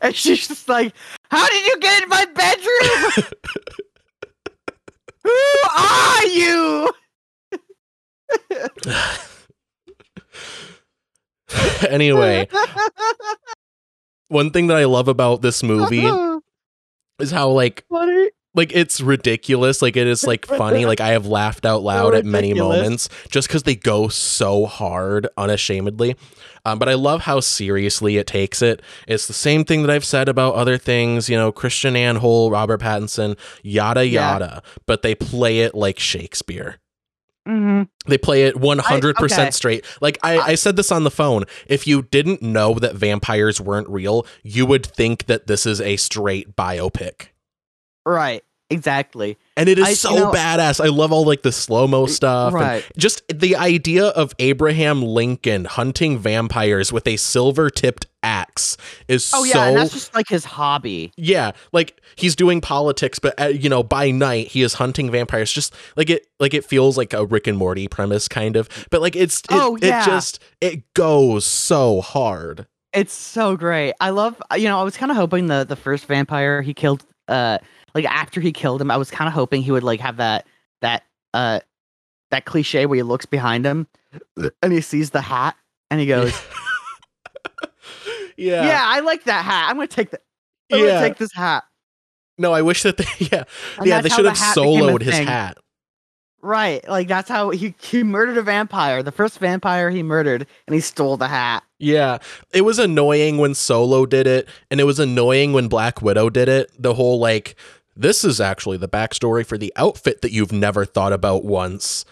and 0.00 0.14
she's 0.14 0.46
just 0.46 0.68
like, 0.68 0.94
How 1.30 1.48
did 1.48 1.66
you 1.66 1.80
get 1.80 2.04
in 2.04 2.08
my 2.08 2.24
bedroom? 2.26 3.24
Who 5.26 5.32
are 5.76 6.26
you? 6.26 6.90
anyway, 11.88 12.48
one 14.28 14.50
thing 14.50 14.68
that 14.68 14.76
I 14.76 14.84
love 14.84 15.08
about 15.08 15.42
this 15.42 15.62
movie 15.64 16.06
uh-huh. 16.06 16.40
is 17.18 17.32
how 17.32 17.48
like 17.50 17.84
Funny. 17.88 18.30
Like 18.56 18.72
it's 18.74 19.00
ridiculous, 19.00 19.82
like 19.82 19.96
it 19.96 20.06
is 20.06 20.26
like 20.26 20.46
funny, 20.46 20.86
like 20.86 21.00
I 21.00 21.08
have 21.08 21.26
laughed 21.26 21.64
out 21.64 21.82
loud 21.82 22.14
at 22.14 22.24
many 22.24 22.54
moments 22.54 23.08
just 23.30 23.48
cuz 23.48 23.62
they 23.62 23.76
go 23.76 24.08
so 24.08 24.66
hard 24.66 25.28
unashamedly. 25.36 26.16
Um, 26.64 26.80
but 26.80 26.88
I 26.88 26.94
love 26.94 27.20
how 27.22 27.38
seriously 27.38 28.16
it 28.16 28.26
takes 28.26 28.60
it. 28.60 28.82
It's 29.06 29.28
the 29.28 29.32
same 29.32 29.64
thing 29.64 29.82
that 29.82 29.90
I've 29.90 30.04
said 30.04 30.28
about 30.28 30.54
other 30.56 30.78
things, 30.78 31.28
you 31.28 31.36
know, 31.36 31.52
Christian 31.52 31.94
Anhole, 31.94 32.50
Robert 32.50 32.80
Pattinson, 32.80 33.38
yada 33.62 34.04
Yeah. 34.04 34.32
yada, 34.32 34.62
but 34.84 35.02
they 35.02 35.14
play 35.14 35.60
it 35.60 35.76
like 35.76 36.00
Shakespeare. 36.00 36.80
Mm-hmm. 37.46 37.82
They 38.08 38.18
play 38.18 38.44
it 38.46 38.56
100% 38.56 39.22
okay. 39.22 39.50
straight. 39.52 39.84
Like 40.00 40.18
I, 40.24 40.38
I 40.38 40.54
said 40.56 40.74
this 40.74 40.90
on 40.90 41.04
the 41.04 41.10
phone. 41.10 41.44
If 41.68 41.86
you 41.86 42.02
didn't 42.02 42.42
know 42.42 42.74
that 42.74 42.96
vampires 42.96 43.60
weren't 43.60 43.88
real, 43.88 44.26
you 44.42 44.66
would 44.66 44.84
think 44.84 45.26
that 45.26 45.46
this 45.46 45.64
is 45.66 45.80
a 45.80 45.96
straight 45.96 46.56
biopic. 46.56 47.28
Right. 48.04 48.42
Exactly. 48.68 49.38
And 49.56 49.68
it 49.68 49.78
is 49.78 49.84
I- 49.86 49.90
you 49.90 49.94
so 49.94 50.14
know- 50.16 50.32
badass. 50.32 50.84
I 50.84 50.88
love 50.88 51.12
all 51.12 51.24
like 51.24 51.42
the 51.42 51.52
slow-mo 51.52 52.06
stuff. 52.06 52.52
and 52.52 52.60
Right. 52.60 52.84
just 52.96 53.22
the 53.32 53.54
idea 53.56 54.06
of 54.06 54.34
Abraham 54.40 55.02
Lincoln 55.02 55.66
hunting 55.66 56.18
vampires 56.18 56.92
with 56.92 57.06
a 57.06 57.16
silver-tipped 57.16 58.06
axe 58.24 58.76
is 59.06 59.30
Oh 59.32 59.44
yeah, 59.44 59.52
so 59.52 59.60
and 59.60 59.76
that's 59.76 59.92
just 59.92 60.14
like 60.16 60.28
his 60.28 60.44
hobby. 60.44 61.12
yeah, 61.16 61.52
like 61.72 62.00
he's 62.16 62.34
doing 62.34 62.60
politics, 62.60 63.20
but 63.20 63.40
uh, 63.40 63.46
you 63.46 63.68
know, 63.68 63.84
by 63.84 64.10
night 64.10 64.48
he 64.48 64.62
is 64.62 64.74
hunting 64.74 65.12
vampires. 65.12 65.52
Just 65.52 65.72
like 65.96 66.10
it, 66.10 66.26
like 66.40 66.52
it 66.52 66.64
feels 66.64 66.96
like 66.98 67.12
a 67.12 67.24
Rick 67.24 67.46
and 67.46 67.56
Morty 67.56 67.86
premise, 67.86 68.26
kind 68.26 68.56
of. 68.56 68.68
But 68.90 69.00
like 69.00 69.14
it's, 69.14 69.38
it, 69.40 69.46
Oh, 69.50 69.78
yeah. 69.80 70.02
it 70.02 70.06
just 70.06 70.40
it 70.60 70.92
goes 70.94 71.46
so 71.46 72.00
hard. 72.00 72.66
It's 72.92 73.12
so 73.14 73.56
great. 73.56 73.92
I 74.00 74.10
love 74.10 74.42
you 74.56 74.64
know, 74.64 74.80
I 74.80 74.82
was 74.82 74.96
kind 74.96 75.12
of 75.12 75.16
hoping 75.16 75.46
the 75.46 75.64
the 75.64 75.76
first 75.76 76.06
vampire 76.06 76.62
he 76.62 76.74
killed 76.74 77.04
uh 77.28 77.58
like 77.96 78.04
after 78.04 78.42
he 78.42 78.52
killed 78.52 78.82
him, 78.82 78.90
I 78.90 78.98
was 78.98 79.10
kind 79.10 79.26
of 79.26 79.32
hoping 79.32 79.62
he 79.62 79.72
would 79.72 79.82
like 79.82 80.00
have 80.00 80.18
that 80.18 80.46
that 80.82 81.04
uh 81.32 81.60
that 82.30 82.44
cliche 82.44 82.84
where 82.84 82.96
he 82.96 83.02
looks 83.02 83.24
behind 83.24 83.64
him 83.64 83.86
and 84.62 84.72
he 84.72 84.82
sees 84.82 85.10
the 85.10 85.22
hat 85.22 85.56
and 85.90 85.98
he 85.98 86.06
goes, 86.06 86.32
yeah. 88.36 88.66
"Yeah, 88.66 88.82
I 88.84 89.00
like 89.00 89.24
that 89.24 89.46
hat. 89.46 89.70
I'm 89.70 89.76
going 89.76 89.88
to 89.88 89.96
take 89.96 90.10
that. 90.10 90.20
I'm 90.70 90.84
Yeah. 90.84 91.00
to 91.00 91.08
take 91.08 91.16
this 91.16 91.32
hat." 91.32 91.64
No, 92.36 92.52
I 92.52 92.60
wish 92.60 92.82
that 92.82 92.98
they 92.98 93.06
yeah 93.32 93.44
And 93.78 93.86
yeah 93.86 94.02
they 94.02 94.10
should 94.10 94.26
the 94.26 94.30
have 94.30 94.38
hat 94.38 94.54
became 94.56 94.82
a 94.82 94.86
soloed 94.88 95.00
his 95.00 95.18
hat. 95.18 95.56
Right. 96.42 96.86
Like 96.86 97.08
that's 97.08 97.30
how 97.30 97.48
he 97.48 97.74
he 97.80 98.04
murdered 98.04 98.36
a 98.36 98.42
vampire. 98.42 99.02
The 99.02 99.10
first 99.10 99.38
vampire 99.38 99.88
he 99.88 100.02
murdered 100.02 100.46
and 100.66 100.74
he 100.74 100.80
stole 100.80 101.16
the 101.16 101.28
hat. 101.28 101.62
Yeah, 101.78 102.18
it 102.54 102.62
was 102.62 102.78
annoying 102.78 103.36
when 103.36 103.54
Solo 103.54 104.06
did 104.06 104.26
it, 104.26 104.48
and 104.70 104.80
it 104.80 104.84
was 104.84 104.98
annoying 104.98 105.52
when 105.52 105.68
Black 105.68 106.00
Widow 106.00 106.30
did 106.30 106.48
it. 106.48 106.70
The 106.78 106.94
whole 106.94 107.18
like, 107.18 107.54
this 107.96 108.24
is 108.24 108.40
actually 108.40 108.76
the 108.76 108.88
backstory 108.88 109.44
for 109.46 109.56
the 109.58 109.72
outfit 109.76 110.22
that 110.22 110.32
you've 110.32 110.52
never 110.52 110.84
thought 110.84 111.12
about 111.12 111.44
once. 111.44 112.04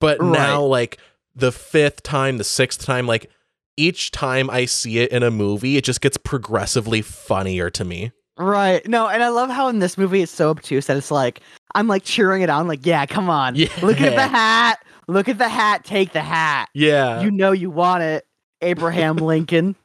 But 0.00 0.20
Right. 0.20 0.32
now, 0.32 0.62
like 0.62 0.98
the 1.34 1.52
fifth 1.52 2.02
time, 2.02 2.38
the 2.38 2.44
sixth 2.44 2.84
time, 2.84 3.06
like 3.06 3.30
each 3.76 4.10
time 4.10 4.50
I 4.50 4.66
see 4.66 4.98
it 4.98 5.10
in 5.12 5.22
a 5.22 5.30
movie, 5.30 5.76
it 5.76 5.84
just 5.84 6.00
gets 6.00 6.16
progressively 6.16 7.02
funnier 7.02 7.70
to 7.70 7.84
me. 7.84 8.12
Right. 8.36 8.86
No, 8.88 9.06
and 9.08 9.22
I 9.22 9.28
love 9.28 9.50
how 9.50 9.68
in 9.68 9.78
this 9.80 9.98
movie 9.98 10.22
it's 10.22 10.32
so 10.32 10.50
obtuse 10.50 10.86
that 10.86 10.96
it's 10.96 11.10
like 11.10 11.40
I'm 11.74 11.86
like 11.88 12.02
cheering 12.04 12.42
it 12.42 12.50
on, 12.50 12.66
like, 12.68 12.84
yeah, 12.86 13.06
come 13.06 13.28
on. 13.30 13.54
Look 13.54 14.00
at 14.00 14.14
the 14.16 14.26
hat. 14.28 14.82
Look 15.08 15.28
at 15.28 15.38
the 15.38 15.48
hat. 15.48 15.84
Take 15.84 16.12
the 16.12 16.20
hat. 16.22 16.68
Yeah. 16.74 17.20
You 17.20 17.30
know 17.30 17.52
you 17.52 17.70
want 17.70 18.02
it, 18.02 18.26
Abraham 18.62 19.16
Lincoln. 19.16 19.76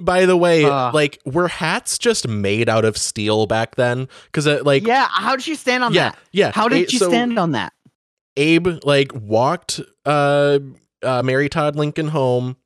By 0.00 0.26
the 0.26 0.36
way, 0.36 0.64
Uh. 0.64 0.92
like 0.92 1.20
were 1.24 1.48
hats 1.48 1.98
just 1.98 2.26
made 2.26 2.68
out 2.68 2.84
of 2.84 2.96
steel 2.96 3.46
back 3.46 3.76
then? 3.76 4.08
Because 4.26 4.46
uh, 4.46 4.62
like 4.64 4.86
yeah. 4.86 5.06
How 5.10 5.36
did 5.36 5.46
you 5.46 5.54
stand 5.54 5.84
on 5.84 5.92
yeah, 5.92 6.10
that? 6.10 6.18
yeah. 6.32 6.52
How 6.52 6.68
did 6.68 6.88
A- 6.88 6.92
you 6.92 6.98
so- 6.98 7.08
stand 7.08 7.38
on 7.38 7.52
that? 7.52 7.72
Abe 8.36 8.78
like 8.84 9.12
walked 9.14 9.80
uh, 10.06 10.58
uh 11.02 11.22
Mary 11.22 11.48
Todd 11.48 11.76
Lincoln 11.76 12.08
home 12.08 12.56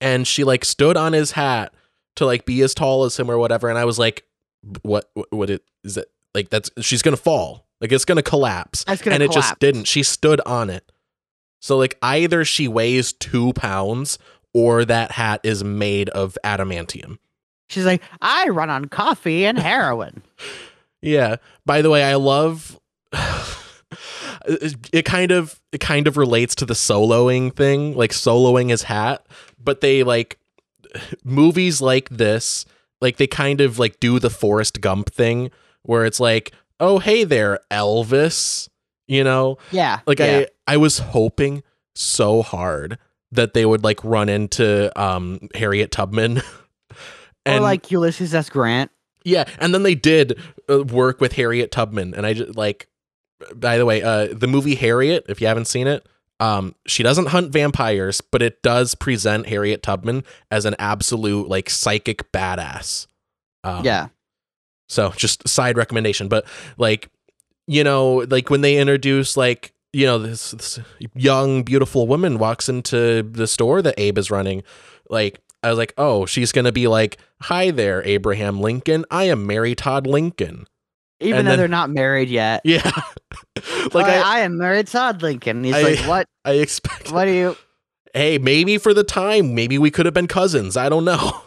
and 0.00 0.26
she 0.26 0.44
like 0.44 0.64
stood 0.64 0.96
on 0.96 1.12
his 1.12 1.32
hat 1.32 1.72
to 2.16 2.26
like 2.26 2.44
be 2.46 2.60
as 2.62 2.74
tall 2.74 3.04
as 3.04 3.18
him 3.18 3.30
or 3.30 3.38
whatever 3.38 3.68
and 3.68 3.78
I 3.78 3.84
was 3.84 3.98
like 3.98 4.24
what 4.82 5.10
what, 5.14 5.32
what 5.32 5.50
it 5.50 5.62
is 5.84 5.96
it 5.96 6.10
like 6.34 6.48
that's 6.48 6.70
she's 6.80 7.02
going 7.02 7.16
to 7.16 7.22
fall. 7.22 7.66
Like 7.80 7.92
it's 7.92 8.04
going 8.04 8.16
to 8.16 8.22
collapse. 8.22 8.84
Gonna 8.84 9.14
and 9.14 9.22
it 9.22 9.32
just 9.32 9.58
didn't. 9.58 9.84
She 9.84 10.02
stood 10.02 10.40
on 10.46 10.70
it. 10.70 10.90
So 11.60 11.76
like 11.76 11.98
either 12.00 12.44
she 12.44 12.68
weighs 12.68 13.12
2 13.12 13.52
pounds 13.52 14.18
or 14.54 14.84
that 14.84 15.12
hat 15.12 15.40
is 15.42 15.64
made 15.64 16.08
of 16.10 16.36
adamantium. 16.44 17.18
She's 17.68 17.86
like, 17.86 18.02
I 18.20 18.48
run 18.48 18.70
on 18.70 18.86
coffee 18.86 19.44
and 19.46 19.58
heroin. 19.58 20.22
Yeah. 21.00 21.36
By 21.64 21.82
the 21.82 21.90
way, 21.90 22.04
I 22.04 22.16
love 22.16 22.78
it, 24.46 25.04
kind 25.04 25.32
of 25.32 25.60
it 25.72 25.80
kind 25.80 26.06
of 26.06 26.16
relates 26.16 26.54
to 26.56 26.66
the 26.66 26.74
soloing 26.74 27.54
thing, 27.54 27.94
like 27.94 28.12
soloing 28.12 28.70
his 28.70 28.82
hat, 28.82 29.26
but 29.62 29.80
they 29.80 30.02
like 30.02 30.38
movies 31.24 31.80
like 31.80 32.08
this 32.10 32.66
like 33.02 33.16
they 33.16 33.26
kind 33.26 33.60
of 33.60 33.78
like 33.78 34.00
do 34.00 34.18
the 34.18 34.30
Forrest 34.30 34.80
Gump 34.80 35.10
thing 35.10 35.50
where 35.82 36.06
it's 36.06 36.20
like, 36.20 36.52
"Oh, 36.80 37.00
hey 37.00 37.24
there, 37.24 37.58
Elvis." 37.70 38.68
You 39.08 39.24
know? 39.24 39.58
Yeah. 39.72 40.00
Like 40.06 40.20
yeah. 40.20 40.46
I 40.66 40.74
I 40.74 40.76
was 40.78 40.98
hoping 40.98 41.64
so 41.94 42.40
hard 42.40 42.96
that 43.32 43.54
they 43.54 43.66
would 43.66 43.82
like 43.82 44.02
run 44.04 44.28
into 44.28 44.92
um 45.00 45.48
Harriet 45.54 45.90
Tubman. 45.90 46.42
or 47.46 47.60
like 47.60 47.90
Ulysses 47.90 48.34
S. 48.34 48.48
Grant. 48.48 48.90
yeah, 49.24 49.44
and 49.58 49.74
then 49.74 49.82
they 49.82 49.94
did 49.94 50.38
uh, 50.70 50.84
work 50.84 51.20
with 51.20 51.32
Harriet 51.32 51.72
Tubman 51.72 52.14
and 52.14 52.24
I 52.24 52.34
just 52.34 52.56
like 52.56 52.88
by 53.54 53.76
the 53.76 53.84
way, 53.84 54.02
uh 54.02 54.28
the 54.32 54.46
movie 54.46 54.76
Harriet, 54.76 55.24
if 55.28 55.40
you 55.40 55.46
haven't 55.48 55.66
seen 55.66 55.86
it, 55.88 56.06
um 56.38 56.74
she 56.86 57.02
doesn't 57.02 57.26
hunt 57.28 57.50
vampires, 57.52 58.20
but 58.20 58.42
it 58.42 58.62
does 58.62 58.94
present 58.94 59.48
Harriet 59.48 59.82
Tubman 59.82 60.22
as 60.50 60.64
an 60.64 60.76
absolute 60.78 61.48
like 61.48 61.68
psychic 61.68 62.30
badass. 62.32 63.06
Um, 63.64 63.84
yeah. 63.84 64.08
so 64.88 65.10
just 65.16 65.48
side 65.48 65.76
recommendation, 65.76 66.28
but 66.28 66.44
like, 66.78 67.08
you 67.68 67.84
know, 67.84 68.26
like 68.28 68.50
when 68.50 68.60
they 68.60 68.76
introduce 68.76 69.36
like, 69.36 69.71
you 69.92 70.06
know, 70.06 70.18
this, 70.18 70.52
this 70.52 70.78
young 71.14 71.62
beautiful 71.62 72.06
woman 72.06 72.38
walks 72.38 72.68
into 72.68 73.22
the 73.22 73.46
store 73.46 73.82
that 73.82 73.94
Abe 73.98 74.18
is 74.18 74.30
running, 74.30 74.62
like 75.10 75.40
I 75.62 75.68
was 75.68 75.78
like, 75.78 75.94
oh, 75.98 76.26
she's 76.26 76.50
gonna 76.50 76.72
be 76.72 76.88
like, 76.88 77.18
"Hi 77.42 77.70
there, 77.70 78.02
Abraham 78.04 78.60
Lincoln. 78.60 79.04
I 79.10 79.24
am 79.24 79.46
Mary 79.46 79.74
Todd 79.74 80.06
Lincoln." 80.06 80.66
Even 81.20 81.40
and 81.40 81.46
though 81.46 81.50
then- 81.52 81.58
they're 81.60 81.68
not 81.68 81.90
married 81.90 82.28
yet. 82.28 82.62
Yeah, 82.64 82.82
like 83.92 84.06
I, 84.06 84.38
I, 84.38 84.40
am 84.40 84.58
married 84.58 84.88
Todd 84.88 85.22
Lincoln. 85.22 85.62
He's 85.62 85.74
I- 85.74 85.82
like, 85.82 85.98
what? 86.00 86.26
I 86.44 86.52
expect. 86.54 87.12
What 87.12 87.26
do 87.26 87.32
you? 87.32 87.56
Hey, 88.14 88.38
maybe 88.38 88.76
for 88.78 88.92
the 88.92 89.04
time, 89.04 89.54
maybe 89.54 89.78
we 89.78 89.90
could 89.90 90.04
have 90.06 90.14
been 90.14 90.26
cousins. 90.26 90.76
I 90.76 90.88
don't 90.88 91.04
know. 91.04 91.42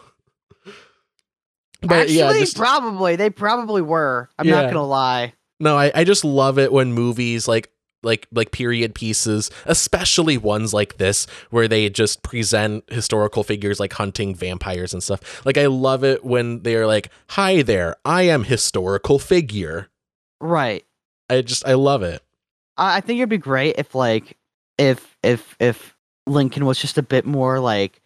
But 1.82 1.92
Actually, 1.92 2.16
yeah, 2.16 2.32
just, 2.32 2.56
probably 2.56 3.16
they 3.16 3.30
probably 3.30 3.82
were. 3.82 4.28
I'm 4.38 4.46
Yeah. 4.46 4.62
not 4.62 4.72
gonna 4.72 4.86
lie. 4.86 5.34
No, 5.60 5.76
I, 5.76 5.92
I 5.94 6.04
just 6.04 6.24
love 6.24 6.58
it 6.58 6.72
when 6.72 6.92
movies 6.92 7.46
like 7.46 7.70
like 8.02 8.26
like 8.32 8.50
period 8.52 8.94
pieces, 8.94 9.50
especially 9.64 10.38
ones 10.38 10.72
like 10.74 10.98
this 10.98 11.26
where 11.50 11.66
they 11.68 11.88
just 11.90 12.22
present 12.22 12.84
historical 12.90 13.42
figures 13.42 13.80
like 13.80 13.92
hunting 13.94 14.34
vampires 14.34 14.92
and 14.92 15.02
stuff. 15.02 15.44
Like 15.44 15.58
I 15.58 15.66
love 15.66 16.04
it 16.04 16.24
when 16.24 16.62
they're 16.62 16.86
like, 16.86 17.10
"Hi 17.30 17.62
there, 17.62 17.96
I 18.04 18.22
am 18.22 18.44
historical 18.44 19.18
figure." 19.18 19.88
Right. 20.40 20.84
I 21.30 21.40
just 21.42 21.66
I 21.66 21.74
love 21.74 22.02
it. 22.02 22.22
I 22.76 23.00
think 23.00 23.18
it'd 23.18 23.28
be 23.28 23.38
great 23.38 23.76
if 23.78 23.94
like 23.94 24.36
if 24.78 25.16
if 25.22 25.56
if 25.58 25.96
Lincoln 26.26 26.66
was 26.66 26.78
just 26.78 26.98
a 26.98 27.02
bit 27.02 27.24
more 27.24 27.58
like 27.58 28.00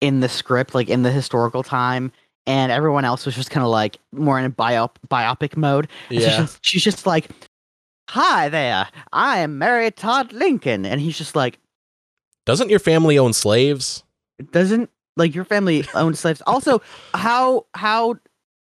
in 0.00 0.20
the 0.20 0.28
script, 0.28 0.74
like 0.74 0.88
in 0.88 1.02
the 1.02 1.10
historical 1.12 1.62
time, 1.62 2.12
and 2.46 2.70
everyone 2.72 3.04
else 3.04 3.24
was 3.26 3.34
just 3.34 3.50
kind 3.50 3.64
of 3.64 3.70
like 3.70 3.98
more 4.12 4.38
in 4.38 4.44
a 4.44 4.50
biop 4.50 4.90
biopic 5.08 5.56
mode. 5.56 5.88
And 6.10 6.18
She's 6.18 6.26
Yeah. 6.28 6.36
just, 6.38 6.58
she's 6.66 6.82
just 6.82 7.06
like, 7.06 7.30
"Hi 8.08 8.48
there, 8.48 8.88
I 9.12 9.38
am 9.38 9.58
Mary 9.58 9.90
Todd 9.90 10.32
Lincoln," 10.32 10.84
and 10.86 11.00
he's 11.00 11.18
just 11.18 11.36
like, 11.36 11.58
Doesn't 12.46 12.70
your 12.70 12.78
family 12.78 13.18
own 13.18 13.32
slaves? 13.32 14.02
"Doesn't 14.52 14.90
like 15.16 15.34
your 15.34 15.44
family 15.44 15.84
own 15.94 16.14
slaves?" 16.14 16.42
Also, 16.46 16.80
how 17.14 17.66
how 17.74 18.16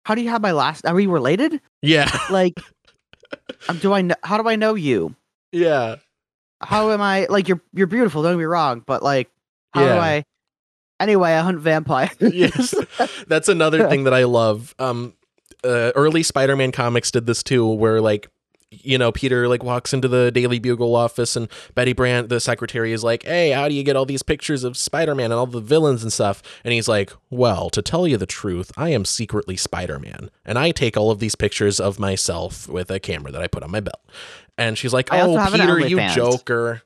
how 0.04 0.14
do 0.14 0.22
you 0.22 0.30
have 0.30 0.42
my 0.42 0.52
last? 0.52 0.84
Are 0.86 0.94
we 0.94 1.06
related? 1.06 1.60
Yeah. 1.82 2.10
Like, 2.30 2.60
um, 3.68 3.78
do 3.78 3.92
I 3.92 4.02
know? 4.02 4.14
How 4.22 4.40
do 4.42 4.48
I 4.48 4.56
know 4.56 4.74
you? 4.74 5.14
yeah. 5.52 5.96
how 6.62 6.90
am 6.90 7.00
I 7.00 7.26
like 7.30 7.48
you're 7.48 7.60
you're 7.72 7.86
beautiful, 7.86 8.22
don't 8.22 8.32
get 8.34 8.38
me 8.38 8.44
wrong, 8.44 8.82
but 8.86 9.02
like 9.02 9.30
how 9.72 9.84
Yeah. 9.84 9.94
do 9.94 10.00
I 10.00 10.24
anyway, 11.00 11.32
I 11.32 11.40
hunt 11.40 11.58
vampires. 11.60 12.10
yes 12.20 12.74
that's 13.26 13.48
another 13.48 13.88
thing 13.88 14.04
that 14.04 14.12
i 14.12 14.24
love 14.24 14.74
um 14.78 15.14
uh, 15.64 15.92
early 15.94 16.22
spider-man 16.22 16.72
comics 16.72 17.10
did 17.10 17.24
this 17.26 17.42
too 17.42 17.66
where 17.66 18.00
like 18.02 18.28
you 18.70 18.96
know 18.96 19.10
peter 19.10 19.48
like 19.48 19.64
walks 19.64 19.92
into 19.92 20.06
the 20.06 20.30
daily 20.30 20.60
bugle 20.60 20.94
office 20.94 21.34
and 21.34 21.48
betty 21.74 21.92
brant 21.92 22.28
the 22.28 22.38
secretary 22.38 22.92
is 22.92 23.02
like 23.02 23.24
hey 23.24 23.50
how 23.50 23.68
do 23.68 23.74
you 23.74 23.82
get 23.82 23.96
all 23.96 24.06
these 24.06 24.22
pictures 24.22 24.62
of 24.62 24.76
spider-man 24.76 25.26
and 25.26 25.34
all 25.34 25.46
the 25.46 25.60
villains 25.60 26.02
and 26.04 26.12
stuff 26.12 26.40
and 26.62 26.72
he's 26.72 26.86
like 26.86 27.12
well 27.30 27.68
to 27.68 27.82
tell 27.82 28.06
you 28.06 28.16
the 28.16 28.26
truth 28.26 28.70
i 28.76 28.88
am 28.90 29.04
secretly 29.04 29.56
spider-man 29.56 30.30
and 30.44 30.56
i 30.58 30.70
take 30.70 30.96
all 30.96 31.10
of 31.10 31.18
these 31.18 31.34
pictures 31.34 31.80
of 31.80 31.98
myself 31.98 32.68
with 32.68 32.90
a 32.92 33.00
camera 33.00 33.32
that 33.32 33.42
i 33.42 33.48
put 33.48 33.64
on 33.64 33.70
my 33.72 33.80
belt 33.80 34.00
and 34.56 34.78
she's 34.78 34.92
like 34.92 35.08
oh 35.12 35.36
peter 35.50 35.80
you 35.88 35.96
OnlyFans." 35.96 36.14
joker 36.14 36.82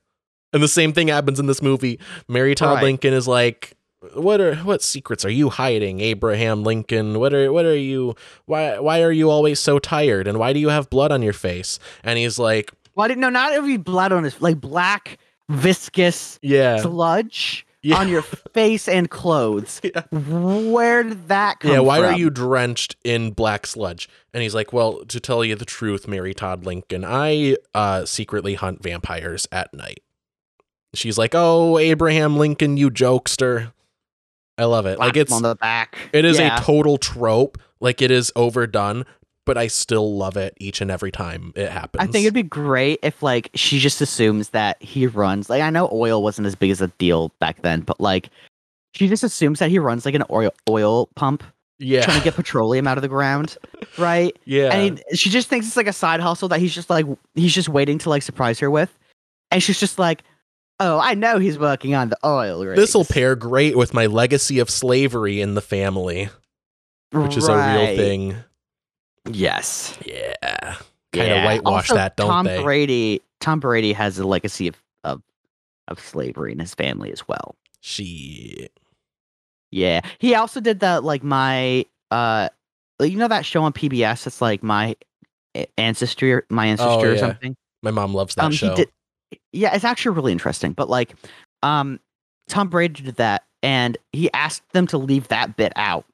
and 0.54 0.62
the 0.62 0.68
same 0.68 0.92
thing 0.94 1.08
happens 1.08 1.38
in 1.38 1.44
this 1.46 1.60
movie 1.60 2.00
mary 2.28 2.54
todd 2.54 2.76
Right. 2.76 2.84
lincoln 2.84 3.12
is 3.12 3.28
like 3.28 3.73
what 4.14 4.40
are 4.40 4.56
what 4.56 4.82
secrets 4.82 5.24
are 5.24 5.30
you 5.30 5.50
hiding 5.50 6.00
abraham 6.00 6.62
lincoln? 6.62 7.18
What 7.18 7.32
are 7.32 7.52
what 7.52 7.64
are 7.64 7.76
you 7.76 8.14
why 8.46 8.78
why 8.78 9.02
are 9.02 9.12
you 9.12 9.30
always 9.30 9.60
so 9.60 9.78
tired? 9.78 10.26
And 10.26 10.38
why 10.38 10.52
do 10.52 10.60
you 10.60 10.68
have 10.68 10.90
blood 10.90 11.12
on 11.12 11.22
your 11.22 11.32
face? 11.32 11.78
And 12.02 12.18
he's 12.18 12.38
like 12.38 12.72
Why 12.94 13.08
didn't 13.08 13.20
no 13.20 13.30
not 13.30 13.52
every 13.52 13.76
blood 13.76 14.12
on 14.12 14.24
his 14.24 14.40
like 14.40 14.60
black 14.60 15.18
viscous 15.48 16.38
yeah. 16.42 16.78
sludge 16.78 17.66
yeah. 17.82 17.96
on 17.96 18.08
your 18.08 18.22
face 18.52 18.88
and 18.88 19.10
clothes. 19.10 19.80
Yeah. 19.82 20.02
Where 20.10 21.02
did 21.02 21.28
that 21.28 21.60
come 21.60 21.70
from 21.70 21.74
yeah 21.74 21.80
why 21.80 22.00
are 22.00 22.16
you 22.16 22.30
drenched 22.30 22.96
in 23.04 23.30
black 23.32 23.66
sludge? 23.66 24.08
And 24.32 24.42
he's 24.42 24.54
like 24.54 24.72
well 24.72 25.04
to 25.06 25.20
tell 25.20 25.44
you 25.44 25.54
the 25.54 25.64
truth 25.64 26.08
mary 26.08 26.34
todd 26.34 26.64
lincoln 26.64 27.04
i 27.04 27.56
uh 27.74 28.04
secretly 28.04 28.54
hunt 28.54 28.82
vampires 28.82 29.46
at 29.52 29.72
night. 29.72 30.00
She's 30.94 31.18
like 31.18 31.34
oh 31.34 31.78
abraham 31.78 32.36
lincoln 32.36 32.76
you 32.76 32.90
jokester 32.90 33.72
i 34.58 34.64
love 34.64 34.86
it 34.86 34.98
like 34.98 35.16
it's 35.16 35.32
on 35.32 35.42
the 35.42 35.56
back? 35.56 35.96
It 36.12 36.24
is 36.24 36.38
Yeah. 36.38 36.56
a 36.56 36.60
total 36.60 36.96
trope. 36.98 37.58
Like 37.80 38.00
it 38.00 38.10
is 38.10 38.32
overdone, 38.36 39.04
but 39.44 39.58
I 39.58 39.66
still 39.66 40.16
love 40.16 40.36
it 40.36 40.54
each 40.58 40.80
and 40.80 40.90
every 40.90 41.10
time 41.12 41.52
it 41.54 41.70
happens. 41.70 42.02
I 42.02 42.06
think 42.06 42.24
it'd 42.24 42.32
be 42.34 42.42
great 42.42 42.98
if 43.02 43.22
like 43.22 43.50
she 43.54 43.78
just 43.78 44.00
assumes 44.00 44.50
that 44.50 44.82
he 44.82 45.06
runs 45.06 45.50
like 45.50 45.60
I 45.62 45.70
know 45.70 45.88
oil 45.92 46.22
wasn't 46.22 46.46
as 46.46 46.54
big 46.54 46.70
as 46.70 46.80
a 46.80 46.86
deal 46.98 47.30
back 47.40 47.60
then, 47.62 47.80
but 47.80 48.00
like 48.00 48.30
she 48.94 49.08
just 49.08 49.22
assumes 49.24 49.58
that 49.58 49.70
he 49.70 49.78
runs 49.78 50.06
like 50.06 50.14
an 50.14 50.22
oil 50.30 50.50
oil 50.70 51.06
pump 51.16 51.42
yeah, 51.80 52.02
trying 52.02 52.18
to 52.18 52.24
get 52.24 52.34
petroleum 52.36 52.86
out 52.86 52.96
of 52.96 53.02
the 53.02 53.08
ground, 53.08 53.56
right? 53.98 54.34
yeah, 54.44 54.72
And 54.72 55.02
he, 55.10 55.16
she 55.16 55.28
just 55.28 55.48
thinks 55.48 55.66
it's 55.66 55.76
like 55.76 55.88
a 55.88 55.92
side 55.92 56.20
hustle 56.20 56.48
that 56.50 56.60
he's 56.60 56.72
just 56.72 56.88
like 56.88 57.04
he's 57.34 57.52
just 57.52 57.68
waiting 57.68 57.98
to 57.98 58.08
like 58.08 58.22
surprise 58.22 58.60
her 58.60 58.70
with, 58.70 58.96
and 59.50 59.60
she's 59.60 59.80
just 59.80 59.98
like, 59.98 60.22
"Oh, 60.80 60.98
I 60.98 61.14
know 61.14 61.38
he's 61.38 61.58
working 61.58 61.94
on 61.94 62.08
the 62.10 62.18
oil 62.24 62.64
rigs." 62.64 62.80
this 62.80 62.94
will 62.94 63.04
pair 63.04 63.36
great 63.36 63.76
with 63.76 63.94
my 63.94 64.06
legacy 64.06 64.58
of 64.58 64.68
slavery 64.70 65.40
in 65.40 65.54
the 65.54 65.60
family, 65.62 66.28
which 67.12 67.36
is 67.36 67.46
a 67.48 67.56
real 67.56 67.86
thing. 67.96 68.36
Yes, 69.30 69.96
Yeah, 70.04 70.34
kind 71.12 71.30
of 71.30 71.36
Yeah. 71.38 71.44
whitewash 71.46 71.90
Also, 71.90 71.94
that, 71.94 72.16
don't 72.16 72.28
Tom 72.28 72.46
they? 72.46 72.62
Brady. 72.62 73.22
Tom 73.40 73.58
Brady 73.60 73.92
has 73.94 74.18
a 74.18 74.26
legacy 74.26 74.68
of, 74.68 74.76
of 75.02 75.22
of 75.88 75.98
slavery 76.00 76.52
in 76.52 76.58
his 76.58 76.74
family 76.74 77.10
as 77.12 77.26
well. 77.28 77.56
She, 77.80 78.68
Yeah, 79.70 80.00
he 80.18 80.34
also 80.34 80.60
did 80.60 80.80
that 80.80 81.04
like 81.04 81.22
my 81.22 81.86
uh, 82.10 82.48
you 83.00 83.16
know 83.16 83.28
that 83.28 83.44
show 83.46 83.62
on 83.62 83.72
PBS. 83.72 84.26
It's 84.26 84.40
like 84.42 84.62
my 84.62 84.94
ancestry, 85.78 86.32
or 86.32 86.46
my 86.50 86.66
ancestry 86.66 87.08
or 87.08 87.12
Oh, 87.12 87.14
yeah. 87.14 87.20
something. 87.20 87.56
my 87.82 87.90
mom 87.90 88.12
loves 88.14 88.34
that 88.34 88.44
um, 88.44 88.52
show. 88.52 88.70
He 88.70 88.74
did, 88.76 88.90
yeah, 89.52 89.74
it's 89.74 89.84
actually 89.84 90.16
really 90.16 90.32
interesting. 90.32 90.72
But 90.72 90.88
like, 90.88 91.14
um, 91.62 92.00
Tom 92.48 92.68
Brady 92.68 93.02
did 93.02 93.16
that, 93.16 93.44
and 93.62 93.96
he 94.12 94.32
asked 94.32 94.68
them 94.72 94.86
to 94.88 94.98
leave 94.98 95.28
that 95.28 95.56
bit 95.56 95.72
out. 95.76 96.04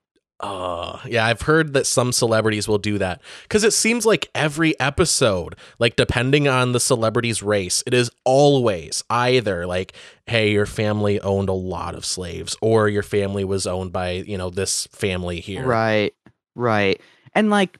Oh, 0.42 1.02
yeah, 1.06 1.26
I've 1.26 1.42
heard 1.42 1.74
that 1.74 1.86
some 1.86 2.12
celebrities 2.12 2.66
will 2.66 2.78
do 2.78 2.96
that 2.96 3.20
because 3.42 3.62
it 3.62 3.74
seems 3.74 4.06
like 4.06 4.30
every 4.34 4.78
episode, 4.80 5.54
like 5.78 5.96
depending 5.96 6.48
on 6.48 6.72
the 6.72 6.80
celebrity's 6.80 7.42
race, 7.42 7.82
it 7.86 7.92
is 7.92 8.10
always 8.24 9.04
either 9.10 9.66
like, 9.66 9.92
hey, 10.24 10.50
your 10.50 10.64
family 10.64 11.20
owned 11.20 11.50
a 11.50 11.54
lot 11.54 11.94
of 11.94 12.06
slaves, 12.06 12.56
or 12.62 12.88
your 12.88 13.02
family 13.02 13.44
was 13.44 13.66
owned 13.66 13.92
by, 13.92 14.12
you 14.12 14.38
know, 14.38 14.48
this 14.48 14.86
family 14.92 15.40
here. 15.40 15.66
Right, 15.66 16.14
right, 16.54 16.98
and 17.34 17.50
like, 17.50 17.78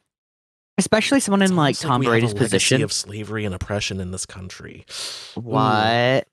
especially 0.81 1.21
someone 1.21 1.43
It's 1.43 1.51
in 1.51 1.57
like 1.57 1.79
Tom 1.79 2.03
a 2.03 2.05
Brady's 2.07 2.35
position. 2.35 2.83
of 2.83 2.93
slavery 2.93 3.45
and 3.45 3.55
oppression 3.55 4.01
in 4.01 4.11
this 4.11 4.27
country. 4.27 4.85
Ooh. 5.39 5.43
What? 5.43 6.27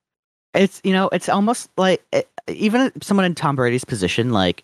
It's 0.54 0.82
you 0.84 0.94
know, 0.94 1.10
it's 1.10 1.30
almost 1.30 1.70
like 1.78 2.02
it, 2.12 2.28
even 2.48 2.92
someone 3.02 3.26
in 3.26 3.36
Tom 3.36 3.56
Brady's 3.56 3.86
position, 3.86 4.32
like 4.32 4.64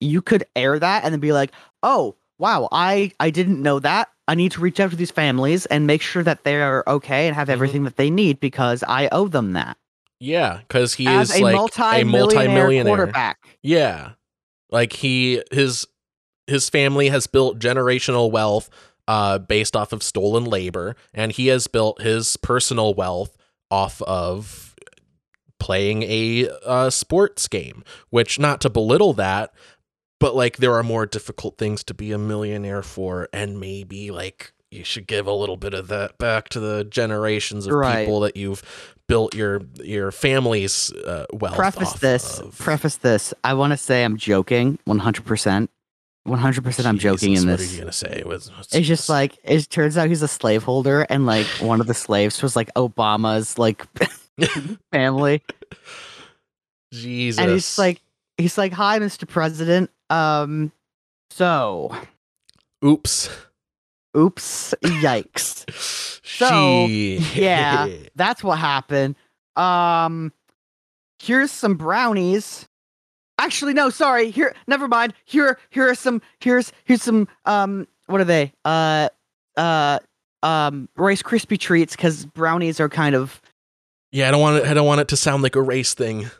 you 0.00 0.22
could 0.22 0.44
air 0.54 0.78
that 0.78 1.04
and 1.04 1.12
then 1.12 1.20
be 1.20 1.32
like, 1.32 1.50
"Oh, 1.82 2.14
wow, 2.38 2.68
I 2.70 3.12
I 3.18 3.30
didn't 3.30 3.60
know 3.60 3.78
that. 3.80 4.08
I 4.28 4.34
need 4.36 4.52
to 4.52 4.60
reach 4.60 4.78
out 4.78 4.90
to 4.90 4.96
these 4.96 5.10
families 5.10 5.66
and 5.66 5.86
make 5.86 6.02
sure 6.02 6.22
that 6.22 6.44
they're 6.44 6.84
okay 6.86 7.26
and 7.26 7.34
have 7.34 7.48
Mhm. 7.48 7.52
everything 7.52 7.84
that 7.84 7.96
they 7.96 8.10
need 8.10 8.38
because 8.38 8.84
I 8.86 9.08
owe 9.10 9.26
them 9.28 9.52
that." 9.54 9.76
Yeah, 10.20 10.58
because 10.58 10.94
he 10.94 11.06
As 11.08 11.30
is 11.30 11.40
a 11.40 11.42
like 11.42 11.54
a 11.54 11.56
multi-millionaire 11.56 12.04
multi-millionaire 12.44 12.84
quarterback. 12.96 13.38
Yeah. 13.62 14.10
Like 14.70 14.92
he 14.92 15.42
his 15.50 15.86
his 16.46 16.68
family 16.68 17.08
has 17.08 17.26
built 17.26 17.58
generational 17.58 18.30
wealth 18.30 18.70
uh 19.12 19.38
based 19.38 19.74
off 19.76 19.92
of 19.92 20.02
stolen 20.02 20.44
labor 20.44 20.94
and 21.12 21.32
he 21.32 21.46
has 21.48 21.66
built 21.66 22.00
his 22.00 22.36
personal 22.38 22.94
wealth 22.94 23.36
off 23.70 24.00
of 24.02 24.74
playing 25.58 26.02
a 26.04 26.48
uh, 26.66 26.90
sports 26.90 27.46
game, 27.48 27.84
which 28.10 28.38
not 28.38 28.60
to 28.60 28.68
belittle 28.68 29.12
that, 29.14 29.52
but 30.18 30.34
like 30.34 30.56
there 30.56 30.74
are 30.74 30.82
more 30.82 31.06
difficult 31.06 31.56
things 31.58 31.84
to 31.84 31.94
be 31.94 32.12
a 32.12 32.18
millionaire 32.18 32.82
for 32.82 33.28
and 33.32 33.60
maybe 33.60 34.10
like 34.10 34.52
you 34.70 34.84
should 34.84 35.06
give 35.06 35.26
a 35.26 35.32
little 35.32 35.56
bit 35.56 35.74
of 35.74 35.88
that 35.88 36.16
back 36.18 36.48
to 36.48 36.58
the 36.60 36.84
generations 36.84 37.66
of 37.66 37.74
Right. 37.74 38.04
people 38.06 38.20
that 38.20 38.36
you've 38.36 38.62
built 39.08 39.34
your 39.34 39.60
your 39.82 40.10
family's 40.10 40.90
uh, 40.92 41.26
wealth 41.32 41.56
preface 41.56 41.88
off 41.92 42.00
this. 42.00 42.38
of. 42.40 42.58
Preface 42.58 42.96
this. 42.96 43.34
I 43.44 43.54
want 43.54 43.72
to 43.72 43.76
say 43.76 44.04
I'm 44.04 44.16
joking. 44.16 44.78
100. 44.86 45.24
percent 45.24 45.70
100. 46.24 46.62
percent 46.64 46.86
I'm 46.86 46.98
joking 46.98 47.32
in 47.34 47.40
what 47.46 47.54
are 47.54 47.56
this. 47.56 47.72
you 47.72 47.80
gonna 47.80 47.92
say 47.92 48.22
What's- 48.24 48.48
what's 48.50 48.74
It's 48.74 48.86
just 48.86 49.08
like 49.08 49.36
it 49.44 49.68
turns 49.70 49.98
out 49.98 50.08
he's 50.08 50.22
a 50.22 50.28
slaveholder, 50.28 51.02
and 51.02 51.26
like 51.26 51.46
one 51.60 51.80
of 51.80 51.86
the 51.86 51.94
slaves 51.94 52.40
was 52.42 52.54
like 52.56 52.72
Obama's 52.74 53.58
like 53.58 53.86
family, 54.92 55.42
jesus 56.92 57.40
and 57.42 57.50
he's 57.50 57.78
like 57.78 58.00
he's 58.38 58.56
like, 58.58 58.72
"Hi, 58.72 58.98
Mr. 58.98 59.26
President. 59.26 59.90
Um, 60.10 60.72
so, 61.30 61.94
oops 62.84 63.28
oops, 64.16 64.74
yikes. 64.84 65.64
she 66.22 67.16
yeah. 67.34 67.88
That's 68.14 68.44
what 68.44 68.58
happened. 68.58 69.16
Um, 69.56 70.32
here's 71.20 71.50
some 71.50 71.74
brownies. 71.76 72.68
Actually, 73.42 73.74
no, 73.74 73.90
sorry. 73.90 74.30
Here, 74.30 74.54
never 74.68 74.86
mind. 74.86 75.14
Here, 75.24 75.58
here 75.70 75.88
are 75.88 75.96
some. 75.96 76.22
Here's 76.38 76.72
here's 76.84 77.02
some. 77.02 77.26
Um, 77.44 77.88
what 78.06 78.20
are 78.20 78.24
they? 78.24 78.52
Uh, 78.64 79.08
uh, 79.56 79.98
um, 80.44 80.88
Rice 80.96 81.22
Krispie 81.22 81.58
treats 81.58 81.96
because 81.96 82.24
brownies 82.24 82.78
are 82.78 82.88
kind 82.88 83.14
of. 83.16 83.40
yeah 84.12 84.28
i 84.28 84.30
don't 84.30 84.40
want 84.40 84.58
it 84.58 84.66
i 84.68 84.74
don't 84.74 84.86
want 84.86 85.00
it 85.00 85.08
to 85.08 85.16
sound 85.16 85.42
like 85.42 85.56
a 85.56 85.62
race 85.62 85.94
thing 85.94 86.30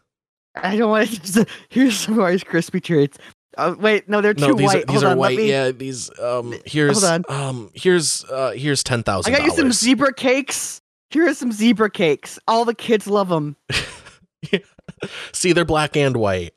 I 0.55 0.77
don't 0.77 0.91
want 0.91 1.09
to. 1.33 1.47
Here's 1.71 1.97
some 1.99 2.17
Rice 2.17 2.45
Krispie 2.45 2.83
treats. 2.83 3.17
Uh, 3.57 3.75
wait, 3.79 4.07
no, 4.09 4.21
they're 4.21 4.35
too 4.35 4.49
no 4.49 4.55
these 4.55 4.67
white. 4.67 4.85
are 4.85 4.87
these 4.87 4.91
Hold 4.93 5.05
are 5.05 5.11
on, 5.13 5.19
white 5.19 5.39
me- 5.39 5.49
yeah 5.49 5.71
these 5.71 6.11
um 6.21 6.55
here's 6.67 7.03
on. 7.03 7.25
um 7.29 7.71
here's 7.75 8.25
uh 8.27 8.51
here's 8.51 8.85
ten 8.85 9.03
thousand. 9.03 9.35
I 9.35 9.39
got 9.39 9.45
you 9.47 9.53
some 9.53 9.73
zebra 9.73 10.13
cakes. 10.15 10.81
Here 11.11 11.27
are 11.27 11.35
some 11.35 11.53
zebra 11.53 11.91
cakes. 11.91 12.39
All 12.47 12.65
the 12.65 12.75
kids 12.75 13.07
love 13.07 13.29
them. 13.29 13.57
yeah. 14.53 14.59
see 15.33 15.53
they're 15.53 15.65
black 15.65 15.97
and 15.97 16.17
white 16.17 16.55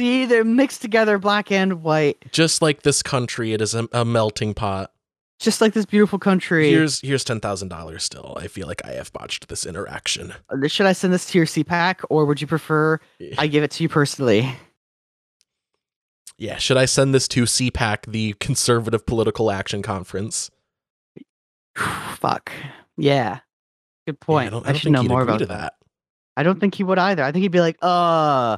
See, 0.00 0.24
they're 0.26 0.44
mixed 0.44 0.80
together, 0.82 1.18
black 1.18 1.52
and 1.52 1.82
white, 1.82 2.24
just 2.32 2.62
like 2.62 2.82
this 2.82 3.02
country 3.02 3.52
it 3.52 3.60
is 3.60 3.74
a, 3.74 3.88
a 3.92 4.04
melting 4.04 4.54
pot 4.54 4.92
just 5.38 5.60
like 5.62 5.72
this 5.72 5.86
beautiful 5.86 6.18
country. 6.18 6.68
here's 6.70 7.00
here's 7.00 7.24
ten 7.24 7.40
thousand 7.40 7.68
dollars 7.68 8.02
still 8.04 8.36
i 8.38 8.46
feel 8.46 8.66
like 8.66 8.84
i 8.84 8.90
have 8.92 9.10
botched 9.12 9.48
this 9.48 9.64
interaction 9.64 10.34
Uh, 10.50 10.68
Should 10.68 10.84
I 10.86 10.92
send 10.92 11.14
this 11.14 11.24
to 11.30 11.38
your 11.38 11.46
CPAC, 11.46 12.04
or 12.10 12.26
would 12.26 12.40
you 12.42 12.46
prefer 12.46 12.98
I 13.38 13.46
give 13.46 13.62
it 13.64 13.70
to 13.72 13.82
you 13.82 13.88
personally? 13.88 14.54
yeah 16.38 16.56
should 16.58 16.76
i 16.78 16.84
send 16.86 17.14
this 17.14 17.26
to 17.28 17.42
cpac 17.44 18.10
the 18.10 18.34
conservative 18.40 19.04
political 19.06 19.50
action 19.50 19.82
conference 19.82 20.50
Fuck. 21.76 22.52
Yeah. 22.98 23.40
Good 24.06 24.16
Yeah, 24.20 24.24
point. 24.26 24.46
i 24.48 24.50
don't, 24.50 24.66
I, 24.66 24.70
I 24.70 24.72
don't 24.72 24.78
should 24.78 24.84
think 24.92 24.96
know 24.96 25.02
more 25.04 25.22
about 25.22 25.38
that. 25.40 25.48
that 25.48 25.74
I 26.36 26.42
don't 26.42 26.58
think 26.60 26.74
he 26.74 26.84
would 26.84 26.98
either. 26.98 27.22
I 27.22 27.32
think 27.32 27.42
he'd 27.42 27.48
be 27.52 27.60
like, 27.60 27.76
uh, 27.82 28.56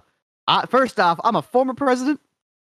I, 0.49 0.66
first 0.66 0.99
off, 1.01 1.18
I'm 1.24 1.36
a 1.36 1.43
former 1.43 1.74
president. 1.74 2.20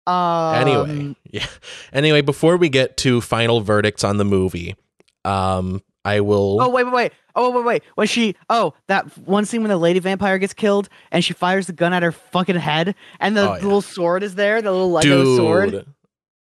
Um, 0.07 0.55
anyway 0.55 1.15
yeah 1.29 1.45
anyway 1.93 2.21
before 2.21 2.57
we 2.57 2.67
get 2.69 2.97
to 2.97 3.21
final 3.21 3.61
verdicts 3.61 4.03
on 4.03 4.17
the 4.17 4.25
movie 4.25 4.75
um 5.23 5.83
i 6.03 6.19
will 6.21 6.59
Oh 6.61 6.69
wait, 6.69 6.85
wait, 6.85 6.93
wait. 6.93 7.11
Oh 7.35 7.51
wait, 7.51 7.63
wait. 7.65 7.83
When 7.93 8.07
she, 8.07 8.35
oh, 8.49 8.73
that 8.87 9.05
one 9.19 9.45
scene 9.45 9.61
when 9.61 9.69
the 9.69 9.77
lady 9.77 9.99
vampire 9.99 10.39
gets 10.39 10.53
killed 10.53 10.89
and 11.11 11.23
she 11.23 11.33
fires 11.33 11.67
the 11.67 11.73
gun 11.73 11.93
at 11.93 12.01
her 12.01 12.11
fucking 12.11 12.55
head, 12.55 12.95
and 13.19 13.37
the 13.37 13.41
Oh, 13.51 13.55
yeah. 13.55 13.61
little 13.61 13.81
sword 13.83 14.23
is 14.23 14.33
there, 14.35 14.61
the 14.63 14.71
little 14.71 14.91
Lego 14.91 15.37
sword. 15.37 15.85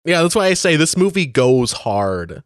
yeah 0.04 0.22
that's 0.24 0.36
why 0.36 0.48
i 0.48 0.54
say 0.56 0.76
this 0.76 0.98
movie 0.98 1.26
goes 1.28 1.72
hard 1.72 2.44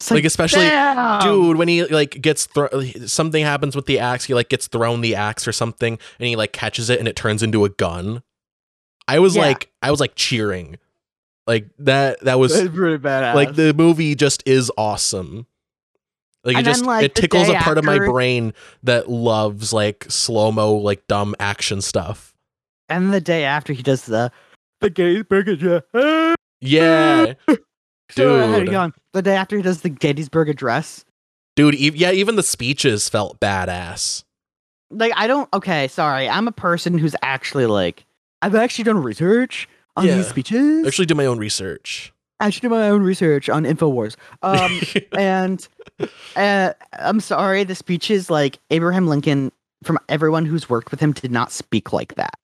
It's 0.00 0.10
like, 0.10 0.24
especially- 0.24 0.66
damn! 0.66 1.20
dude 1.22 1.56
when 1.56 1.68
he 1.68 1.84
like 1.86 2.20
gets 2.20 2.46
thro- 2.46 2.68
something 3.06 3.42
happens 3.44 3.74
with 3.74 3.86
the 3.86 3.98
axe 3.98 4.24
he 4.24 4.34
like 4.34 4.48
gets 4.50 4.66
thrown 4.68 5.00
the 5.00 5.14
axe 5.14 5.48
or 5.48 5.52
something 5.52 5.98
and 6.18 6.26
he 6.28 6.36
like 6.36 6.52
catches 6.52 6.90
it 6.90 6.98
and 6.98 7.08
it 7.08 7.16
turns 7.16 7.42
into 7.42 7.64
a 7.64 7.70
gun 7.70 8.22
i 9.08 9.18
was 9.18 9.36
Yeah. 9.36 9.42
like 9.42 9.70
i 9.80 9.90
was 9.90 9.98
like 10.00 10.12
cheering 10.14 10.76
like 11.46 11.68
that 11.78 12.20
that 12.20 12.38
was 12.38 12.54
It's 12.58 12.74
pretty 12.74 13.02
badass. 13.02 13.34
like 13.34 13.54
the 13.54 13.72
movie 13.72 14.14
just 14.14 14.42
is 14.46 14.70
awesome 14.76 15.46
like 16.44 16.56
it 16.56 16.58
And 16.58 16.66
then, 16.66 16.74
just 16.74 16.84
like, 16.84 17.04
it 17.04 17.14
tickles 17.14 17.48
a 17.48 17.52
day 17.52 17.58
part 17.58 17.78
of 17.78 17.84
my 17.84 17.98
brain 17.98 18.52
that 18.82 19.08
loves 19.10 19.72
like 19.72 20.04
slow-mo 20.10 20.74
like 20.74 21.06
dumb 21.08 21.34
action 21.40 21.80
stuff 21.80 22.34
and 22.90 23.14
the 23.14 23.20
day 23.22 23.44
after 23.44 23.72
he 23.72 23.82
does 23.82 24.04
the 24.04 24.30
the 24.82 24.90
Gettysburg 24.90 25.48
Address. 25.48 26.36
yeah 26.60 27.24
So, 27.26 27.34
hang 27.48 27.58
Dude. 28.14 28.74
on. 28.74 28.94
The 29.12 29.22
day 29.22 29.34
after 29.36 29.56
he 29.56 29.62
does 29.62 29.82
the 29.82 29.88
Gettysburg 29.88 30.48
Address. 30.48 31.04
dude 31.56 31.74
e- 31.74 31.92
yeah 31.94 32.12
even 32.12 32.36
the 32.36 32.42
speeches 32.42 33.08
felt 33.08 33.40
badass 33.40 34.22
Like 34.90 35.12
I 35.16 35.26
don't. 35.26 35.48
Okay, 35.52 35.88
sorry. 35.88 36.28
I'm 36.28 36.46
a 36.48 36.52
person 36.52 36.98
who's 36.98 37.16
actually 37.22 37.66
like 37.66 38.04
I've 38.42 38.54
actually 38.54 38.84
done 38.84 39.02
research 39.02 39.68
on 39.96 40.06
Yeah. 40.06 40.16
these 40.16 40.28
speeches. 40.28 40.84
I 40.84 40.88
actually 40.88 41.06
do 41.06 41.14
my 41.14 41.26
own 41.26 41.38
research 41.38 42.12
I 42.38 42.46
actually 42.48 42.68
did 42.68 42.74
my 42.76 42.90
own 42.90 43.02
research 43.02 43.48
on 43.48 43.64
Infowars. 43.64 44.14
Um, 44.42 44.78
and 45.18 45.66
uh, 46.36 46.74
I'm 46.92 47.18
sorry, 47.20 47.64
the 47.64 47.74
speeches 47.74 48.28
like 48.28 48.58
Abraham 48.70 49.06
Lincoln, 49.06 49.50
from 49.84 49.98
everyone 50.10 50.44
who's 50.44 50.68
worked 50.68 50.90
with 50.90 51.00
him, 51.00 51.12
did 51.12 51.30
not 51.32 51.50
speak 51.50 51.94
like 51.94 52.14
that. 52.16 52.34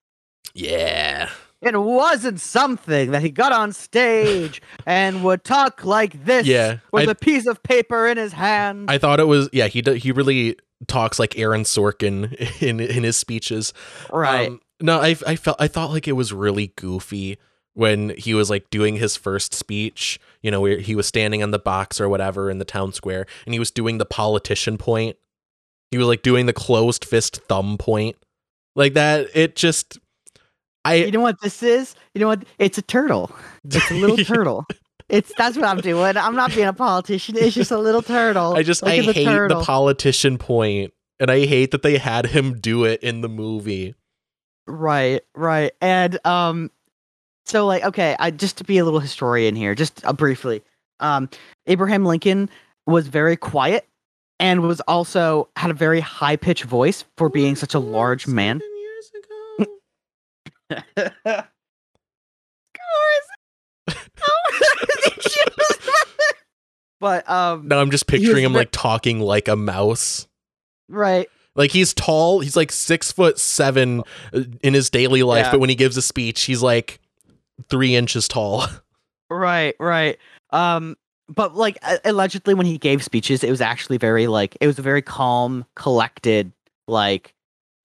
yeah 0.54 1.28
It 1.62 1.76
wasn't 1.80 2.40
something 2.40 3.12
that 3.12 3.22
he 3.22 3.30
got 3.30 3.52
on 3.52 3.72
stage 3.72 4.60
and 4.84 5.22
would 5.24 5.44
talk 5.44 5.84
like 5.84 6.24
this 6.24 6.46
Yeah, 6.46 6.78
with 6.92 7.08
I- 7.08 7.12
a 7.12 7.14
piece 7.14 7.46
of 7.46 7.62
paper 7.62 8.06
in 8.08 8.16
his 8.18 8.32
hand. 8.32 8.90
I 8.90 8.98
thought 8.98 9.20
it 9.20 9.28
was 9.28 9.48
yeah 9.52 9.68
he 9.68 9.82
he 9.96 10.10
really 10.12 10.56
talks 10.88 11.18
like 11.20 11.38
Aaron 11.38 11.62
Sorkin 11.62 12.32
in 12.62 12.80
in 12.80 13.04
his 13.04 13.16
speeches. 13.16 13.72
right. 14.12 14.48
Um, 14.48 14.60
no, 14.80 14.98
I 15.00 15.14
I 15.26 15.36
felt 15.36 15.56
I 15.60 15.68
thought 15.68 15.90
like 15.90 16.08
it 16.08 16.12
was 16.12 16.32
really 16.32 16.72
goofy 16.74 17.38
when 17.74 18.10
he 18.18 18.34
was 18.34 18.50
like 18.50 18.68
doing 18.70 18.96
his 18.96 19.16
first 19.16 19.54
speech. 19.54 20.18
You 20.42 20.50
know, 20.50 20.60
where 20.60 20.78
he 20.78 20.96
was 20.96 21.06
standing 21.06 21.40
on 21.44 21.52
the 21.52 21.60
box 21.60 22.00
or 22.00 22.08
whatever 22.08 22.50
in 22.50 22.58
the 22.58 22.64
town 22.64 22.92
square, 22.92 23.24
and 23.46 23.54
he 23.54 23.60
was 23.60 23.70
doing 23.70 23.98
the 23.98 24.04
politician 24.04 24.76
point. 24.78 25.16
He 25.92 25.98
was 25.98 26.08
like 26.08 26.22
doing 26.22 26.46
the 26.46 26.52
closed 26.52 27.04
fist 27.04 27.36
thumb 27.48 27.78
point, 27.78 28.16
like 28.74 28.94
that. 28.94 29.28
It 29.34 29.54
just 29.54 30.00
I 30.85 30.95
you 30.95 31.11
know 31.12 31.20
what 31.20 31.41
this 31.41 31.62
is? 31.62 31.95
You 32.14 32.20
know 32.20 32.28
what? 32.28 32.45
It's 32.59 32.78
a 32.78 32.83
turtle. 32.83 33.30
It's 33.64 33.91
a 33.91 33.95
little 33.95 34.16
turtle. 34.24 34.66
It's 35.09 35.33
that's 35.37 35.57
what 35.57 35.66
I'm 35.66 35.80
doing. 35.80 36.16
I'm 36.16 36.35
not 36.37 36.55
being 36.55 36.66
a 36.66 36.72
politician. 36.72 37.37
It's 37.37 37.55
just 37.55 37.70
a 37.70 37.78
little 37.78 38.03
turtle. 38.03 38.55
I 38.55 38.62
just 38.62 38.83
Look 38.83 38.93
I 38.93 39.01
the 39.01 39.12
hate 39.12 39.24
turtle. 39.24 39.61
the 39.61 39.64
politician 39.64 40.39
point, 40.39 40.93
and 41.20 41.30
I 41.30 41.47
hate 41.47 41.70
that 41.72 41.83
they 41.83 41.99
had 41.99 42.26
him 42.26 42.59
do 42.61 42.85
it 42.85 43.03
in 43.03 43.20
the 43.20 43.28
movie. 43.28 43.95
Right, 44.66 45.22
right. 45.35 45.72
And 45.80 46.24
um 46.26 46.70
so 47.45 47.66
like 47.66 47.85
okay, 47.85 48.16
I 48.18 48.30
just 48.30 48.59
to 48.59 48.64
be 48.64 48.78
a 48.78 48.85
little 48.85 49.01
historian 49.01 49.55
here, 49.55 49.74
just 49.74 50.05
uh, 50.05 50.12
briefly. 50.12 50.62
Um 51.01 51.28
Abraham 51.66 52.05
Lincoln 52.05 52.49
was 52.87 53.07
very 53.07 53.37
quiet 53.37 53.87
and 54.41 54.62
was 54.62 54.80
also 54.83 55.49
had 55.57 55.70
a 55.70 55.74
very 55.74 56.01
high 56.01 56.37
pitched 56.37 56.64
voice 56.64 57.05
for 57.16 57.28
being 57.28 57.55
such 57.55 57.74
a 57.74 57.78
large 57.78 58.26
man. 58.26 58.61
but 67.01 67.29
um 67.29 67.68
No, 67.68 67.81
I'm 67.81 67.91
just 67.91 68.07
picturing 68.07 68.45
him 68.45 68.53
like 68.53 68.70
talking 68.70 69.20
like 69.20 69.49
a 69.49 69.57
mouse. 69.57 70.29
right 70.89 71.29
Like 71.55 71.70
he's 71.70 71.93
tall. 71.95 72.41
He's 72.41 72.57
like 72.57 72.73
six 72.73 73.11
foot 73.12 73.39
seven 73.39 74.03
uh, 74.33 74.43
in 74.62 74.75
his 74.75 74.91
daily 74.91 75.23
life, 75.23 75.47
Yeah. 75.47 75.51
but 75.53 75.61
when 75.61 75.68
he 75.68 75.75
gives 75.77 75.97
a 75.97 76.03
speech, 76.03 76.43
he's 76.43 76.62
like 76.62 77.01
three 77.68 77.95
inches 77.97 78.29
tall. 78.29 78.66
Right, 79.31 79.75
right. 79.81 80.18
Um, 80.51 80.97
but 81.29 81.55
like 81.57 81.79
allegedly, 82.05 82.53
when 82.55 82.66
he 82.66 82.77
gave 82.77 83.03
speeches, 83.03 83.43
it 83.43 83.51
was 83.51 83.62
actually 83.62 83.97
very 83.97 84.27
like 84.27 84.57
it 84.61 84.66
was 84.66 84.79
a 84.79 84.83
very 84.83 85.01
calm, 85.03 85.64
collected 85.75 86.53
like 86.87 87.35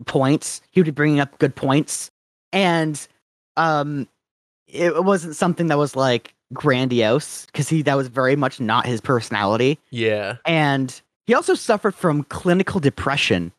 points. 0.05 0.59
He 0.71 0.81
would 0.81 0.85
be 0.85 0.91
bringing 0.91 1.19
up 1.21 1.39
good 1.39 1.55
points, 1.55 2.11
and 2.57 3.07
um, 3.55 4.07
it 4.67 5.03
wasn't 5.03 5.35
something 5.35 5.67
that 5.67 5.77
was 5.77 5.95
like 5.95 6.33
grandiose 6.53 7.45
because 7.47 7.69
he 7.69 7.81
that 7.83 7.95
was 7.95 8.07
very 8.07 8.35
much 8.35 8.59
not 8.59 8.85
his 8.85 8.99
personality. 9.01 9.79
Yeah. 9.91 10.37
And 10.45 10.99
he 11.27 11.33
also 11.33 11.53
suffered 11.53 11.93
from 11.95 12.23
clinical 12.23 12.79
depression. 12.79 13.51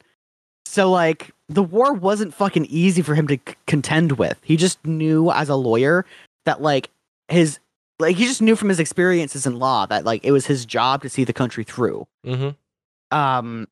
So 0.66 0.90
like 0.90 1.30
the 1.49 1.62
war 1.62 1.92
wasn't 1.94 2.34
fucking 2.34 2.66
easy 2.66 3.03
for 3.03 3.14
him 3.14 3.26
to 3.28 3.36
c- 3.36 3.55
contend 3.66 4.12
with. 4.18 4.38
He 4.42 4.57
just 4.57 4.84
knew 4.84 5.30
as 5.30 5.49
a 5.49 5.55
lawyer 5.57 6.05
that 6.44 6.61
like 6.61 6.90
his 7.28 7.59
like 7.99 8.16
he 8.16 8.24
just 8.24 8.42
knew 8.42 8.55
from 8.57 8.68
his 8.68 8.78
experiences 8.80 9.46
in 9.46 9.59
law 9.59 9.86
that 9.86 10.05
like 10.05 10.24
it 10.24 10.32
was 10.32 10.46
his 10.46 10.64
job 10.66 11.03
to 11.03 11.09
see 11.09 11.24
the 11.24 11.32
country 11.32 11.64
through. 11.64 12.07
Mm-hmm. 12.26 13.16
Um 13.16 13.68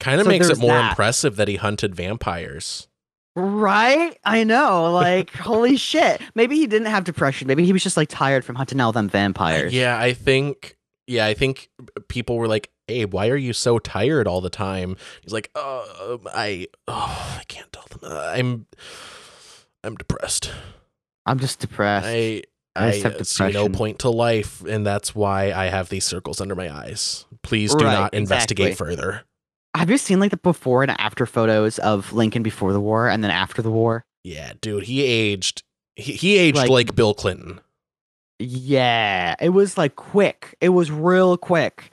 Kind 0.00 0.20
of 0.20 0.26
So 0.26 0.30
makes 0.30 0.48
it 0.48 0.58
more 0.58 0.72
that. 0.72 0.90
impressive 0.90 1.36
that 1.36 1.48
he 1.48 1.56
hunted 1.56 1.94
vampires. 1.94 2.87
Right? 3.38 4.18
I 4.24 4.42
know. 4.44 4.92
Like, 4.92 5.30
holy 5.32 5.76
shit. 5.76 6.20
Maybe 6.34 6.56
he 6.56 6.66
didn't 6.66 6.88
have 6.88 7.04
depression. 7.04 7.46
Maybe 7.46 7.64
he 7.64 7.72
was 7.72 7.82
just 7.82 7.96
like 7.96 8.08
tired 8.08 8.44
from 8.44 8.56
hunting 8.56 8.80
all 8.80 8.90
them 8.92 9.08
vampires. 9.08 9.72
Yeah, 9.72 9.98
I 9.98 10.12
think. 10.12 10.76
Yeah, 11.06 11.24
I 11.24 11.32
think 11.34 11.70
people 12.08 12.36
were 12.36 12.48
like, 12.48 12.70
"Abe, 12.88 13.14
why 13.14 13.28
are 13.28 13.36
you 13.36 13.52
so 13.54 13.78
tired 13.78 14.26
all 14.26 14.40
the 14.42 14.50
time?" 14.50 14.96
He's 15.22 15.32
like, 15.32 15.50
"Uh, 15.54 16.18
I, 16.34 16.66
oh, 16.86 17.36
I 17.38 17.44
can't 17.48 17.72
tell 17.72 17.86
them. 17.88 18.00
Uh, 18.12 18.18
I'm, 18.18 18.66
I'm 19.82 19.94
depressed. 19.96 20.50
I'm 21.24 21.38
just 21.38 21.60
depressed. 21.60 22.06
I, 22.06 22.42
I 22.76 22.88
I, 22.88 23.22
see 23.22 23.52
no 23.52 23.68
point 23.68 24.00
to 24.00 24.10
life, 24.10 24.62
and 24.64 24.84
that's 24.84 25.14
why 25.14 25.52
I 25.52 25.66
have 25.66 25.88
these 25.88 26.04
circles 26.04 26.40
under 26.40 26.54
my 26.54 26.70
eyes. 26.70 27.24
Please 27.42 27.74
do 27.74 27.84
Right, 27.86 27.92
not 27.92 28.14
investigate 28.14 28.72
exactly. 28.72 28.96
further." 28.96 29.24
Have 29.78 29.90
you 29.90 29.96
seen 29.98 30.20
like 30.20 30.30
the 30.30 30.36
before 30.36 30.82
and 30.82 30.90
after 30.98 31.24
photos 31.26 31.78
of 31.78 32.12
Lincoln 32.12 32.42
before 32.42 32.72
the 32.72 32.80
war 32.80 33.08
and 33.08 33.22
then 33.24 33.30
after 33.30 33.62
the 33.62 33.70
war? 33.70 34.04
Yeah, 34.24 34.52
dude, 34.60 34.84
he 34.84 35.02
aged. 35.02 35.62
He, 35.96 36.12
he 36.12 36.36
aged 36.38 36.56
Like- 36.58 36.70
like 36.70 36.94
Bill 36.94 37.14
Clinton. 37.14 37.60
Yeah. 38.38 39.34
It 39.40 39.48
was 39.50 39.76
like 39.76 39.96
quick. 39.96 40.56
It 40.60 40.68
was 40.70 40.90
real 40.90 41.36
quick. 41.36 41.90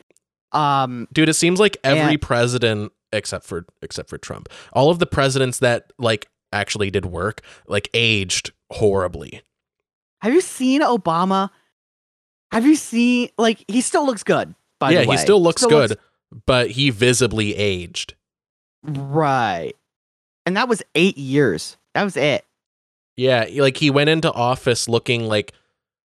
Um, 0.51 1.07
dude 1.11 1.27
it 1.27 1.33
seems 1.33 1.59
like 1.59 1.75
every 1.83 2.13
And- 2.13 2.21
president 2.21 2.91
except 3.11 3.45
for 3.45 3.65
except 3.81 4.09
for 4.09 4.17
trump 4.17 4.49
all 4.73 4.89
of 4.89 4.99
the 4.99 5.05
presidents 5.05 5.59
that 5.59 5.91
like 5.97 6.27
actually 6.53 6.89
did 6.91 7.05
work 7.05 7.41
like 7.67 7.89
aged 7.93 8.51
horribly 8.71 9.41
have 10.21 10.33
you 10.33 10.41
seen 10.41 10.81
Obama? 10.81 11.49
Have 12.51 12.65
you 12.65 12.75
seen 12.75 13.29
like 13.37 13.63
he 13.67 13.81
still 13.81 14.05
looks 14.05 14.23
good, 14.23 14.55
by 14.79 14.91
yeah 14.91 15.01
the 15.01 15.07
way. 15.09 15.15
Yeah, 15.15 15.19
he 15.19 15.23
still 15.23 15.41
looks 15.41 15.65
good 15.65 15.97
but 16.45 16.71
he 16.71 16.89
visibly 16.89 17.55
aged 17.55 18.15
Right. 18.83 19.73
And 20.45 20.55
that 20.57 20.69
was 20.69 20.83
eight 20.93 21.17
years. 21.17 21.75
That 21.95 22.03
was 22.03 22.15
it. 22.17 22.45
yeah 23.17 23.45
like 23.57 23.77
he 23.77 23.89
went 23.89 24.09
into 24.09 24.31
office 24.31 24.87
looking 24.87 25.27
like 25.27 25.53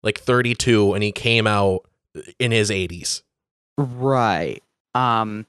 like 0.03 0.19
32 0.21 0.95
and 0.95 1.03
he 1.03 1.13
came 1.13 1.47
out 1.47 1.81
in 2.39 2.51
his 2.53 2.71
80s 2.71 3.23
Right. 3.77 4.63
Um 4.95 5.47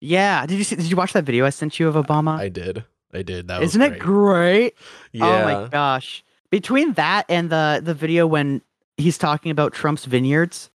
yeah. 0.00 0.46
Did 0.46 0.56
you 0.58 0.64
see 0.64 0.76
did 0.76 0.90
you 0.90 0.96
watch 0.96 1.12
that 1.12 1.24
video 1.24 1.44
I 1.44 1.50
sent 1.50 1.78
you 1.78 1.88
of 1.88 1.94
Obama? 1.94 2.38
i 2.38 2.48
did 2.48 2.84
i 3.12 3.22
did 3.22 3.48
that 3.48 3.60
was 3.60 3.70
Isn't 3.70 3.82
it 3.82 3.98
great? 3.98 4.74
yeah 5.12 5.26
Oh 5.26 5.44
my 5.62 5.68
gosh. 5.68 6.24
Between 6.50 6.94
that 6.94 7.26
and 7.28 7.50
the 7.50 7.80
the 7.82 7.94
video 7.94 8.26
when 8.26 8.62
he's 8.96 9.18
talking 9.18 9.50
about 9.50 9.72
Trump's 9.72 10.04
vineyards 10.04 10.70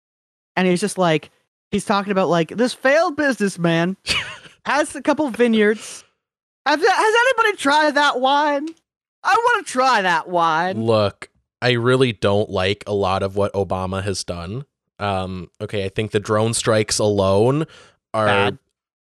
and 0.56 0.66
he's 0.68 0.80
just 0.80 0.98
like 0.98 1.30
he's 1.70 1.84
talking 1.84 2.12
about 2.12 2.28
like 2.28 2.48
this 2.48 2.74
failed 2.74 3.16
businessman 3.16 3.96
has 4.66 4.94
a 4.94 5.02
couple 5.02 5.28
vineyards. 5.30 6.04
Have, 6.66 6.80
has 6.80 7.14
anybody 7.38 7.56
tried 7.56 7.94
that 7.94 8.20
wine? 8.20 8.68
I 9.22 9.34
want 9.34 9.66
to 9.66 9.72
try 9.72 10.02
that 10.02 10.28
wine. 10.28 10.84
Look, 10.84 11.30
I 11.62 11.72
really 11.72 12.12
don't 12.12 12.50
like 12.50 12.84
a 12.86 12.92
lot 12.94 13.22
of 13.22 13.36
what 13.36 13.52
Obama 13.54 14.02
has 14.02 14.24
done. 14.24 14.64
Um, 14.98 15.50
okay, 15.60 15.84
I 15.84 15.88
think 15.88 16.10
the 16.10 16.20
drone 16.20 16.52
strikes 16.54 16.98
alone 16.98 17.66
are 18.12 18.52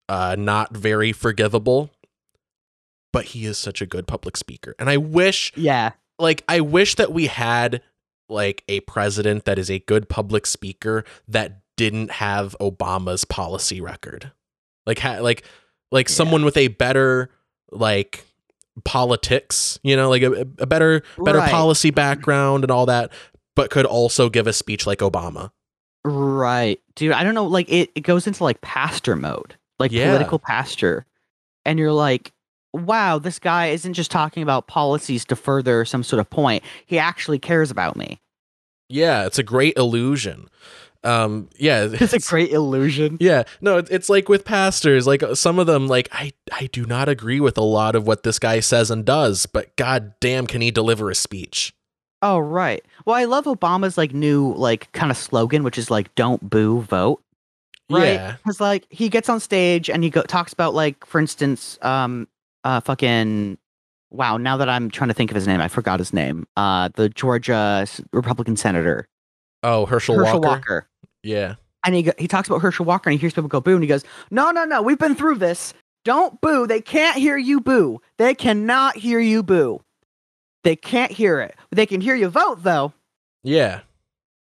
uh, 0.08 0.36
not 0.38 0.76
very 0.76 1.12
forgivable. 1.12 1.90
But 3.12 3.26
he 3.26 3.46
is 3.46 3.56
such 3.56 3.80
a 3.80 3.86
good 3.86 4.06
public 4.06 4.36
speaker, 4.36 4.74
and 4.78 4.90
I 4.90 4.98
wish, 4.98 5.50
Yeah. 5.56 5.92
like, 6.18 6.44
I 6.46 6.60
wish 6.60 6.94
that 6.96 7.10
we 7.10 7.26
had 7.26 7.80
like 8.28 8.62
a 8.68 8.80
president 8.80 9.46
that 9.46 9.58
is 9.58 9.70
a 9.70 9.78
good 9.78 10.10
public 10.10 10.44
speaker 10.44 11.04
that 11.26 11.62
didn't 11.78 12.10
have 12.10 12.54
Obama's 12.60 13.24
policy 13.24 13.80
record, 13.80 14.30
like, 14.86 14.98
ha- 14.98 15.20
like, 15.22 15.44
like 15.90 16.08
Yeah. 16.10 16.14
someone 16.14 16.44
with 16.44 16.58
a 16.58 16.68
better 16.68 17.30
like 17.72 18.24
politics, 18.84 19.78
you 19.82 19.96
know, 19.96 20.08
like 20.10 20.22
a, 20.22 20.40
a 20.58 20.66
better 20.66 21.02
better 21.18 21.38
Right. 21.38 21.50
policy 21.50 21.90
background 21.90 22.64
and 22.64 22.70
all 22.70 22.86
that, 22.86 23.12
but 23.56 23.70
could 23.70 23.86
also 23.86 24.28
give 24.28 24.46
a 24.46 24.52
speech 24.52 24.86
like 24.86 24.98
Obama. 25.00 25.50
Right. 26.04 26.80
Dude, 26.94 27.12
I 27.12 27.22
don't 27.24 27.34
know, 27.34 27.44
like 27.46 27.68
it, 27.70 27.90
it 27.94 28.00
goes 28.00 28.26
into 28.26 28.42
like 28.44 28.60
pastor 28.60 29.16
mode. 29.16 29.56
Like 29.78 29.92
Yeah. 29.92 30.06
political 30.06 30.38
pastor. 30.38 31.06
And 31.64 31.78
you're 31.78 31.92
like, 31.92 32.32
wow, 32.72 33.18
this 33.18 33.38
guy 33.38 33.66
isn't 33.68 33.94
just 33.94 34.10
talking 34.10 34.42
about 34.42 34.66
policies 34.66 35.24
to 35.26 35.36
further 35.36 35.84
some 35.84 36.02
sort 36.02 36.20
of 36.20 36.30
point. 36.30 36.62
He 36.86 36.98
actually 36.98 37.38
cares 37.38 37.70
about 37.70 37.96
me. 37.96 38.20
Yeah, 38.88 39.26
it's 39.26 39.38
a 39.38 39.42
great 39.42 39.76
illusion. 39.76 40.48
Um, 41.04 41.48
yeah, 41.56 41.88
It's 41.92 42.12
a 42.12 42.18
great 42.18 42.50
illusion. 42.50 43.16
Yeah, 43.20 43.44
no, 43.60 43.78
it- 43.78 43.88
it's 43.90 44.08
like 44.08 44.28
with 44.28 44.44
pastors. 44.44 45.06
Like 45.06 45.22
some 45.34 45.58
of 45.58 45.66
them, 45.66 45.86
like 45.86 46.08
I, 46.12 46.32
I 46.52 46.66
do 46.72 46.84
not 46.86 47.08
agree 47.08 47.40
with 47.40 47.56
a 47.56 47.62
lot 47.62 47.94
of 47.94 48.06
what 48.06 48.22
this 48.24 48.38
guy 48.38 48.60
says 48.60 48.90
and 48.90 49.04
does, 49.04 49.46
but 49.46 49.74
god 49.76 50.14
damn, 50.20 50.46
can 50.46 50.60
he 50.60 50.70
deliver 50.70 51.10
a 51.10 51.14
speech? 51.14 51.72
Oh, 52.20 52.38
right. 52.40 52.84
Well, 53.06 53.14
I 53.14 53.24
love 53.26 53.44
Obama's 53.44 53.96
like 53.96 54.12
new 54.12 54.52
like 54.54 54.90
kind 54.92 55.10
of 55.12 55.16
slogan, 55.16 55.62
which 55.62 55.78
is 55.78 55.88
like 55.90 56.12
"Don't 56.16 56.50
boo, 56.50 56.80
vote." 56.80 57.22
Right? 57.90 58.14
Yeah, 58.14 58.32
Because 58.42 58.60
like 58.60 58.84
he 58.90 59.08
gets 59.08 59.28
on 59.28 59.38
stage 59.40 59.88
and 59.88 60.02
he 60.04 60.10
go- 60.10 60.22
talks 60.22 60.52
about 60.52 60.74
like, 60.74 61.06
for 61.06 61.20
instance, 61.20 61.78
um, 61.82 62.26
uh, 62.64 62.80
fucking. 62.80 63.56
Wow. 64.10 64.36
Now 64.36 64.56
that 64.56 64.68
I'm 64.68 64.90
trying 64.90 65.08
to 65.08 65.14
think 65.14 65.30
of 65.30 65.34
his 65.36 65.46
name, 65.46 65.60
I 65.60 65.68
forgot 65.68 65.98
his 66.00 66.12
name. 66.12 66.46
Uh, 66.56 66.88
the 66.96 67.08
Georgia 67.08 67.86
Republican 68.12 68.56
senator 68.56 69.06
Oh, 69.62 69.86
Herschel, 69.86 70.16
Herschel 70.16 70.40
Walker. 70.40 70.48
Walker. 70.48 70.88
Yeah, 71.22 71.54
And 71.84 71.94
he 71.94 72.10
he 72.18 72.28
talks 72.28 72.48
about 72.48 72.60
Herschel 72.62 72.84
Walker 72.86 73.10
and 73.10 73.18
he 73.18 73.20
hears 73.20 73.34
people 73.34 73.48
go 73.48 73.60
boo 73.60 73.74
and 73.74 73.82
he 73.82 73.88
goes, 73.88 74.04
"No, 74.30 74.50
no, 74.50 74.64
no. 74.64 74.82
We've 74.82 74.98
been 74.98 75.14
through 75.16 75.36
this. 75.36 75.74
Don't 76.04 76.40
boo. 76.40 76.66
They 76.66 76.80
can't 76.80 77.16
hear 77.18 77.36
you 77.36 77.60
boo. 77.60 78.00
They 78.18 78.34
cannot 78.34 78.96
hear 78.96 79.18
you 79.20 79.42
boo. 79.42 79.80
They 80.64 80.76
can't 80.76 81.10
hear 81.12 81.40
it. 81.40 81.56
They 81.70 81.86
can 81.86 82.00
hear 82.00 82.14
you 82.14 82.28
vote 82.28 82.62
though." 82.62 82.92
yeah, 83.42 83.80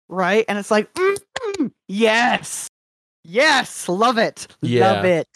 right? 0.09 0.43
And 0.47 0.57
it's 0.57 0.71
like, 0.71 0.91
mm, 0.93 1.71
yes, 1.87 2.67
yes, 3.23 3.87
love 3.89 4.17
it, 4.17 4.47
Yeah. 4.61 4.91
love 4.93 5.05
it. 5.05 5.27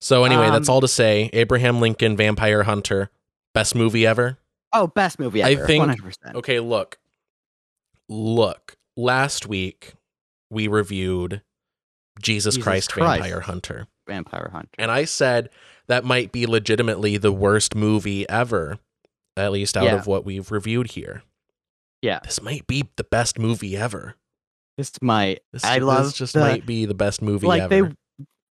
So 0.00 0.24
anyway, 0.24 0.50
that's 0.50 0.68
Um, 0.68 0.74
all 0.74 0.80
to 0.80 0.88
say. 0.88 1.30
Abraham 1.32 1.80
Lincoln, 1.80 2.16
Vampire 2.16 2.62
Hunter, 2.64 3.10
best 3.54 3.74
movie 3.74 4.06
ever. 4.06 4.38
Oh, 4.72 4.86
best 4.88 5.18
movie 5.18 5.42
ever. 5.42 5.62
I 5.62 5.66
think- 5.66 5.80
one 5.80 5.88
hundred 5.90 6.04
percent. 6.04 6.36
Okay, 6.36 6.58
look, 6.60 6.98
look. 8.08 8.76
Last 9.00 9.46
week 9.46 9.94
we 10.50 10.68
reviewed 10.68 11.42
Jesus, 12.20 12.54
Jesus 12.54 12.62
Christ, 12.64 12.92
Christ. 12.92 13.22
Vampire 13.22 13.40
Hunter. 13.40 13.86
Vampire 14.06 14.50
Hunter. 14.52 14.68
And 14.78 14.90
I 14.90 15.04
said 15.04 15.48
that 15.88 16.04
might 16.04 16.32
be 16.32 16.46
legitimately 16.46 17.16
the 17.16 17.32
worst 17.32 17.74
movie 17.74 18.28
ever, 18.28 18.78
at 19.36 19.52
least 19.52 19.76
out 19.76 19.84
Yeah. 19.84 19.94
of 19.96 20.06
what 20.06 20.24
we've 20.24 20.50
reviewed 20.50 20.90
here. 20.92 21.22
Yeah. 22.02 22.20
This 22.24 22.42
might 22.42 22.66
be 22.66 22.88
the 22.96 23.04
best 23.04 23.38
movie 23.38 23.76
ever. 23.76 24.16
This 24.76 24.92
might. 25.00 25.40
This, 25.52 25.64
I 25.64 25.78
this 25.78 25.86
love 25.86 26.14
just 26.14 26.34
the- 26.34 26.40
might 26.40 26.66
be 26.66 26.84
the 26.84 26.94
best 26.94 27.22
movie 27.22 27.46
like 27.46 27.62
ever. 27.62 27.68
they 27.88 27.94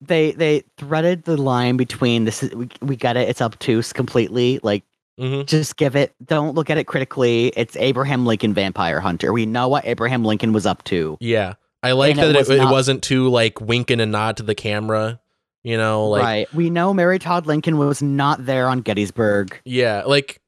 they 0.00 0.32
they 0.32 0.62
threaded 0.78 1.24
the 1.24 1.36
line 1.36 1.76
between 1.76 2.24
this 2.24 2.42
is 2.42 2.54
we, 2.54 2.68
we 2.80 2.94
get 2.96 3.16
it 3.16 3.28
it's 3.28 3.42
obtuse 3.42 3.92
completely 3.92 4.60
like 4.62 4.84
hmm 5.18 5.42
just 5.42 5.76
give 5.76 5.96
it 5.96 6.14
don't 6.24 6.54
look 6.54 6.70
at 6.70 6.78
it 6.78 6.84
critically 6.84 7.48
it's 7.56 7.76
abraham 7.76 8.24
lincoln 8.24 8.54
vampire 8.54 9.00
hunter 9.00 9.32
we 9.32 9.46
know 9.46 9.68
what 9.68 9.84
abraham 9.84 10.24
lincoln 10.24 10.52
was 10.52 10.64
up 10.66 10.84
to 10.84 11.16
Yeah. 11.20 11.54
I 11.82 11.92
like 11.92 12.12
And 12.12 12.20
that 12.20 12.34
it, 12.34 12.38
was 12.38 12.50
it, 12.50 12.58
not- 12.58 12.72
wasn't 12.72 13.02
too 13.02 13.28
like 13.28 13.60
winking 13.60 14.00
and 14.00 14.10
nod 14.10 14.38
to 14.38 14.42
the 14.42 14.54
camera, 14.56 15.20
you 15.62 15.76
know, 15.76 16.08
like 16.08 16.22
right 16.22 16.54
we 16.54 16.70
know 16.70 16.92
mary 16.92 17.18
todd 17.18 17.46
lincoln 17.46 17.78
was 17.78 18.02
not 18.02 18.44
there 18.46 18.68
on 18.68 18.80
gettysburg 18.80 19.60
yeah, 19.64 20.02
like 20.06 20.40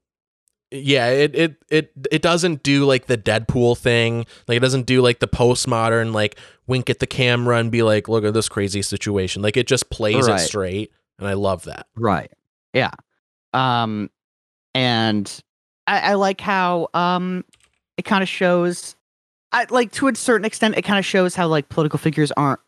yeah, 0.73 1.09
it 1.09 1.35
it 1.35 1.57
it 1.68 1.93
it 2.12 2.23
doesn't 2.23 2.62
do 2.62 2.85
like 2.85 3.07
the 3.07 3.18
Deadpool 3.18 3.77
thing. 3.77 4.25
Like 4.47 4.57
it 4.57 4.61
doesn't 4.61 4.87
do 4.87 5.03
like 5.03 5.18
the 5.18 5.27
postmodern 5.27 6.12
like 6.14 6.39
wink 6.68 6.89
at 6.89 7.01
the 7.01 7.09
camera 7.09 7.57
and 7.59 7.73
be 7.73 7.83
like, 7.83 8.09
look 8.09 8.25
at 8.25 8.35
this 8.35 8.49
crazy 8.49 8.81
situation. 8.81 9.43
Like 9.43 9.57
it 9.57 9.66
just 9.66 9.91
plays 9.91 10.29
it 10.29 10.39
straight, 10.39 10.93
and 11.18 11.27
I 11.27 11.33
love 11.33 11.64
that. 11.64 11.87
Right. 11.97 12.31
Yeah. 12.73 12.93
Um, 13.53 14.11
and 14.75 15.41
I, 15.87 16.01
I 16.01 16.14
like 16.14 16.41
how 16.41 16.89
um 16.95 17.45
it 17.97 18.05
kind 18.05 18.23
of 18.23 18.29
shows, 18.29 18.97
I 19.53 19.66
like 19.71 19.93
to 19.93 20.09
a 20.09 20.14
certain 20.14 20.45
extent, 20.45 20.77
it 20.77 20.83
kind 20.83 20.99
of 20.99 21.05
shows 21.05 21.35
how 21.35 21.49
like 21.49 21.68
political 21.68 21.99
figures 21.99 22.33
aren't 22.33 22.61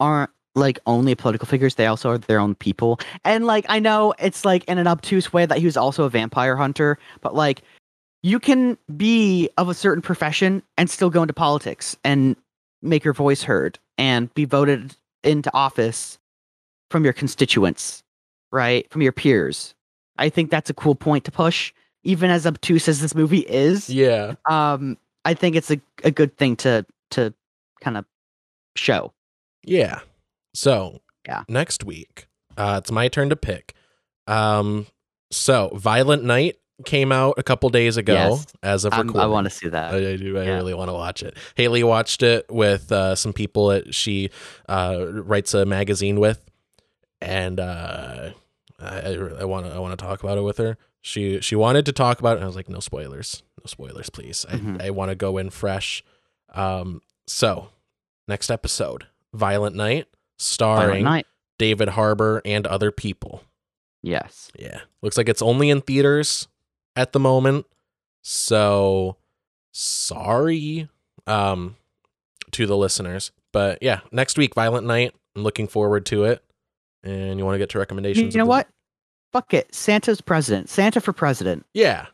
aren't 0.00 0.30
like 0.54 0.78
only 0.86 1.14
political 1.14 1.46
figures; 1.46 1.74
they 1.76 1.86
also 1.86 2.10
are 2.10 2.18
their 2.18 2.40
own 2.40 2.54
people. 2.54 3.00
And 3.24 3.46
like 3.46 3.66
I 3.68 3.78
know 3.78 4.14
it's 4.18 4.44
like 4.44 4.64
in 4.64 4.78
an 4.78 4.86
obtuse 4.86 5.32
way 5.32 5.46
that 5.46 5.58
he 5.58 5.66
was 5.66 5.76
also 5.76 6.04
a 6.04 6.10
vampire 6.10 6.56
hunter, 6.56 6.98
but 7.20 7.34
like 7.34 7.62
you 8.22 8.40
can 8.40 8.76
be 8.96 9.48
of 9.58 9.68
a 9.68 9.74
certain 9.74 10.02
profession 10.02 10.62
and 10.76 10.90
still 10.90 11.10
go 11.10 11.22
into 11.22 11.34
politics 11.34 11.96
and 12.04 12.36
make 12.82 13.04
your 13.04 13.14
voice 13.14 13.42
heard 13.42 13.78
and 13.96 14.32
be 14.34 14.44
voted 14.44 14.94
into 15.24 15.52
office 15.54 16.18
from 16.90 17.04
your 17.04 17.12
constituents 17.12 18.02
right? 18.52 18.90
From 18.90 19.02
your 19.02 19.12
peers. 19.12 19.74
I 20.18 20.28
think 20.28 20.50
that's 20.50 20.70
a 20.70 20.74
cool 20.74 20.94
point 20.94 21.24
to 21.24 21.30
push. 21.30 21.72
Even 22.04 22.30
as 22.30 22.46
obtuse 22.46 22.88
as 22.88 23.00
this 23.00 23.14
movie 23.14 23.40
is, 23.40 23.90
Yeah. 23.90 24.34
um, 24.48 24.96
I 25.24 25.34
think 25.34 25.56
it's 25.56 25.70
a, 25.70 25.80
a 26.04 26.10
good 26.10 26.36
thing 26.36 26.56
to 26.56 26.84
to 27.10 27.32
kind 27.80 27.96
of 27.96 28.04
show. 28.76 29.12
Yeah. 29.64 30.00
So 30.54 31.00
Yeah. 31.26 31.44
next 31.48 31.84
week, 31.84 32.26
uh, 32.56 32.80
it's 32.82 32.90
my 32.92 33.08
turn 33.08 33.28
to 33.30 33.36
pick. 33.36 33.74
Um, 34.26 34.86
so 35.30 35.70
Violent 35.74 36.24
Night, 36.24 36.56
came 36.84 37.10
out 37.10 37.34
a 37.38 37.42
couple 37.42 37.68
days 37.70 37.96
ago 37.96 38.12
Yes. 38.14 38.46
as 38.62 38.84
of 38.84 38.92
I'm- 38.92 39.16
I 39.16 39.26
want 39.26 39.46
to 39.46 39.50
see 39.50 39.68
that. 39.68 39.92
I, 39.94 39.96
I 40.12 40.16
do. 40.16 40.38
I 40.38 40.44
Yeah. 40.44 40.54
really 40.54 40.74
want 40.74 40.88
to 40.90 40.92
watch 40.92 41.24
it. 41.24 41.36
Haley 41.56 41.82
watched 41.82 42.22
it 42.22 42.46
with 42.50 42.92
uh, 42.92 43.16
some 43.16 43.32
people 43.32 43.66
that 43.70 43.92
she 43.96 44.30
uh, 44.68 45.04
writes 45.08 45.54
a 45.54 45.66
magazine 45.66 46.20
with, 46.20 46.40
and 47.20 47.58
uh, 47.58 48.30
I 48.78 49.12
I 49.40 49.44
want 49.44 49.66
to 49.66 49.72
I 49.74 49.78
want 49.78 49.98
to 49.98 50.02
talk 50.04 50.22
about 50.22 50.38
it 50.38 50.42
with 50.42 50.58
her. 50.58 50.76
She 51.00 51.40
she 51.40 51.56
wanted 51.56 51.86
to 51.86 51.92
talk 51.92 52.20
about 52.20 52.32
it, 52.32 52.36
and 52.36 52.44
I 52.44 52.46
was 52.46 52.56
like, 52.56 52.68
no 52.68 52.80
spoilers, 52.80 53.42
no 53.58 53.64
spoilers, 53.66 54.10
please. 54.10 54.44
Mhm. 54.48 54.80
I 54.82 54.86
I 54.86 54.90
want 54.90 55.10
to 55.10 55.14
go 55.14 55.38
in 55.38 55.50
fresh. 55.50 56.02
Um, 56.54 57.02
so 57.26 57.68
next 58.26 58.50
episode, 58.50 59.06
Violent 59.34 59.74
Night, 59.76 60.06
Violent 60.06 60.08
starring 60.38 61.04
Night. 61.04 61.26
David 61.58 61.90
Harbour 61.90 62.40
and 62.44 62.66
other 62.66 62.90
people. 62.90 63.42
Yes. 64.02 64.50
Yeah. 64.58 64.80
Looks 65.02 65.16
like 65.16 65.28
it's 65.28 65.42
only 65.42 65.70
in 65.70 65.80
theaters 65.80 66.46
at 66.94 67.12
the 67.12 67.18
moment. 67.20 67.66
So 68.22 69.16
sorry 69.72 70.88
um 71.26 71.76
to 72.52 72.66
the 72.66 72.76
listeners. 72.76 73.32
But 73.52 73.82
yeah, 73.82 74.00
next 74.12 74.38
week 74.38 74.54
Violent 74.54 74.86
Night. 74.86 75.14
I'm 75.36 75.42
looking 75.42 75.68
forward 75.68 76.04
to 76.06 76.24
it. 76.24 76.42
And 77.02 77.38
you 77.38 77.44
want 77.44 77.54
to 77.54 77.58
get 77.58 77.70
to 77.70 77.78
recommendations? 77.78 78.34
you 78.34 78.38
know 78.38 78.46
what? 78.46 78.68
Fuck 79.32 79.54
it. 79.54 79.74
Santa's 79.74 80.20
president. 80.20 80.68
Santa 80.68 81.00
for 81.00 81.12
president. 81.12 81.66
Yeah. 81.74 82.06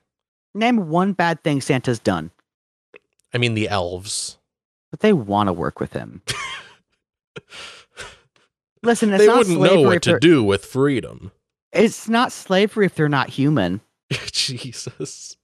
Name 0.55 0.89
one 0.89 1.13
bad 1.13 1.43
thing 1.43 1.61
Santa's 1.61 1.99
done, 1.99 2.31
I 3.33 3.39
mean 3.39 3.55
the 3.55 3.69
elves. 3.69 4.39
but 4.91 5.01
they 5.01 5.13
want 5.13 5.49
to 5.49 5.53
work 5.53 5.81
with 5.81 5.93
him. 5.93 6.23
Listen, 8.83 9.11
they 9.11 9.29
wouldn't 9.29 9.61
know 9.61 9.81
what 9.81 10.03
to 10.03 10.19
do 10.21 10.45
with 10.45 10.65
freedom. 10.65 11.33
It's 11.73 12.09
not 12.09 12.31
slavery 12.31 12.87
if 12.87 12.95
they're 12.95 13.09
not 13.09 13.31
human. 13.31 13.81
Jesus. 14.31 15.37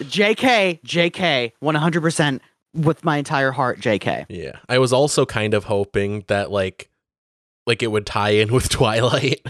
JK, 0.00 0.80
JK, 0.82 1.52
100% 1.62 2.40
with 2.72 3.04
my 3.04 3.18
entire 3.18 3.52
heart, 3.52 3.80
JK. 3.80 4.26
Yeah. 4.28 4.58
I 4.68 4.78
was 4.78 4.92
also 4.92 5.26
kind 5.26 5.54
of 5.54 5.64
hoping 5.64 6.24
that 6.28 6.50
like 6.50 6.88
like 7.66 7.82
it 7.82 7.88
would 7.88 8.06
tie 8.06 8.30
in 8.30 8.52
with 8.52 8.68
Twilight. 8.70 9.46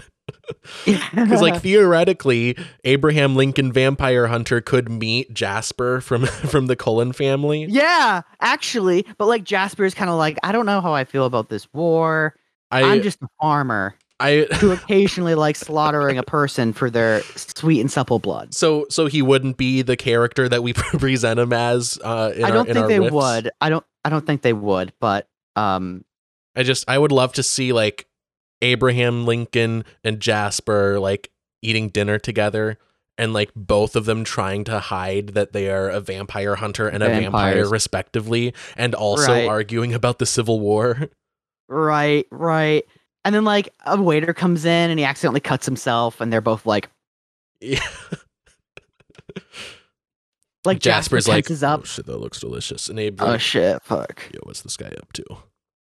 Because 0.85 1.41
like 1.41 1.61
theoretically, 1.61 2.57
Abraham 2.83 3.35
Lincoln 3.35 3.71
Vampire 3.71 4.27
Hunter 4.27 4.61
could 4.61 4.89
meet 4.89 5.33
Jasper 5.33 6.01
from 6.01 6.25
from 6.25 6.67
the 6.67 6.75
Cullen 6.75 7.13
family. 7.13 7.65
yeah, 7.69 8.21
actually, 8.41 9.05
but 9.17 9.27
like 9.27 9.43
Jasper 9.43 9.85
is 9.85 9.93
kind 9.93 10.09
of 10.09 10.17
like, 10.17 10.37
I 10.43 10.51
don't 10.51 10.65
know 10.65 10.81
how 10.81 10.93
I 10.93 11.03
feel 11.05 11.25
about 11.25 11.49
this 11.49 11.67
war. 11.73 12.35
I 12.71 12.83
I'm 12.83 13.01
just 13.01 13.21
a 13.21 13.27
farmer 13.39 13.95
I 14.19 14.47
who 14.59 14.71
occasionally 14.71 15.35
like 15.35 15.55
slaughtering 15.55 16.17
a 16.17 16.23
person 16.23 16.73
for 16.73 16.89
their 16.89 17.21
sweet 17.35 17.79
and 17.79 17.91
supple 17.91 18.19
blood. 18.19 18.53
so 18.53 18.85
so 18.89 19.05
he 19.05 19.21
wouldn't 19.21 19.57
be 19.57 19.81
the 19.83 19.95
character 19.95 20.49
that 20.49 20.63
we 20.63 20.73
present 20.73 21.39
him 21.39 21.53
as. 21.53 21.97
Uh, 22.03 22.33
in 22.35 22.43
I 22.43 22.51
don't 22.51 22.67
in 22.67 22.73
think 22.73 22.83
our 22.83 22.87
they 22.89 22.99
riffs. 22.99 23.11
would. 23.11 23.51
I 23.61 23.69
don't. 23.69 23.85
I 24.03 24.09
don't 24.09 24.25
think 24.25 24.41
they 24.41 24.53
would. 24.53 24.91
But 24.99 25.27
um, 25.55 26.03
I 26.57 26.63
just 26.63 26.83
I 26.89 26.97
would 26.97 27.11
love 27.13 27.31
to 27.33 27.43
see 27.43 27.71
like 27.71 28.07
Abraham 28.61 29.25
Lincoln 29.25 29.85
and 30.03 30.19
Jasper 30.19 30.99
like 30.99 31.29
eating 31.61 31.89
dinner 31.89 32.17
together. 32.19 32.77
And 33.19 33.33
like 33.33 33.49
both 33.55 33.95
of 33.95 34.05
them 34.05 34.23
trying 34.23 34.63
to 34.65 34.79
hide 34.79 35.29
that 35.29 35.51
they 35.51 35.71
are 35.71 35.89
a 35.89 35.99
vampire 35.99 36.53
hunter 36.55 36.87
and 36.87 37.01
a 37.01 37.07
vampire, 37.07 37.67
respectively, 37.67 38.53
and 38.75 38.93
also 38.93 39.31
Right. 39.31 39.47
arguing 39.47 39.95
about 39.95 40.19
the 40.19 40.27
Civil 40.27 40.59
War. 40.59 41.09
right, 41.67 42.27
right. 42.29 42.83
And 43.25 43.33
then 43.33 43.43
like 43.43 43.73
a 43.87 43.99
waiter 43.99 44.35
comes 44.35 44.65
in 44.65 44.91
and 44.91 44.99
he 44.99 45.03
accidentally 45.05 45.39
cuts 45.39 45.65
himself, 45.65 46.21
and 46.21 46.31
they're 46.31 46.41
both 46.41 46.67
like, 46.67 46.89
Yeah. 47.59 47.79
like 50.65 50.79
Jasper's 50.79 51.25
Jasper 51.25 51.53
like, 51.53 51.63
up. 51.63 51.79
oh 51.81 51.85
shit, 51.85 52.05
that 52.05 52.17
looks 52.17 52.39
delicious. 52.39 52.89
And 52.89 52.99
Abe's 52.99 53.21
Oh 53.21 53.37
shit! 53.37 53.81
Fuck. 53.83 54.29
yo, 54.33 54.39
what's 54.43 54.61
this 54.61 54.77
guy 54.77 54.87
up 54.97 55.11
to? 55.13 55.23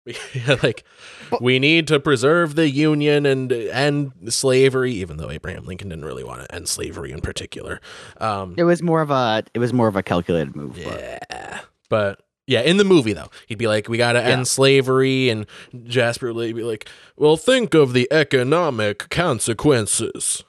Yeah, 0.35 0.57
like, 0.63 0.85
But- 1.31 1.43
we 1.43 1.59
need 1.59 1.87
to 1.89 2.01
preserve 2.01 2.55
the 2.57 2.69
Union 2.69 3.25
and 3.27 3.53
end 3.53 4.13
slavery, 4.29 4.93
even 4.95 5.17
though 5.17 5.31
Abraham 5.31 5.65
Lincoln 5.65 5.89
didn't 5.91 6.05
really 6.05 6.25
want 6.25 6.43
to 6.43 6.55
end 6.55 6.69
slavery 6.69 7.13
in 7.13 7.21
particular. 7.21 7.81
Um, 8.19 8.55
It 8.59 8.65
was 8.65 8.83
more 8.83 9.01
of 9.01 9.11
a. 9.11 9.45
It 9.55 9.59
was 9.61 9.73
more 9.73 9.89
of 9.89 9.97
a 9.97 10.03
calculated 10.03 10.57
move. 10.57 10.75
but- 10.75 10.85
yeah, 11.31 11.61
but 11.89 12.21
yeah, 12.49 12.61
in 12.63 12.77
the 12.79 12.85
movie 12.85 13.13
though, 13.13 13.31
he'd 13.47 13.59
be 13.59 13.69
like, 13.69 13.89
"We 13.89 13.97
got 13.99 14.13
to 14.15 14.19
Yeah. 14.19 14.31
end 14.31 14.49
slavery," 14.49 15.29
and 15.29 15.47
Jasper 15.85 16.33
would 16.33 16.57
be 16.57 16.65
like, 16.65 16.89
"Well, 17.17 17.37
think 17.37 17.73
of 17.75 17.93
the 17.93 18.09
economic 18.11 19.09
consequences. 19.11 20.43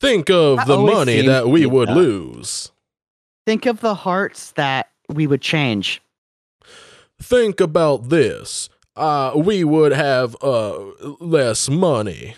Think 0.00 0.30
of 0.30 0.58
That 0.58 0.66
the 0.68 0.78
money 0.78 1.22
that 1.22 1.48
we 1.48 1.66
would 1.66 1.90
lose." 1.90 2.70
Think 3.46 3.66
of 3.66 3.80
the 3.80 3.94
hearts 3.96 4.52
that 4.52 4.90
we 5.08 5.26
would 5.26 5.42
change. 5.42 6.00
think 7.20 7.60
about 7.60 8.08
this. 8.08 8.68
Uh, 8.94 9.32
we 9.34 9.64
would 9.64 9.92
have 9.92 10.36
uh 10.42 10.78
less 11.20 11.68
money. 11.68 12.36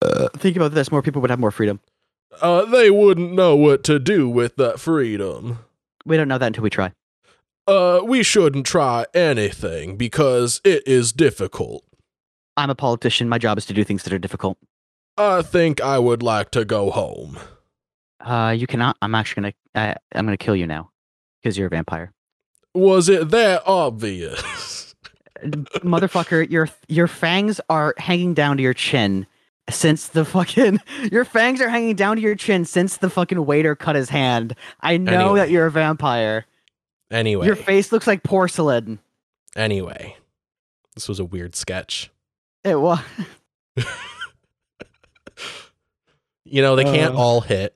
Uh, 0.00 0.28
Think 0.36 0.56
about 0.56 0.72
this: 0.72 0.90
more 0.90 1.02
people 1.02 1.20
would 1.22 1.30
have 1.30 1.38
more 1.40 1.50
freedom. 1.50 1.80
Uh, 2.40 2.64
they 2.64 2.90
wouldn't 2.90 3.32
know 3.32 3.54
what 3.54 3.84
to 3.84 3.98
do 3.98 4.28
with 4.28 4.56
that 4.56 4.80
freedom. 4.80 5.58
We 6.04 6.16
don't 6.16 6.28
know 6.28 6.38
that 6.38 6.46
until 6.48 6.62
we 6.64 6.70
try. 6.70 6.92
Uh, 7.66 8.00
we 8.04 8.22
shouldn't 8.22 8.66
try 8.66 9.06
anything 9.14 9.96
because 9.96 10.60
it 10.64 10.86
is 10.86 11.12
difficult. 11.12 11.84
I'm 12.56 12.70
a 12.70 12.74
politician. 12.74 13.28
My 13.28 13.38
job 13.38 13.56
is 13.58 13.66
to 13.66 13.72
do 13.74 13.84
things 13.84 14.02
that 14.02 14.12
are 14.12 14.18
difficult. 14.18 14.58
I 15.16 15.42
think 15.42 15.80
I 15.80 15.98
would 15.98 16.22
like 16.22 16.50
to 16.52 16.64
go 16.64 16.90
home. 16.90 17.38
Uh, 18.20 18.54
you 18.56 18.66
cannot. 18.66 18.96
I'm 19.00 19.14
actually 19.14 19.52
gonna. 19.74 19.90
Uh, 19.90 19.94
I'm 20.14 20.24
gonna 20.26 20.36
kill 20.36 20.56
you 20.56 20.66
now 20.66 20.90
because 21.42 21.56
you're 21.58 21.66
a 21.68 21.70
vampire, 21.70 22.12
Was 22.74 23.08
it 23.08 23.30
that 23.30 23.62
obvious? 23.66 24.42
Motherfucker. 25.44 26.48
Your 26.50 26.68
your 26.88 27.06
fangs 27.08 27.60
are 27.68 27.94
hanging 27.98 28.34
down 28.34 28.56
to 28.58 28.62
your 28.62 28.74
chin 28.74 29.26
since 29.70 30.08
the 30.08 30.24
fucking 30.24 30.78
your 31.12 31.24
fangs 31.24 31.60
are 31.60 31.68
hanging 31.68 31.96
down 31.96 32.16
to 32.16 32.22
your 32.22 32.34
chin 32.34 32.64
since 32.64 32.96
the 32.98 33.08
fucking 33.10 33.44
waiter 33.46 33.74
cut 33.76 33.96
his 33.96 34.08
hand. 34.10 34.54
I 34.80 34.96
know 34.96 35.12
Anyway. 35.20 35.38
that 35.40 35.50
you're 35.50 35.66
a 35.66 35.70
vampire. 35.70 36.44
anyway, 37.10 37.46
Your 37.46 37.56
face 37.56 37.92
looks 37.92 38.06
like 38.06 38.22
porcelain. 38.22 38.98
anyway, 39.56 40.16
this 40.94 41.08
was 41.08 41.18
a 41.20 41.24
weird 41.24 41.54
sketch. 41.56 42.10
It 42.64 42.80
was. 42.80 43.00
You 46.46 46.62
know, 46.62 46.76
they 46.76 46.84
can't 46.84 47.14
Uh. 47.14 47.18
all 47.18 47.40
hit. 47.40 47.74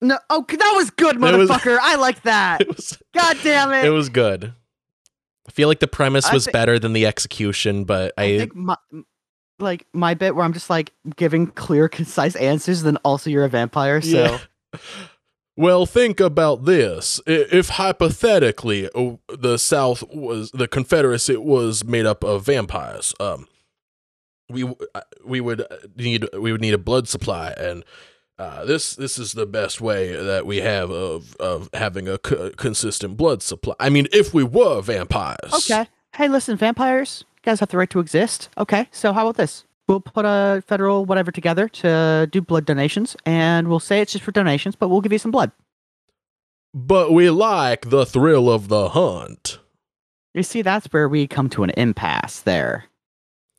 No, 0.00 0.18
oh, 0.30 0.44
that 0.48 0.72
was 0.76 0.90
good, 0.90 1.16
It 1.16 1.20
was- 1.20 1.48
motherfucker. 1.48 1.78
I 1.80 1.96
like 1.96 2.22
that. 2.22 2.66
Was 2.76 2.98
God 3.14 3.36
damn 3.42 3.72
it. 3.72 3.84
it 3.84 3.90
was 3.90 4.08
good. 4.08 4.52
I 5.48 5.50
feel 5.50 5.68
like 5.68 5.80
the 5.80 5.88
premise 5.88 6.30
was 6.32 6.44
thi- 6.44 6.52
better 6.52 6.78
than 6.78 6.92
the 6.92 7.06
execution, 7.06 7.84
but 7.84 8.12
I 8.18 8.24
I, 8.24 8.38
think 8.38 8.54
my, 8.54 8.76
like 9.58 9.86
my 9.92 10.14
bit 10.14 10.36
where 10.36 10.44
I'm 10.44 10.52
just 10.52 10.70
like 10.70 10.92
giving 11.16 11.46
clear, 11.46 11.88
concise 11.88 12.36
answers, 12.36 12.82
then 12.82 12.98
also 12.98 13.30
you're 13.30 13.44
a 13.44 13.48
vampire. 13.48 14.00
So 14.00 14.38
Yeah. 14.72 14.78
Well, 15.58 15.86
think 15.86 16.20
about 16.20 16.66
this. 16.66 17.20
If 17.26 17.70
hypothetically 17.70 18.88
uh, 18.94 19.16
the 19.36 19.56
South 19.58 20.04
was 20.14 20.52
the 20.52 20.68
Confederacy 20.68 21.36
was 21.36 21.84
made 21.84 22.06
up 22.06 22.22
of 22.22 22.46
vampires, 22.46 23.12
um, 23.18 23.48
we 24.48 24.62
uh, 24.62 25.00
we 25.24 25.40
would 25.40 25.66
need 25.96 26.28
we 26.38 26.52
would 26.52 26.60
need 26.60 26.74
a 26.74 26.78
blood 26.78 27.08
supply, 27.08 27.52
and 27.58 27.84
uh, 28.38 28.64
this 28.64 28.94
this 28.94 29.18
is 29.18 29.32
the 29.32 29.46
best 29.46 29.80
way 29.80 30.12
that 30.14 30.46
we 30.46 30.58
have 30.58 30.90
of 30.90 31.34
of 31.36 31.68
having 31.72 32.08
a 32.08 32.18
co- 32.18 32.50
consistent 32.56 33.16
blood 33.16 33.42
supply. 33.42 33.74
I 33.80 33.88
mean, 33.90 34.06
if 34.12 34.32
we 34.32 34.44
were 34.44 34.80
vampires, 34.80 35.52
okay. 35.70 35.86
Hey, 36.14 36.28
listen, 36.28 36.56
vampires, 36.56 37.24
you 37.36 37.42
guys 37.42 37.60
have 37.60 37.68
the 37.68 37.76
right 37.76 37.90
to 37.90 38.00
exist. 38.00 38.48
Okay, 38.56 38.88
so 38.92 39.12
how 39.12 39.22
about 39.26 39.36
this? 39.36 39.64
We'll 39.88 40.00
put 40.00 40.24
a 40.26 40.62
federal 40.66 41.04
whatever 41.06 41.30
together 41.32 41.68
to 41.68 42.28
do 42.30 42.40
blood 42.40 42.64
donations, 42.66 43.16
and 43.24 43.68
we'll 43.68 43.80
say 43.80 44.00
it's 44.00 44.12
just 44.12 44.24
for 44.24 44.32
donations, 44.32 44.76
but 44.76 44.88
we'll 44.88 45.00
give 45.00 45.12
you 45.12 45.18
some 45.18 45.30
blood. 45.30 45.50
but 46.74 47.12
we 47.12 47.30
like 47.30 47.88
the 47.90 48.04
thrill 48.04 48.50
of 48.50 48.68
the 48.68 48.90
hunt. 48.90 49.58
You 50.34 50.42
see, 50.42 50.60
that's 50.62 50.86
where 50.92 51.08
we 51.08 51.26
come 51.26 51.48
to 51.50 51.62
an 51.64 51.70
impasse 51.70 52.40
there. 52.40 52.84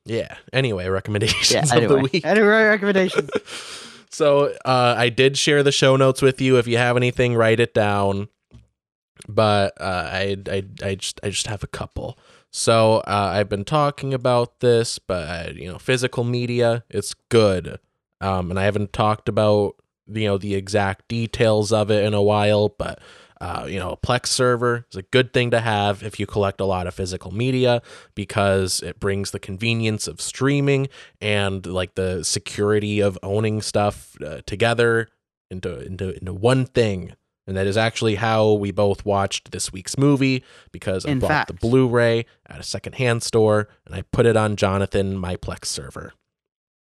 Yeah. 0.06 0.36
Anyway, 0.54 0.88
recommendations 0.88 1.52
Yeah. 1.72 1.78
of 1.84 1.90
the 1.90 1.98
week. 1.98 2.24
anyway, 2.26 2.64
recommendations. 2.64 3.30
so 4.10 4.56
uh, 4.66 4.96
I 4.98 5.10
did 5.10 5.38
share 5.38 5.64
the 5.64 5.72
show 5.72 5.96
notes 5.96 6.22
with 6.22 6.42
you. 6.42 6.58
If 6.58 6.68
you 6.68 6.78
have 6.78 6.98
anything, 6.98 7.36
write 7.36 7.60
it 7.60 7.74
down. 7.74 8.30
But 9.28 9.80
uh, 9.80 10.10
I, 10.12 10.38
I, 10.50 10.64
I 10.84 10.96
just, 10.96 11.20
I 11.24 11.30
just 11.30 11.48
have 11.48 11.64
a 11.64 11.68
couple. 11.68 12.18
So 12.52 12.98
uh, 13.00 13.32
I've 13.34 13.50
been 13.50 13.66
talking 13.66 14.14
about 14.14 14.60
this, 14.60 14.98
but 14.98 15.56
you 15.56 15.72
know, 15.72 15.78
physical 15.78 16.24
media, 16.24 16.84
it's 16.90 17.14
good. 17.30 17.80
Um, 18.22 18.50
and 18.50 18.60
I 18.60 18.64
haven't 18.64 18.92
talked 18.92 19.30
about 19.30 19.76
you 20.08 20.26
know 20.26 20.38
the 20.38 20.56
exact 20.56 21.08
details 21.08 21.72
of 21.72 21.92
it 21.92 22.04
in 22.04 22.14
a 22.14 22.24
while, 22.24 22.70
but 22.70 23.00
uh, 23.42 23.66
you 23.70 23.80
know, 23.80 23.92
a 23.92 23.98
Plex 23.98 24.28
server 24.28 24.86
is 24.92 24.98
a 24.98 25.02
good 25.02 25.32
thing 25.32 25.52
to 25.52 25.62
have 25.62 26.04
if 26.04 26.20
you 26.20 26.26
collect 26.26 26.60
a 26.60 26.66
lot 26.66 26.88
of 26.88 26.94
physical 26.94 27.32
media 27.32 27.82
because 28.14 28.82
it 28.82 29.00
brings 29.00 29.32
the 29.32 29.40
convenience 29.40 30.08
of 30.08 30.20
streaming 30.20 30.90
and 31.22 31.66
like 31.66 31.96
the 31.96 32.24
security 32.24 33.00
of 33.00 33.18
owning 33.24 33.62
stuff 33.62 34.18
uh, 34.26 34.42
together 34.46 35.08
into 35.50 35.80
into 35.86 36.18
into 36.18 36.34
one 36.34 36.66
thing. 36.66 37.14
And 37.48 37.58
that 37.58 37.66
is 37.66 37.78
actually 37.78 38.16
how 38.16 38.52
we 38.54 38.72
both 38.72 39.06
watched 39.06 39.52
this 39.52 39.72
week's 39.72 39.98
movie 39.98 40.44
because 40.72 41.06
I 41.06 41.12
In 41.12 41.20
bought 41.20 41.30
fact. 41.30 41.48
the 41.48 41.56
Blu-ray 41.56 42.26
at 42.46 42.60
a 42.60 42.64
secondhand 42.64 43.24
store 43.24 43.70
and 43.88 43.96
I 43.96 44.04
put 44.12 44.28
it 44.28 44.38
on 44.38 44.56
Jonathan 44.56 45.18
my 45.18 45.36
Plex 45.36 45.66
server. 45.66 46.14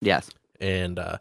Yes. 0.00 0.30
And 0.58 0.98
uh, 0.98 1.18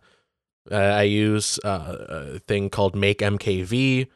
I 0.72 1.02
use 1.02 1.60
uh, 1.66 1.98
a 2.36 2.40
thing 2.40 2.70
called 2.70 2.96
MakeMKV 2.96 4.08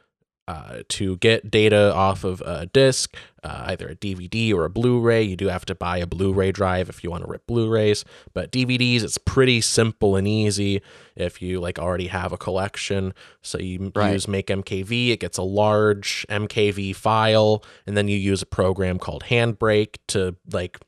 uh, 0.50 0.82
to 0.88 1.16
get 1.18 1.50
data 1.50 1.94
off 1.94 2.24
of 2.24 2.40
a 2.40 2.66
disk, 2.66 3.16
uh, 3.44 3.64
either 3.68 3.88
a 3.88 3.94
DVD 3.94 4.52
or 4.52 4.64
a 4.64 4.70
Blu-ray. 4.70 5.22
You 5.22 5.36
do 5.36 5.46
have 5.48 5.64
to 5.66 5.74
buy 5.74 5.98
a 5.98 6.06
Blu-ray 6.06 6.50
drive 6.52 6.88
if 6.88 7.04
you 7.04 7.10
want 7.10 7.22
to 7.24 7.30
rip 7.30 7.46
Blu-rays, 7.46 8.04
but 8.32 8.50
DVDs 8.50 9.02
it's 9.02 9.18
pretty 9.18 9.60
simple 9.60 10.16
and 10.16 10.26
easy 10.26 10.82
if 11.14 11.40
you 11.40 11.60
like 11.60 11.78
already 11.78 12.08
have 12.08 12.32
a 12.32 12.36
collection. 12.38 13.14
So 13.42 13.58
you 13.58 13.92
Right. 13.94 14.12
use 14.14 14.26
MakeMKV, 14.26 15.10
it 15.10 15.20
gets 15.20 15.38
a 15.38 15.42
large 15.42 16.26
MKV 16.28 16.94
file, 16.96 17.62
and 17.86 17.96
then 17.96 18.08
you 18.08 18.16
use 18.16 18.42
a 18.42 18.46
program 18.46 18.98
called 18.98 19.24
Handbrake 19.24 19.96
to 20.08 20.34
like 20.52 20.78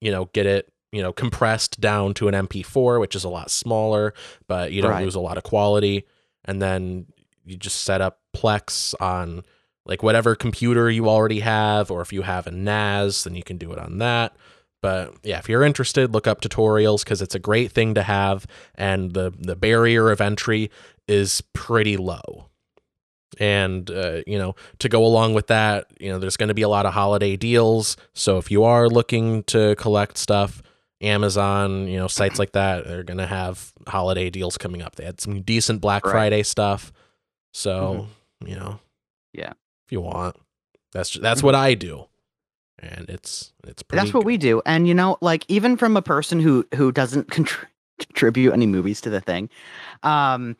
you 0.00 0.10
know 0.10 0.30
get 0.32 0.46
it 0.46 0.72
you 0.92 1.02
know 1.02 1.12
compressed 1.12 1.80
down 1.80 2.14
to 2.14 2.28
an 2.28 2.34
MP4, 2.34 2.98
which 3.00 3.14
is 3.14 3.24
a 3.24 3.28
lot 3.28 3.50
smaller, 3.50 4.14
but 4.48 4.72
you 4.72 4.80
don't 4.82 4.92
Right. 4.92 5.04
lose 5.04 5.14
a 5.14 5.20
lot 5.20 5.36
of 5.36 5.42
quality. 5.44 6.04
And 6.46 6.62
then 6.62 7.06
you 7.44 7.56
just 7.56 7.82
set 7.82 8.00
up 8.00 8.19
Plex 8.34 8.94
on 9.00 9.42
like 9.86 10.02
whatever 10.02 10.34
computer 10.34 10.90
you 10.90 11.08
already 11.08 11.40
have, 11.40 11.90
or 11.90 12.00
if 12.00 12.12
you 12.12 12.22
have 12.22 12.46
a 12.46 12.50
NAS, 12.50 13.24
then 13.24 13.34
you 13.34 13.42
can 13.42 13.56
do 13.56 13.72
it 13.72 13.78
on 13.78 13.98
that. 13.98 14.36
But 14.82 15.14
yeah, 15.22 15.38
if 15.38 15.48
you're 15.48 15.64
interested, 15.64 16.12
look 16.12 16.26
up 16.26 16.40
tutorials 16.40 17.04
because 17.04 17.20
it's 17.20 17.34
a 17.34 17.38
great 17.40 17.72
thing 17.72 17.94
to 17.94 18.02
have, 18.02 18.46
and 18.74 19.12
the 19.12 19.32
the 19.38 19.56
barrier 19.56 20.10
of 20.10 20.20
entry 20.20 20.70
is 21.08 21.42
pretty 21.52 21.96
low. 21.96 22.46
And 23.38 23.90
uh, 23.90 24.22
you 24.26 24.38
know, 24.38 24.54
to 24.78 24.88
go 24.88 25.04
along 25.04 25.34
with 25.34 25.48
that, 25.48 25.86
you 26.00 26.10
know, 26.10 26.18
there's 26.18 26.36
going 26.36 26.48
to 26.48 26.54
be 26.54 26.62
a 26.62 26.68
lot 26.68 26.86
of 26.86 26.94
holiday 26.94 27.36
deals. 27.36 27.96
So 28.14 28.38
if 28.38 28.50
you 28.50 28.64
are 28.64 28.88
looking 28.88 29.42
to 29.44 29.76
collect 29.76 30.18
stuff, 30.18 30.62
Amazon, 31.00 31.86
you 31.86 31.96
know, 31.96 32.08
sites 32.08 32.38
like 32.38 32.52
that, 32.52 32.86
they're 32.86 33.02
going 33.04 33.18
to 33.18 33.26
have 33.26 33.72
holiday 33.86 34.30
deals 34.30 34.58
coming 34.58 34.82
up. 34.82 34.96
They 34.96 35.04
had 35.04 35.20
some 35.20 35.42
decent 35.42 35.80
Black 35.80 36.04
Right. 36.04 36.12
Friday 36.12 36.42
stuff. 36.42 36.92
So, 37.52 38.08
you 38.44 38.56
know, 38.56 38.80
Yeah. 39.32 39.50
if 39.86 39.92
you 39.92 40.00
want, 40.00 40.36
that's 40.92 41.16
that's 41.18 41.42
what 41.42 41.54
I 41.54 41.74
do, 41.74 42.06
and 42.78 43.08
it's 43.08 43.52
it's 43.66 43.82
pretty. 43.82 44.00
That's 44.02 44.14
what 44.14 44.24
we 44.24 44.36
do. 44.36 44.62
And 44.66 44.88
you 44.88 44.94
know, 44.94 45.18
like 45.20 45.44
even 45.48 45.76
from 45.76 45.96
a 45.96 46.02
person 46.02 46.40
who 46.40 46.66
who 46.74 46.90
doesn't 46.92 47.28
contr- 47.30 47.66
contribute 47.98 48.52
any 48.52 48.66
movies 48.66 49.00
to 49.02 49.10
the 49.10 49.20
thing, 49.20 49.48
um, 50.02 50.56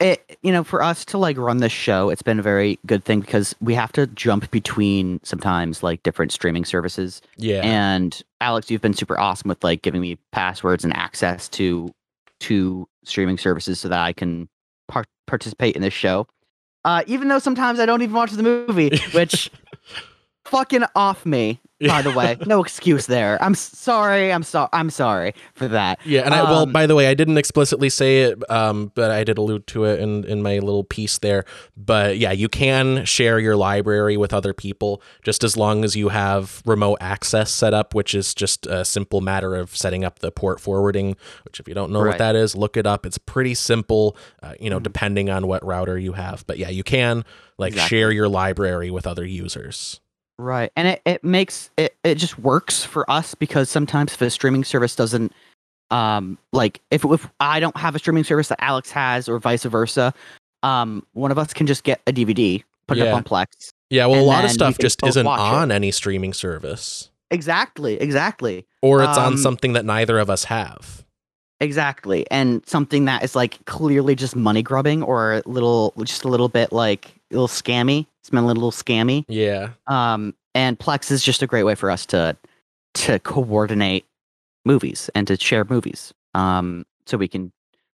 it 0.00 0.38
you 0.42 0.50
know 0.50 0.64
for 0.64 0.82
us 0.82 1.04
to 1.06 1.18
like 1.18 1.36
run 1.38 1.58
this 1.58 1.70
show, 1.72 2.10
it's 2.10 2.22
been 2.22 2.38
a 2.40 2.42
very 2.42 2.78
good 2.86 3.04
thing 3.04 3.20
because 3.20 3.54
we 3.60 3.74
have 3.74 3.92
to 3.92 4.06
jump 4.08 4.50
between 4.50 5.20
sometimes 5.22 5.82
like 5.84 6.02
different 6.02 6.32
streaming 6.32 6.64
services. 6.64 7.22
yeah, 7.36 7.60
And 7.62 8.20
Alex, 8.40 8.70
you've 8.70 8.82
been 8.82 8.94
super 8.94 9.18
awesome 9.18 9.48
with 9.48 9.62
like 9.62 9.82
giving 9.82 10.00
me 10.00 10.18
passwords 10.32 10.82
and 10.84 10.94
access 10.96 11.48
to 11.50 11.92
to 12.40 12.88
streaming 13.04 13.38
services 13.38 13.78
so 13.78 13.88
that 13.88 14.00
I 14.00 14.12
can 14.12 14.48
par- 14.88 15.04
participate 15.28 15.76
in 15.76 15.82
this 15.82 15.94
show. 15.94 16.26
Uh, 16.84 17.02
even 17.06 17.28
though 17.28 17.38
sometimes 17.38 17.80
I 17.80 17.86
don't 17.86 18.02
even 18.02 18.14
watch 18.14 18.32
the 18.32 18.42
movie, 18.42 18.98
which 19.12 19.50
fucking 20.44 20.84
off 20.94 21.24
me. 21.24 21.60
By 21.88 22.02
the 22.02 22.12
way, 22.12 22.36
no 22.46 22.62
excuse 22.62 23.06
there. 23.06 23.42
I'm 23.42 23.54
sorry. 23.54 24.32
I'm 24.32 24.42
sorry. 24.42 24.68
I'm 24.72 24.90
sorry 24.90 25.34
for 25.54 25.68
that. 25.68 25.98
Yeah, 26.04 26.22
and 26.22 26.34
I 26.34 26.42
well, 26.42 26.62
Um, 26.62 26.72
by 26.72 26.86
the 26.86 26.94
way, 26.94 27.06
I 27.08 27.14
didn't 27.14 27.38
explicitly 27.38 27.88
say 27.90 28.22
it, 28.22 28.50
um, 28.50 28.92
but 28.94 29.10
I 29.10 29.24
did 29.24 29.38
allude 29.38 29.66
to 29.68 29.84
it 29.84 30.00
in 30.00 30.24
in 30.24 30.42
my 30.42 30.58
little 30.58 30.84
piece 30.84 31.18
there. 31.18 31.44
But 31.76 32.18
yeah, 32.18 32.32
you 32.32 32.48
can 32.48 33.04
share 33.04 33.38
your 33.38 33.56
library 33.56 34.16
with 34.16 34.32
other 34.32 34.52
people 34.54 35.02
just 35.22 35.44
as 35.44 35.56
long 35.56 35.84
as 35.84 35.94
you 35.96 36.08
have 36.10 36.62
remote 36.66 36.98
access 37.00 37.50
set 37.50 37.74
up, 37.74 37.94
which 37.94 38.14
is 38.14 38.34
just 38.34 38.66
a 38.66 38.84
simple 38.84 39.20
matter 39.20 39.54
of 39.54 39.76
setting 39.76 40.04
up 40.04 40.20
the 40.20 40.30
port 40.30 40.60
forwarding. 40.60 41.16
Which, 41.44 41.60
if 41.60 41.68
you 41.68 41.74
don't 41.74 41.90
know 41.92 42.00
what 42.00 42.18
that 42.18 42.36
is, 42.36 42.54
look 42.56 42.76
it 42.76 42.86
up. 42.86 43.04
It's 43.06 43.18
pretty 43.18 43.54
simple, 43.54 44.16
uh, 44.42 44.54
you 44.60 44.70
know, 44.70 44.78
Mhm. 44.78 44.84
depending 44.84 45.30
on 45.30 45.46
what 45.46 45.64
router 45.64 45.98
you 45.98 46.12
have. 46.12 46.44
But 46.46 46.58
yeah, 46.58 46.68
you 46.70 46.82
can 46.82 47.24
like 47.58 47.72
Exactly. 47.74 47.98
share 47.98 48.10
your 48.10 48.28
library 48.28 48.90
with 48.90 49.06
other 49.06 49.24
users. 49.24 50.00
Right. 50.38 50.72
And 50.76 50.88
it, 50.88 51.02
it 51.04 51.22
makes 51.24 51.70
it, 51.76 51.94
it 52.02 52.16
just 52.16 52.38
works 52.38 52.84
for 52.84 53.08
us 53.10 53.34
because 53.34 53.70
sometimes 53.70 54.14
if 54.14 54.20
a 54.22 54.30
streaming 54.30 54.64
service 54.64 54.96
doesn't 54.96 55.32
um 55.90 56.38
like 56.52 56.80
if 56.90 57.04
if 57.04 57.28
I 57.40 57.60
don't 57.60 57.76
have 57.76 57.94
a 57.94 57.98
streaming 57.98 58.24
service 58.24 58.48
that 58.48 58.62
Alex 58.62 58.90
has 58.90 59.28
or 59.28 59.38
vice 59.38 59.64
versa, 59.64 60.12
um 60.62 61.06
one 61.12 61.30
of 61.30 61.38
us 61.38 61.52
can 61.52 61.66
just 61.66 61.84
get 61.84 62.00
a 62.06 62.12
DVD, 62.12 62.64
put 62.88 62.98
it 62.98 63.06
up 63.06 63.14
on 63.14 63.22
Plex. 63.22 63.70
Yeah, 63.90 64.06
well, 64.06 64.20
a 64.20 64.24
lot 64.24 64.44
of 64.44 64.50
stuff 64.50 64.78
just 64.78 65.04
isn't 65.06 65.24
watch 65.24 65.38
it. 65.38 65.42
on 65.54 65.70
any 65.70 65.90
streaming 65.92 66.32
service, 66.32 67.10
Exactly, 67.30 67.94
exactly. 68.00 68.66
or 68.82 69.04
it's 69.04 69.16
on 69.18 69.34
Um, 69.34 69.36
something 69.38 69.74
that 69.74 69.84
neither 69.84 70.18
of 70.18 70.30
us 70.30 70.44
have. 70.44 71.04
Exactly. 71.60 72.26
And 72.30 72.66
something 72.66 73.04
that 73.04 73.22
is 73.22 73.36
like 73.36 73.64
clearly 73.66 74.14
just 74.16 74.34
money 74.34 74.62
grubbing 74.62 75.02
or 75.02 75.34
a 75.34 75.42
little 75.46 75.92
just 76.02 76.24
a 76.24 76.28
little 76.28 76.48
bit 76.48 76.72
like 76.72 77.14
a 77.30 77.34
little 77.34 77.46
scammy. 77.48 78.06
Smelling 78.24 78.50
a 78.50 78.54
little 78.54 78.70
scammy. 78.72 79.24
Yeah. 79.28 79.70
Um 79.86 80.34
and 80.54 80.78
Plex 80.78 81.10
is 81.10 81.22
just 81.22 81.42
a 81.42 81.46
great 81.46 81.64
way 81.64 81.74
for 81.74 81.90
us 81.90 82.06
to 82.06 82.36
to 82.94 83.18
coordinate 83.20 84.06
movies 84.64 85.10
and 85.14 85.26
to 85.28 85.36
share 85.36 85.64
movies. 85.64 86.12
Um 86.34 86.84
so 87.06 87.16
we 87.18 87.28
can 87.28 87.52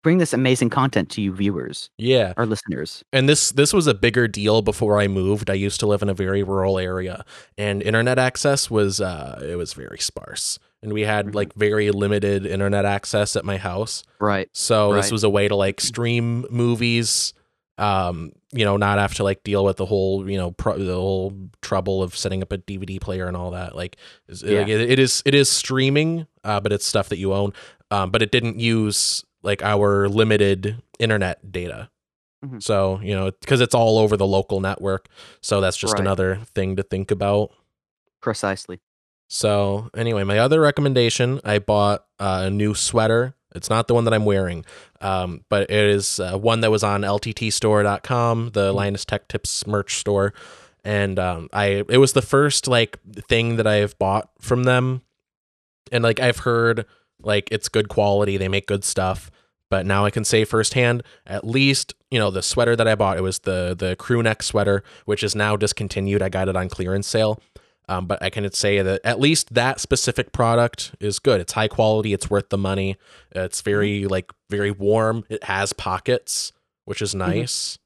bring 0.02 0.18
this 0.18 0.32
amazing 0.34 0.68
content 0.68 1.08
to 1.10 1.22
you 1.22 1.32
viewers 1.34 1.88
Yeah. 1.98 2.34
Our 2.36 2.46
listeners. 2.46 3.02
And 3.12 3.28
this 3.28 3.50
this 3.52 3.72
was 3.72 3.86
a 3.86 3.94
bigger 3.94 4.28
deal 4.28 4.60
before 4.62 4.98
I 5.00 5.08
moved. 5.08 5.48
I 5.50 5.54
used 5.54 5.80
to 5.80 5.86
live 5.86 6.02
in 6.02 6.08
a 6.08 6.14
very 6.14 6.42
rural 6.42 6.78
area 6.78 7.24
and 7.58 7.82
internet 7.82 8.18
access 8.18 8.70
was 8.70 9.00
uh 9.00 9.40
it 9.46 9.56
was 9.56 9.72
very 9.74 9.98
sparse. 9.98 10.58
And 10.82 10.92
we 10.92 11.02
had 11.02 11.28
Mhm. 11.28 11.34
like 11.34 11.54
very 11.54 11.90
limited 11.90 12.44
internet 12.44 12.84
access 12.84 13.36
at 13.36 13.44
my 13.46 13.56
house. 13.56 14.02
Right. 14.20 14.48
So 14.52 14.92
this 14.94 15.10
was 15.10 15.24
a 15.24 15.30
way 15.30 15.48
to 15.48 15.56
like 15.56 15.80
stream 15.80 16.44
movies 16.50 17.32
um 17.78 18.30
you 18.52 18.64
know 18.64 18.76
not 18.76 18.98
have 18.98 19.14
to 19.14 19.24
like 19.24 19.42
deal 19.42 19.64
with 19.64 19.76
the 19.78 19.86
whole 19.86 20.28
you 20.30 20.36
know 20.36 20.52
pro- 20.52 20.78
the 20.78 20.94
whole 20.94 21.32
trouble 21.60 22.02
of 22.02 22.16
setting 22.16 22.40
up 22.42 22.52
a 22.52 22.58
DVD 22.58 23.00
player 23.00 23.26
and 23.26 23.36
all 23.36 23.50
that 23.50 23.74
like, 23.74 23.96
Yeah. 24.28 24.60
like, 24.60 24.68
it, 24.68 24.80
it 24.92 24.98
is 25.00 25.22
it 25.26 25.34
is 25.34 25.48
streaming 25.50 26.26
uh 26.44 26.60
but 26.60 26.72
it's 26.72 26.86
stuff 26.86 27.08
that 27.08 27.18
you 27.18 27.32
own 27.34 27.52
um 27.90 28.10
but 28.10 28.22
it 28.22 28.30
didn't 28.30 28.60
use 28.60 29.24
like 29.42 29.62
our 29.62 30.08
limited 30.08 30.80
internet 31.00 31.50
data 31.50 31.90
Mhm. 32.44 32.62
so 32.62 33.00
you 33.02 33.14
know 33.14 33.32
because 33.40 33.60
it's 33.60 33.74
all 33.74 33.98
over 33.98 34.16
the 34.16 34.26
local 34.26 34.60
network 34.60 35.08
so 35.40 35.60
that's 35.60 35.76
just 35.76 35.94
Right. 35.94 36.00
another 36.02 36.40
thing 36.54 36.76
to 36.76 36.82
think 36.84 37.10
about 37.10 37.50
Precisely. 38.20 38.80
so 39.28 39.90
anyway, 39.96 40.24
my 40.24 40.38
other 40.38 40.60
recommendation, 40.60 41.40
I 41.44 41.58
bought 41.58 42.04
uh, 42.18 42.42
a 42.46 42.50
new 42.50 42.74
sweater. 42.74 43.34
It's 43.54 43.70
not 43.70 43.86
the 43.86 43.94
one 43.94 44.04
that 44.04 44.14
I'm 44.14 44.24
wearing, 44.24 44.64
um, 45.00 45.44
but 45.48 45.70
it 45.70 45.70
is 45.70 46.18
uh, 46.18 46.36
one 46.36 46.60
that 46.60 46.70
was 46.70 46.82
on 46.82 47.02
lttstore.com, 47.02 48.50
the 48.52 48.72
Linus 48.72 49.04
Tech 49.04 49.28
Tips 49.28 49.66
merch 49.66 49.96
store, 49.96 50.34
and 50.84 51.18
um, 51.18 51.48
I 51.52 51.84
it 51.88 51.98
was 51.98 52.14
the 52.14 52.22
first 52.22 52.66
like 52.66 52.98
thing 53.28 53.56
that 53.56 53.66
I've 53.66 53.96
bought 53.98 54.28
from 54.40 54.64
them, 54.64 55.02
and 55.92 56.02
like 56.02 56.18
I've 56.18 56.38
heard 56.38 56.84
like 57.22 57.48
it's 57.52 57.68
good 57.68 57.88
quality, 57.88 58.36
they 58.36 58.48
make 58.48 58.66
good 58.66 58.84
stuff. 58.84 59.30
But 59.70 59.86
now 59.86 60.04
I 60.04 60.10
can 60.10 60.24
say 60.24 60.44
firsthand, 60.44 61.02
at 61.26 61.46
least 61.46 61.94
you 62.10 62.18
know 62.18 62.30
the 62.30 62.42
sweater 62.42 62.76
that 62.76 62.88
I 62.88 62.94
bought. 62.96 63.18
It 63.18 63.22
was 63.22 63.40
the 63.40 63.74
the 63.78 63.96
crew 63.96 64.22
neck 64.22 64.42
sweater, 64.42 64.82
which 65.04 65.22
is 65.22 65.34
now 65.34 65.56
discontinued. 65.56 66.22
I 66.22 66.28
got 66.28 66.48
it 66.48 66.56
on 66.56 66.68
clearance 66.68 67.06
sale. 67.06 67.40
Um, 67.88 68.06
but 68.06 68.22
I 68.22 68.30
can 68.30 68.50
say 68.52 68.80
that 68.80 69.00
at 69.04 69.20
least 69.20 69.54
that 69.54 69.78
specific 69.80 70.32
product 70.32 70.94
is 71.00 71.18
good. 71.18 71.40
It's 71.40 71.52
high 71.52 71.68
quality. 71.68 72.12
It's 72.12 72.30
worth 72.30 72.48
the 72.48 72.58
money. 72.58 72.96
It's 73.32 73.60
very 73.60 74.06
like 74.06 74.32
very 74.48 74.70
warm. 74.70 75.24
It 75.28 75.44
has 75.44 75.72
pockets, 75.72 76.52
which 76.86 77.02
is 77.02 77.14
nice. 77.14 77.78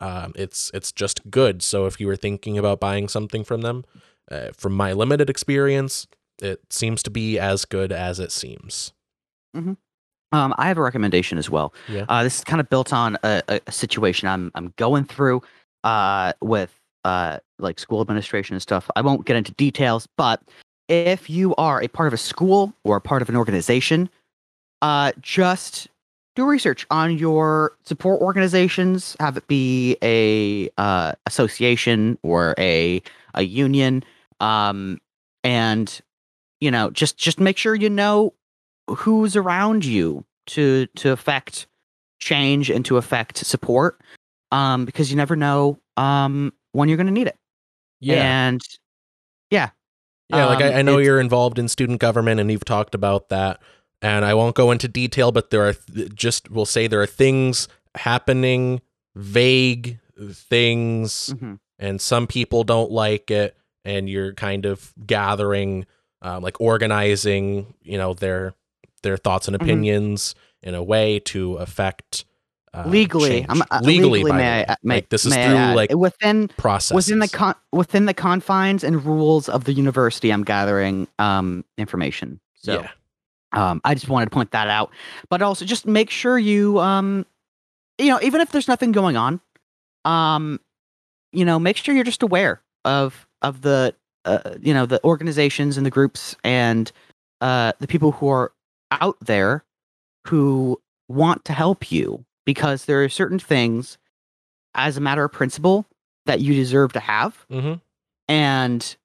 Um, 0.00 0.32
it's 0.36 0.70
it's 0.74 0.92
just 0.92 1.30
good. 1.30 1.62
So 1.62 1.86
if 1.86 2.00
you 2.00 2.06
were 2.06 2.16
thinking 2.16 2.58
about 2.58 2.80
buying 2.80 3.08
something 3.08 3.44
from 3.44 3.60
them, 3.62 3.84
uh, 4.30 4.48
from 4.56 4.72
my 4.74 4.92
limited 4.92 5.30
experience, 5.30 6.06
it 6.40 6.60
seems 6.70 7.02
to 7.04 7.10
be 7.10 7.38
as 7.38 7.64
good 7.64 7.92
as 7.92 8.20
it 8.20 8.32
seems. 8.32 8.92
Um, 10.32 10.54
I 10.58 10.68
have 10.68 10.78
a 10.78 10.82
recommendation 10.82 11.38
as 11.38 11.48
well. 11.48 11.72
Yeah. 11.88 12.04
Uh, 12.08 12.22
this 12.22 12.38
is 12.38 12.44
kind 12.44 12.60
of 12.60 12.68
built 12.68 12.92
on 12.92 13.16
a, 13.22 13.42
a, 13.48 13.60
a 13.66 13.72
situation 13.72 14.28
I'm 14.28 14.50
I'm 14.54 14.74
going 14.76 15.04
through 15.04 15.42
uh, 15.84 16.32
with 16.42 16.77
uh, 17.08 17.38
like 17.58 17.78
school 17.78 18.02
administration 18.02 18.54
and 18.54 18.62
stuff. 18.62 18.90
I 18.94 19.00
won't 19.00 19.24
get 19.24 19.36
into 19.36 19.52
details, 19.52 20.06
but 20.16 20.42
if 20.88 21.30
you 21.30 21.54
are 21.56 21.82
a 21.82 21.88
part 21.88 22.06
of 22.06 22.12
a 22.12 22.18
school 22.18 22.74
or 22.84 22.96
a 22.96 23.00
part 23.00 23.22
of 23.22 23.28
an 23.28 23.36
organization, 23.36 24.10
uh, 24.82 25.12
just 25.20 25.88
do 26.36 26.44
research 26.44 26.86
on 26.90 27.16
your 27.16 27.72
support 27.84 28.20
organizations. 28.20 29.16
Have 29.20 29.38
it 29.38 29.46
be 29.48 29.96
a 30.02 30.68
uh, 30.76 31.12
association 31.24 32.18
or 32.22 32.54
a 32.58 33.02
a 33.34 33.42
union, 33.42 34.04
um, 34.40 34.98
and 35.42 36.00
you 36.60 36.70
know 36.70 36.90
just 36.90 37.16
just 37.16 37.40
make 37.40 37.56
sure 37.56 37.74
you 37.74 37.88
know 37.88 38.34
who's 38.88 39.34
around 39.34 39.84
you 39.84 40.24
to 40.48 40.86
to 40.96 41.10
affect 41.10 41.66
change 42.20 42.68
and 42.68 42.84
to 42.84 42.98
affect 42.98 43.38
support 43.38 44.00
um, 44.52 44.84
because 44.84 45.10
you 45.10 45.16
never 45.16 45.36
know 45.36 45.78
um, 45.96 46.52
when 46.72 46.88
you're 46.88 46.96
going 46.96 47.06
to 47.06 47.12
need 47.12 47.26
it. 47.26 47.36
Yeah. 48.00 48.46
And 48.48 48.60
yeah. 49.50 49.70
Yeah, 50.30 50.44
like 50.46 50.62
I, 50.62 50.68
Um, 50.72 50.74
I 50.78 50.82
know 50.82 50.98
you're 50.98 51.20
involved 51.20 51.58
in 51.58 51.68
student 51.68 52.00
government 52.00 52.38
and 52.40 52.50
you've 52.50 52.64
talked 52.64 52.94
about 52.94 53.28
that. 53.30 53.60
And 54.02 54.24
I 54.24 54.34
won't 54.34 54.54
go 54.54 54.70
into 54.70 54.86
detail, 54.86 55.32
but 55.32 55.50
there 55.50 55.66
are 55.66 55.72
th- 55.72 56.14
just, 56.14 56.50
we'll 56.50 56.66
say 56.66 56.86
there 56.86 57.00
are 57.02 57.06
things 57.06 57.66
happening, 57.96 58.80
vague 59.16 59.98
things, 60.32 61.34
Mhm. 61.34 61.58
and 61.78 62.00
some 62.00 62.26
people 62.26 62.62
don't 62.64 62.90
like 62.90 63.30
it. 63.30 63.56
And 63.84 64.08
you're 64.08 64.34
kind 64.34 64.66
of 64.66 64.92
gathering, 65.06 65.86
um, 66.22 66.42
like 66.42 66.60
organizing, 66.60 67.74
you 67.82 67.96
know, 67.98 68.14
their 68.14 68.54
their 69.04 69.16
thoughts 69.16 69.46
and 69.46 69.56
Mhm. 69.56 69.62
opinions 69.62 70.34
in 70.62 70.74
a 70.74 70.82
way 70.82 71.20
to 71.20 71.54
affect 71.56 72.24
uh, 72.74 72.84
legally. 72.86 73.46
I'm, 73.48 73.62
uh, 73.62 73.80
legally, 73.82 74.22
legally 74.22 74.32
may 74.32 74.64
I, 74.68 74.76
may, 74.82 74.96
like 74.96 75.08
this 75.08 75.24
is 75.24 75.34
may 75.34 75.44
I 75.44 75.48
through 75.48 75.56
add, 75.56 75.76
like 75.76 75.94
within 75.94 76.48
process 76.48 76.94
within 76.94 77.18
the 77.18 77.28
con- 77.28 77.54
within 77.72 78.06
the 78.06 78.14
confines 78.14 78.84
and 78.84 79.04
rules 79.04 79.48
of 79.48 79.64
the 79.64 79.72
university. 79.72 80.30
I'm 80.30 80.44
gathering 80.44 81.08
um, 81.18 81.64
information. 81.76 82.40
So 82.54 82.80
yeah 82.80 82.88
um, 83.52 83.80
I 83.84 83.94
just 83.94 84.08
wanted 84.08 84.26
to 84.26 84.30
point 84.30 84.50
that 84.50 84.68
out, 84.68 84.90
but 85.28 85.42
also 85.42 85.64
just 85.64 85.86
make 85.86 86.10
sure 86.10 86.38
you 86.38 86.78
um, 86.80 87.24
you 87.98 88.08
know 88.08 88.20
even 88.22 88.40
if 88.40 88.50
there's 88.52 88.68
nothing 88.68 88.92
going 88.92 89.16
on, 89.16 89.40
um, 90.04 90.60
you 91.32 91.44
know 91.44 91.58
make 91.58 91.76
sure 91.76 91.94
you're 91.94 92.04
just 92.04 92.22
aware 92.22 92.60
of 92.84 93.26
of 93.42 93.62
the 93.62 93.94
uh, 94.24 94.56
you 94.60 94.74
know 94.74 94.86
the 94.86 95.02
organizations 95.04 95.76
and 95.76 95.86
the 95.86 95.90
groups 95.90 96.36
and 96.44 96.92
uh, 97.40 97.72
the 97.80 97.86
people 97.86 98.12
who 98.12 98.28
are 98.28 98.52
out 98.90 99.16
there 99.20 99.64
who 100.26 100.80
want 101.08 101.44
to 101.46 101.52
help 101.52 101.90
you 101.90 102.24
because 102.48 102.86
there 102.86 103.04
are 103.04 103.10
certain 103.10 103.38
things 103.38 103.98
as 104.74 104.96
a 104.96 105.02
matter 105.02 105.22
of 105.22 105.30
principle 105.30 105.86
that 106.24 106.40
you 106.40 106.54
deserve 106.54 106.94
to 106.94 107.00
have. 107.00 107.44
Hmm 107.50 107.74
and 108.28 108.96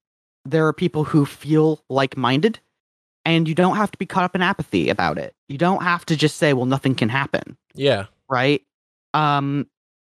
there 0.45 0.67
are 0.67 0.73
people 0.73 1.05
who 1.05 1.25
feel 1.25 1.83
like-minded 1.89 2.59
and 3.25 3.47
you 3.47 3.55
don't 3.55 3.77
have 3.77 3.89
to 3.91 3.97
be 3.97 4.05
caught 4.05 4.25
up 4.25 4.35
in 4.35 4.41
apathy 4.41 4.89
about 4.89 5.17
it. 5.17 5.33
You 5.47 5.57
don't 5.57 5.81
have 5.81 6.05
to 6.07 6.15
just 6.15 6.37
say 6.37 6.53
well 6.53 6.65
nothing 6.65 6.95
can 6.95 7.09
happen. 7.09 7.57
Yeah. 7.73 8.05
Right? 8.29 8.61
Um 9.13 9.67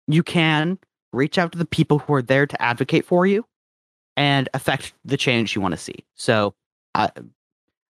you 0.08 0.24
can 0.24 0.80
reach 1.12 1.38
out 1.38 1.52
to 1.52 1.58
the 1.58 1.66
people 1.66 2.00
who 2.00 2.14
are 2.14 2.22
there 2.22 2.46
to 2.48 2.62
advocate 2.62 3.06
for 3.06 3.26
you 3.26 3.46
and 4.16 4.48
affect 4.54 4.94
the 5.06 5.18
change 5.18 5.56
you 5.56 5.62
want 5.62 5.74
to 5.74 5.78
see. 5.78 6.06
So 6.16 6.54
i 6.96 7.10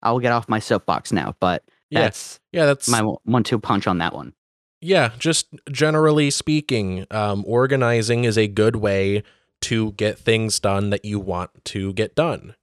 i 0.01 0.11
will 0.11 0.19
get 0.19 0.33
off 0.33 0.49
my 0.49 0.59
soapbox 0.59 1.11
now 1.13 1.33
but 1.39 1.63
yeah 1.89 2.01
that's 2.01 2.39
yeah 2.51 2.65
that's 2.65 2.89
my 2.89 3.01
one-two 3.23 3.59
punch 3.59 3.87
on 3.87 3.99
that 3.99 4.13
one 4.13 4.33
Yeah, 4.81 5.11
just 5.19 5.47
generally 5.71 6.29
speaking, 6.29 7.05
um, 7.11 7.43
organizing 7.45 8.23
is 8.23 8.37
a 8.37 8.47
good 8.47 8.77
way 8.77 9.23
to 9.61 9.91
get 9.93 10.17
things 10.17 10.59
done 10.59 10.89
that 10.91 11.03
you 11.03 11.19
want 11.19 11.51
to 11.65 11.91
get 11.93 12.15
done. 12.15 12.55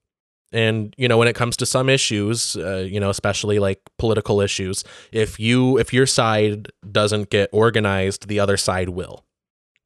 And 0.52 0.94
you 0.96 1.08
know, 1.08 1.18
when 1.18 1.28
it 1.28 1.34
comes 1.34 1.56
to 1.58 1.66
some 1.66 1.88
issues, 1.88 2.56
uh, 2.56 2.86
you 2.88 3.00
know, 3.00 3.10
especially 3.10 3.58
like 3.58 3.80
political 3.98 4.40
issues, 4.40 4.84
if 5.12 5.38
you 5.38 5.76
if 5.78 5.92
your 5.92 6.06
side 6.06 6.68
doesn't 6.90 7.30
get 7.30 7.50
organized, 7.52 8.28
the 8.28 8.40
other 8.40 8.56
side 8.56 8.90
will. 8.90 9.26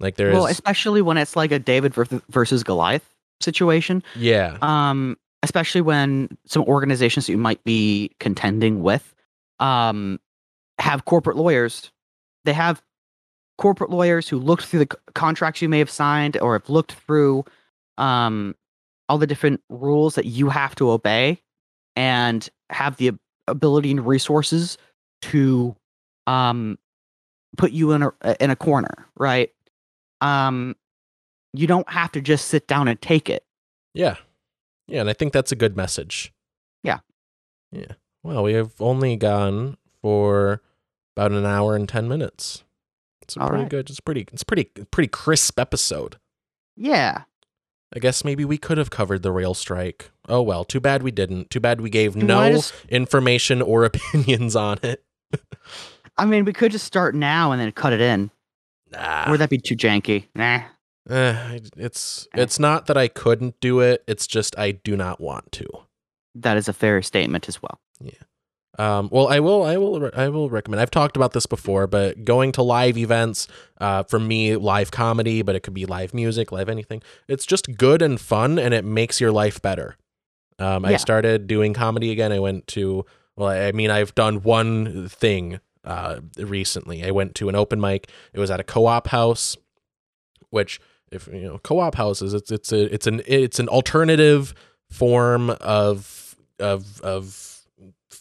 Like 0.00 0.16
there's 0.16 0.34
well 0.34 0.46
especially 0.46 1.02
when 1.02 1.18
it's 1.18 1.36
like 1.36 1.52
a 1.52 1.58
david 1.58 1.94
versus 1.94 2.64
goliath 2.64 3.06
situation 3.40 4.02
yeah, 4.16 4.56
um 4.62 5.16
especially 5.42 5.82
when 5.82 6.36
some 6.46 6.62
organizations 6.64 7.26
that 7.26 7.32
you 7.32 7.38
might 7.38 7.62
be 7.64 8.10
contending 8.18 8.82
with 8.82 9.14
um 9.60 10.18
have 10.78 11.04
corporate 11.04 11.36
lawyers 11.36 11.92
they 12.44 12.52
have 12.52 12.82
corporate 13.58 13.90
lawyers 13.90 14.28
who 14.28 14.38
looked 14.38 14.64
through 14.64 14.84
the 14.84 14.88
c- 14.92 14.98
contracts 15.14 15.60
you 15.60 15.68
may 15.68 15.78
have 15.78 15.90
signed 15.90 16.36
or 16.40 16.54
have 16.54 16.68
looked 16.68 16.92
through 16.92 17.44
um 17.98 18.54
all 19.08 19.18
the 19.18 19.26
different 19.26 19.60
rules 19.68 20.14
that 20.14 20.24
you 20.24 20.48
have 20.48 20.74
to 20.74 20.90
obey 20.90 21.40
and 21.96 22.48
have 22.70 22.96
the 22.96 23.12
ability 23.48 23.90
and 23.90 24.06
resources 24.06 24.78
to 25.20 25.74
um 26.26 26.78
put 27.56 27.72
you 27.72 27.92
in 27.92 28.02
a 28.02 28.12
in 28.40 28.50
a 28.50 28.56
corner 28.56 29.06
right 29.16 29.50
um 30.20 30.74
you 31.52 31.66
don't 31.66 31.90
have 31.90 32.12
to 32.12 32.20
just 32.20 32.46
sit 32.46 32.66
down 32.66 32.88
and 32.88 33.02
take 33.02 33.28
it 33.28 33.44
yeah, 33.94 34.16
yeah, 34.86 35.00
and 35.00 35.10
I 35.10 35.12
think 35.12 35.32
that's 35.32 35.52
a 35.52 35.56
good 35.56 35.76
message. 35.76 36.32
Yeah. 36.82 37.00
yeah. 37.72 37.92
Well, 38.22 38.42
we 38.42 38.52
have 38.52 38.80
only 38.80 39.16
gone 39.16 39.76
for 40.02 40.62
about 41.16 41.32
an 41.32 41.44
hour 41.46 41.76
and 41.76 41.88
ten 41.88 42.08
minutes. 42.08 42.64
It's 43.22 43.36
a 43.36 43.40
pretty 43.40 43.62
right. 43.62 43.68
good. 43.70 43.90
It's 43.90 44.00
pretty. 44.00 44.26
It's 44.32 44.44
pretty. 44.44 44.64
Pretty 44.64 45.08
crisp 45.08 45.58
episode. 45.58 46.16
yeah 46.76 47.22
I 47.92 47.98
guess 47.98 48.24
maybe 48.24 48.44
we 48.44 48.56
could 48.56 48.78
have 48.78 48.90
covered 48.90 49.22
the 49.22 49.32
rail 49.32 49.52
strike. 49.52 50.12
Oh 50.28 50.42
well, 50.42 50.64
too 50.64 50.78
bad 50.78 51.02
we 51.02 51.10
didn't. 51.10 51.50
Too 51.50 51.58
bad 51.58 51.80
we 51.80 51.90
gave 51.90 52.14
no 52.14 52.40
as- 52.42 52.72
information 52.88 53.60
or 53.60 53.84
opinions 53.92 54.54
on 54.54 54.78
it. 54.84 55.04
I 56.16 56.24
mean, 56.24 56.44
we 56.44 56.52
could 56.52 56.70
just 56.70 56.84
start 56.86 57.14
now 57.16 57.50
and 57.52 57.60
then 57.60 57.72
cut 57.72 57.92
it 57.92 58.00
in. 58.00 58.30
Nah. 58.92 59.26
Or 59.26 59.30
would 59.32 59.40
that 59.40 59.50
be 59.50 59.58
too 59.58 59.76
janky? 59.76 60.26
Nah. 60.36 60.62
Eh, 61.08 61.58
it's 61.76 62.28
Eh. 62.34 62.42
it's 62.42 62.58
not 62.60 62.86
that 62.86 62.96
I 62.96 63.08
couldn't 63.08 63.58
do 63.60 63.80
it. 63.80 64.04
It's 64.06 64.26
just 64.28 64.56
I 64.58 64.70
do 64.72 64.96
not 64.96 65.20
want 65.20 65.50
to. 65.52 65.66
That 66.36 66.56
is 66.56 66.68
a 66.68 66.72
fair 66.72 67.02
statement 67.02 67.48
as 67.48 67.60
well. 67.60 67.80
Um, 68.80 69.10
well, 69.12 69.28
I 69.28 69.40
will, 69.40 69.62
I 69.62 69.76
will, 69.76 70.10
I 70.14 70.30
will 70.30 70.48
recommend. 70.48 70.80
I've 70.80 70.90
talked 70.90 71.14
about 71.14 71.34
this 71.34 71.44
before, 71.44 71.86
but 71.86 72.24
going 72.24 72.50
to 72.52 72.62
live 72.62 72.96
events, 72.96 73.46
uh, 73.78 74.04
for 74.04 74.18
me, 74.18 74.56
live 74.56 74.90
comedy, 74.90 75.42
but 75.42 75.54
it 75.54 75.60
could 75.60 75.74
be 75.74 75.84
live 75.84 76.14
music, 76.14 76.50
live 76.50 76.70
anything. 76.70 77.02
It's 77.28 77.44
just 77.44 77.76
good 77.76 78.00
and 78.00 78.18
fun, 78.18 78.58
and 78.58 78.72
it 78.72 78.86
makes 78.86 79.20
your 79.20 79.32
life 79.32 79.60
better. 79.60 79.98
Um, 80.58 80.86
I 80.86 80.96
started 80.96 81.46
doing 81.46 81.74
comedy 81.74 82.10
again. 82.10 82.32
I 82.32 82.38
went 82.38 82.66
to, 82.68 83.04
well, 83.36 83.48
I 83.48 83.72
mean, 83.72 83.90
I've 83.90 84.14
done 84.14 84.42
one 84.42 85.10
thing 85.10 85.60
uh, 85.84 86.20
recently. 86.38 87.04
I 87.04 87.10
went 87.10 87.34
to 87.34 87.50
an 87.50 87.54
open 87.54 87.82
mic. 87.82 88.10
It 88.32 88.40
was 88.40 88.50
at 88.50 88.60
a 88.60 88.64
co-op 88.64 89.08
house, 89.08 89.58
which, 90.48 90.80
if 91.12 91.26
you 91.26 91.42
know, 91.42 91.58
co-op 91.58 91.96
houses, 91.96 92.32
it's 92.32 92.50
it's 92.50 92.72
a 92.72 92.94
it's 92.94 93.06
an 93.06 93.20
it's 93.26 93.58
an 93.58 93.68
alternative 93.68 94.54
form 94.88 95.50
of 95.60 96.34
of 96.58 97.00
of 97.02 97.49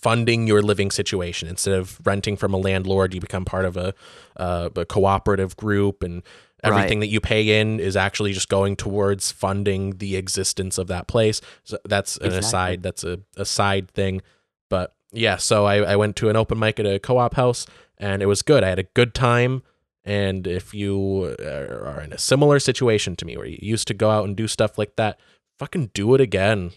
funding 0.02 0.48
your 0.48 0.62
living 0.62 0.92
situation. 0.92 1.48
Instead 1.48 1.74
of 1.74 2.00
renting 2.06 2.38
from 2.38 2.54
a 2.54 2.58
landlord 2.58 3.14
you 3.14 3.20
become 3.20 3.46
part 3.46 3.66
of 3.66 3.78
a, 3.78 3.94
uh, 4.38 4.70
a 4.76 4.86
cooperative 4.86 5.58
group 5.58 6.04
and 6.04 6.24
everything 6.64 7.00
that 7.00 7.08
you 7.08 7.20
pay 7.22 7.60
in 7.60 7.80
is 7.80 7.96
actually 7.96 8.34
just 8.34 8.50
going 8.50 8.76
towards 8.76 9.32
funding 9.32 9.98
the 9.98 10.16
existence 10.16 10.78
of 10.78 10.88
that 10.88 11.08
place. 11.08 11.42
So 11.64 11.78
that's 11.86 12.18
an 12.18 12.28
Exactly. 12.28 12.48
aside 12.48 12.84
that's 12.84 13.04
a, 13.04 13.20
a 13.38 13.46
side 13.46 13.90
thing. 13.92 14.22
But 14.70 14.94
yeah 15.12 15.38
so 15.38 15.66
I, 15.66 15.78
I 15.78 15.96
went 15.96 16.16
to 16.18 16.30
an 16.30 16.36
open 16.36 16.60
mic 16.60 16.80
at 16.80 16.86
a 16.86 17.00
co-op 17.00 17.36
house 17.36 17.66
and 17.98 18.22
it 18.22 18.28
was 18.28 18.42
good. 18.42 18.64
I 18.64 18.70
had 18.70 18.80
a 18.80 18.84
good 18.84 19.14
time. 19.14 19.64
And 20.06 20.48
if 20.48 20.74
you 20.74 21.36
are 21.40 22.02
in 22.02 22.14
a 22.14 22.18
similar 22.18 22.60
situation 22.60 23.16
to 23.18 23.26
me 23.26 23.38
where 23.38 23.46
you 23.46 23.60
used 23.62 23.88
to 23.90 23.94
go 23.94 24.10
out 24.10 24.26
and 24.26 24.36
do 24.36 24.48
stuff 24.48 24.78
like 24.78 24.96
that 24.96 25.20
fucking 25.58 25.92
do 25.94 26.16
it 26.16 26.22
again. 26.22 26.72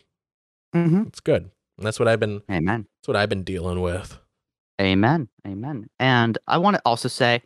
Mm-hmm. 0.74 1.02
it's 1.08 1.20
good 1.20 1.50
and 1.78 1.86
that's 1.86 1.98
what 1.98 2.08
i've 2.08 2.20
been 2.20 2.42
Amen. 2.50 2.86
that's 2.98 3.08
what 3.08 3.16
I've 3.16 3.28
been 3.28 3.44
dealing 3.44 3.80
with. 3.80 4.18
Amen. 4.80 5.28
Amen. 5.46 5.88
And 6.00 6.38
I 6.48 6.58
want 6.58 6.74
to 6.76 6.82
also 6.84 7.08
say, 7.08 7.42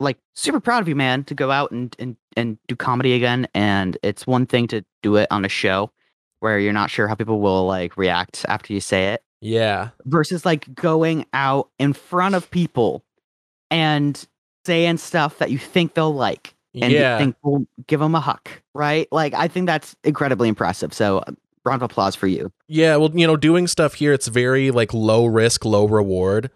like, 0.00 0.18
super 0.34 0.58
proud 0.60 0.82
of 0.82 0.88
you, 0.88 0.96
man, 0.96 1.22
to 1.24 1.34
go 1.34 1.50
out 1.50 1.70
and, 1.70 1.94
and, 1.98 2.16
and 2.36 2.58
do 2.66 2.74
comedy 2.74 3.12
again. 3.14 3.46
And 3.54 3.96
it's 4.02 4.26
one 4.26 4.46
thing 4.46 4.66
to 4.68 4.84
do 5.02 5.16
it 5.16 5.28
on 5.30 5.44
a 5.44 5.48
show 5.48 5.92
where 6.40 6.58
you're 6.58 6.72
not 6.72 6.90
sure 6.90 7.06
how 7.06 7.14
people 7.14 7.40
will 7.40 7.66
like 7.66 7.96
react 7.96 8.44
after 8.48 8.72
you 8.72 8.80
say 8.80 9.08
it 9.12 9.22
Yeah. 9.40 9.90
versus 10.04 10.44
like 10.44 10.74
going 10.74 11.26
out 11.32 11.68
in 11.78 11.92
front 11.92 12.34
of 12.34 12.50
people 12.50 13.04
and 13.70 14.26
saying 14.64 14.96
stuff 14.98 15.38
that 15.38 15.50
you 15.50 15.58
think 15.58 15.94
they'll 15.94 16.14
like 16.14 16.54
and 16.74 16.92
you 16.92 16.98
yeah. 16.98 17.18
think 17.18 17.36
will 17.42 17.66
give 17.86 18.00
them 18.00 18.14
a 18.14 18.20
huck, 18.20 18.62
right? 18.74 19.06
Like, 19.12 19.34
I 19.34 19.48
think 19.48 19.66
that's 19.66 19.94
incredibly 20.02 20.48
impressive. 20.48 20.92
So, 20.94 21.22
round 21.64 21.82
of 21.82 21.90
applause 21.90 22.14
for 22.16 22.26
you. 22.26 22.52
yeah. 22.66 22.96
Well, 22.96 23.10
you 23.14 23.26
know, 23.26 23.36
doing 23.36 23.66
stuff 23.66 23.94
here, 23.94 24.12
it's 24.12 24.26
very 24.28 24.70
like 24.70 24.92
low 24.94 25.26
risk, 25.26 25.64
low 25.64 25.86
reward. 25.86 26.50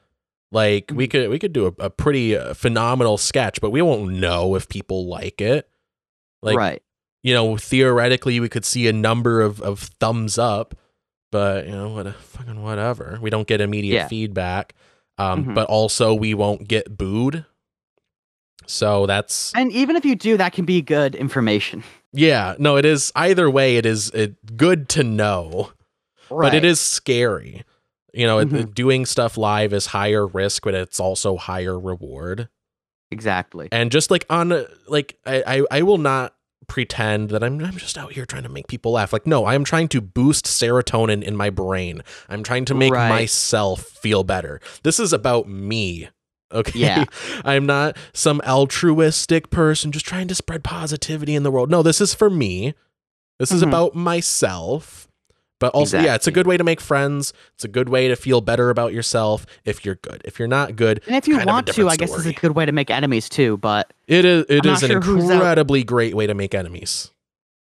Like 0.50 0.90
we 0.94 1.08
could 1.08 1.30
we 1.30 1.38
could 1.38 1.52
do 1.52 1.66
a, 1.66 1.84
a 1.84 1.90
pretty 1.90 2.36
uh, 2.36 2.52
phenomenal 2.54 3.16
sketch, 3.18 3.60
but 3.60 3.70
we 3.70 3.80
won't 3.82 4.12
know 4.12 4.54
if 4.54 4.68
people 4.68 5.06
like 5.06 5.40
it. 5.40 5.68
Like 6.42 6.56
right. 6.56 6.82
you 7.22 7.32
know, 7.34 7.56
theoretically, 7.56 8.38
we 8.40 8.48
could 8.48 8.64
see 8.64 8.86
a 8.88 8.92
number 8.92 9.40
of 9.40 9.62
of 9.62 9.78
thumbs 10.00 10.36
up, 10.38 10.74
but 11.30 11.64
you 11.66 11.72
know, 11.72 11.88
what 11.90 12.06
a 12.06 12.12
fucking 12.12 12.62
whatever. 12.62 13.18
We 13.22 13.30
don't 13.30 13.46
get 13.46 13.60
immediate 13.62 13.94
Yeah. 13.94 14.08
feedback, 14.08 14.74
um, 15.18 15.44
Mhm. 15.46 15.54
but 15.54 15.68
also 15.68 16.12
we 16.12 16.34
won't 16.34 16.68
get 16.68 16.98
booed. 16.98 17.46
So 18.66 19.06
that's 19.06 19.52
And 19.54 19.70
even 19.72 19.96
if 19.96 20.04
you 20.04 20.14
do, 20.14 20.36
that 20.36 20.52
can 20.52 20.64
be 20.64 20.82
good 20.82 21.14
information. 21.14 21.82
yeah. 22.12 22.54
No, 22.58 22.76
it 22.76 22.84
is 22.84 23.12
either 23.14 23.48
way. 23.50 23.76
It 23.76 23.86
is 23.86 24.10
it, 24.10 24.56
good 24.56 24.88
to 24.90 25.02
know. 25.04 25.72
but 26.30 26.54
it 26.54 26.64
is 26.64 26.80
scary. 26.80 27.64
You 28.14 28.26
know, 28.26 28.38
it- 28.38 28.48
Mhm. 28.50 28.74
doing 28.74 29.06
stuff 29.06 29.36
live 29.36 29.72
is 29.72 29.86
higher 29.86 30.26
risk, 30.26 30.64
but 30.64 30.74
it's 30.74 31.00
also 31.00 31.36
higher 31.36 31.78
reward. 31.78 32.48
exactly. 33.10 33.68
and 33.72 33.90
just 33.92 34.10
like 34.10 34.24
on 34.30 34.64
like 34.88 35.18
I, 35.26 35.42
I 35.46 35.78
I 35.78 35.82
will 35.82 35.98
not 35.98 36.34
pretend 36.68 37.28
that 37.30 37.44
I'm 37.44 37.62
I'm 37.62 37.76
just 37.76 37.98
out 37.98 38.12
here 38.12 38.24
trying 38.24 38.44
to 38.44 38.48
make 38.48 38.68
people 38.68 38.92
laugh. 38.92 39.12
Like 39.12 39.26
no, 39.26 39.44
I 39.44 39.54
am 39.54 39.64
trying 39.64 39.88
to 39.88 40.00
boost 40.00 40.46
serotonin 40.46 41.22
in 41.22 41.36
my 41.36 41.50
brain. 41.50 42.02
I'm 42.30 42.42
trying 42.42 42.64
to 42.66 42.74
make 42.74 42.92
Right. 42.92 43.08
myself 43.10 43.82
feel 43.82 44.24
better. 44.24 44.60
This 44.82 44.98
is 44.98 45.12
about 45.12 45.46
me. 45.48 46.08
Okay. 46.52 46.78
Yeah. 46.78 47.04
I'm 47.44 47.66
not 47.66 47.96
some 48.12 48.40
altruistic 48.46 49.50
person 49.50 49.92
just 49.92 50.06
trying 50.06 50.28
to 50.28 50.34
spread 50.34 50.62
positivity 50.64 51.34
in 51.34 51.42
the 51.42 51.50
world. 51.50 51.70
No, 51.70 51.82
this 51.82 52.00
is 52.00 52.14
for 52.14 52.28
me. 52.30 52.74
This 53.38 53.50
is 53.50 53.62
Mhm. 53.62 53.68
about 53.68 53.94
myself. 53.94 55.08
But 55.58 55.72
also, 55.74 56.00
yeah, 56.00 56.16
it's 56.16 56.26
a 56.26 56.32
good 56.32 56.48
way 56.48 56.56
to 56.56 56.64
make 56.64 56.80
friends. 56.80 57.32
It's 57.54 57.62
a 57.62 57.68
good 57.68 57.88
way 57.88 58.08
to 58.08 58.16
feel 58.16 58.40
better 58.40 58.68
about 58.68 58.92
yourself 58.92 59.46
if 59.64 59.84
you're 59.84 59.94
good. 59.94 60.20
If 60.24 60.40
you're 60.40 60.48
not 60.48 60.74
good, 60.74 61.00
And 61.06 61.14
if 61.14 61.28
you 61.28 61.36
kind 61.36 61.48
want 61.48 61.68
to, 61.68 61.88
I 61.88 61.94
guess 61.94 62.12
it's 62.16 62.26
a 62.26 62.32
good 62.32 62.56
way 62.56 62.66
to 62.66 62.72
make 62.72 62.90
enemies 62.90 63.28
too. 63.28 63.58
But 63.58 63.92
it 64.08 64.24
is 64.24 64.44
it 64.48 64.66
is 64.66 64.82
an 64.82 65.00
sure 65.00 65.16
incredibly 65.18 65.84
great 65.84 66.16
way 66.16 66.26
to 66.26 66.34
make 66.34 66.52
enemies, 66.52 67.12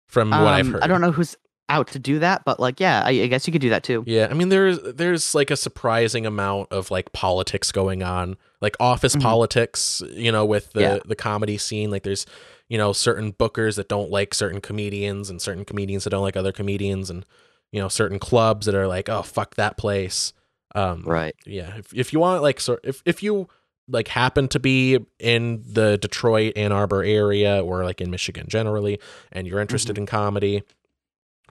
from 0.05 0.29
what 0.29 0.41
I've 0.41 0.67
um, 0.67 0.73
heard. 0.73 0.83
I 0.83 0.87
don't 0.87 1.01
know 1.01 1.11
who's 1.11 1.35
out 1.69 1.87
to 1.87 1.99
do 1.99 2.19
that, 2.19 2.45
but 2.45 2.59
like, 2.59 2.79
yeah, 2.79 3.01
I, 3.03 3.09
I 3.09 3.27
guess 3.27 3.47
you 3.47 3.51
could 3.51 3.61
do 3.63 3.71
that 3.71 3.81
too. 3.83 4.03
Yeah, 4.05 4.27
I 4.29 4.35
mean 4.35 4.49
there's 4.49 4.77
there's 4.83 5.33
like 5.33 5.49
a 5.49 5.57
surprising 5.57 6.27
amount 6.27 6.71
of 6.71 6.91
like 6.91 7.13
politics 7.13 7.71
going 7.71 8.03
on, 8.03 8.37
like 8.61 8.75
office 8.79 9.15
Mhm. 9.15 9.21
politics, 9.21 10.01
you 10.11 10.31
know, 10.31 10.45
with 10.45 10.73
the 10.73 10.81
Yeah. 10.81 10.99
the 11.05 11.15
comedy 11.15 11.57
scene. 11.57 11.91
Like 11.91 12.03
there's 12.03 12.25
you 12.69 12.77
know 12.77 12.91
certain 12.93 13.31
bookers 13.33 13.75
that 13.75 13.87
don't 13.87 14.11
like 14.11 14.33
certain 14.33 14.61
comedians, 14.61 15.29
and 15.29 15.41
certain 15.41 15.65
comedians 15.65 16.03
that 16.03 16.09
don't 16.11 16.23
like 16.23 16.35
other 16.37 16.51
comedians, 16.51 17.09
and 17.09 17.25
you 17.71 17.79
know 17.81 17.87
certain 17.89 18.19
clubs 18.19 18.65
that 18.65 18.75
are 18.75 18.87
like, 18.87 19.09
oh 19.09 19.21
fuck 19.21 19.55
that 19.55 19.77
place. 19.77 20.33
Um, 20.75 21.01
Right. 21.05 21.33
yeah 21.45 21.77
if, 21.77 21.93
if 21.93 22.13
you 22.13 22.19
want 22.19 22.41
like 22.43 22.59
sort 22.59 22.81
if, 22.83 23.01
if 23.05 23.23
you 23.23 23.47
like 23.87 24.09
happen 24.09 24.49
to 24.49 24.59
be 24.59 24.99
in 25.17 25.63
the 25.65 25.97
detroit 25.97 26.53
ann 26.57 26.73
arbor 26.73 27.03
area 27.03 27.63
or 27.63 27.85
like 27.85 28.01
in 28.01 28.11
michigan 28.11 28.45
generally 28.49 28.99
and 29.31 29.47
you're 29.47 29.61
interested 29.61 29.95
Mm-hmm. 29.95 30.01
in 30.01 30.07
comedy 30.07 30.63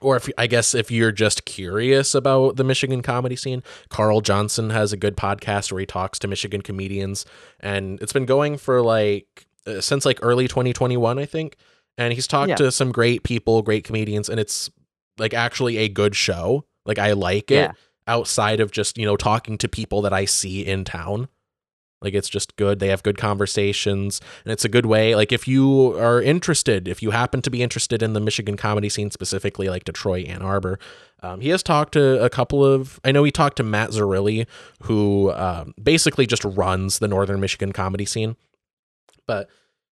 or 0.01 0.15
if 0.15 0.29
i 0.37 0.45
guess 0.47 0.73
if 0.75 0.91
you're 0.91 1.11
just 1.11 1.45
curious 1.45 2.13
about 2.15 2.55
the 2.55 2.63
michigan 2.63 3.01
comedy 3.01 3.35
scene 3.35 3.63
carl 3.89 4.21
johnson 4.21 4.69
has 4.69 4.93
a 4.93 4.97
good 4.97 5.15
podcast 5.17 5.71
where 5.71 5.79
he 5.79 5.85
talks 5.85 6.19
to 6.19 6.27
michigan 6.27 6.61
comedians 6.61 7.25
and 7.59 8.01
it's 8.01 8.13
been 8.13 8.25
going 8.25 8.57
for 8.57 8.81
like 8.81 9.45
uh, 9.65 9.81
since 9.81 10.05
like 10.05 10.19
early 10.21 10.47
2021 10.47 11.17
i 11.19 11.25
think 11.25 11.55
and 11.97 12.13
he's 12.13 12.27
talked 12.27 12.49
Yeah. 12.49 12.55
to 12.57 12.71
some 12.71 12.91
great 12.91 13.23
people 13.23 13.61
great 13.61 13.83
comedians 13.83 14.29
and 14.29 14.39
it's 14.39 14.69
like 15.17 15.33
actually 15.33 15.77
a 15.77 15.89
good 15.89 16.15
show 16.15 16.65
like 16.85 16.99
i 16.99 17.13
like 17.13 17.49
it 17.51 17.55
Yeah. 17.55 17.71
outside 18.07 18.59
of 18.59 18.71
just 18.71 18.97
you 18.97 19.05
know 19.05 19.17
talking 19.17 19.57
to 19.57 19.67
people 19.67 20.01
that 20.03 20.13
I 20.13 20.25
see 20.25 20.65
in 20.65 20.83
town. 20.85 21.27
Like 22.01 22.13
it's 22.13 22.29
just 22.29 22.55
good. 22.57 22.79
They 22.79 22.89
have 22.89 23.01
good 23.01 23.17
conversations, 23.17 24.21
and 24.45 24.51
it's 24.51 24.63
a 24.63 24.69
good 24.69 24.85
way. 24.85 25.15
Like 25.15 25.31
if 25.31 25.47
you 25.47 25.97
are 25.97 26.21
interested, 26.21 26.87
if 26.87 27.01
you 27.01 27.11
happen 27.11 27.41
to 27.41 27.49
be 27.49 27.63
interested 27.63 28.03
in 28.03 28.13
the 28.13 28.19
Michigan 28.19 28.55
comedy 28.55 28.89
scene 28.89 29.09
specifically, 29.09 29.67
like 29.67 29.83
Detroit, 29.83 30.27
Ann 30.27 30.43
Arbor, 30.43 30.77
um, 31.23 31.41
he 31.41 31.49
has 31.49 31.63
talked 31.63 31.93
to 31.93 32.23
a 32.23 32.29
couple 32.29 32.63
of. 32.63 32.99
I 33.03 33.11
know 33.11 33.23
he 33.23 33.31
talked 33.31 33.57
to 33.57 33.63
Matt 33.63 33.89
Zarilli, 33.89 34.45
who 34.83 35.31
um, 35.31 35.73
basically 35.81 36.27
just 36.27 36.45
runs 36.45 36.99
the 36.99 37.07
Northern 37.07 37.39
Michigan 37.39 37.71
comedy 37.71 38.05
scene. 38.05 38.35
But 39.25 39.49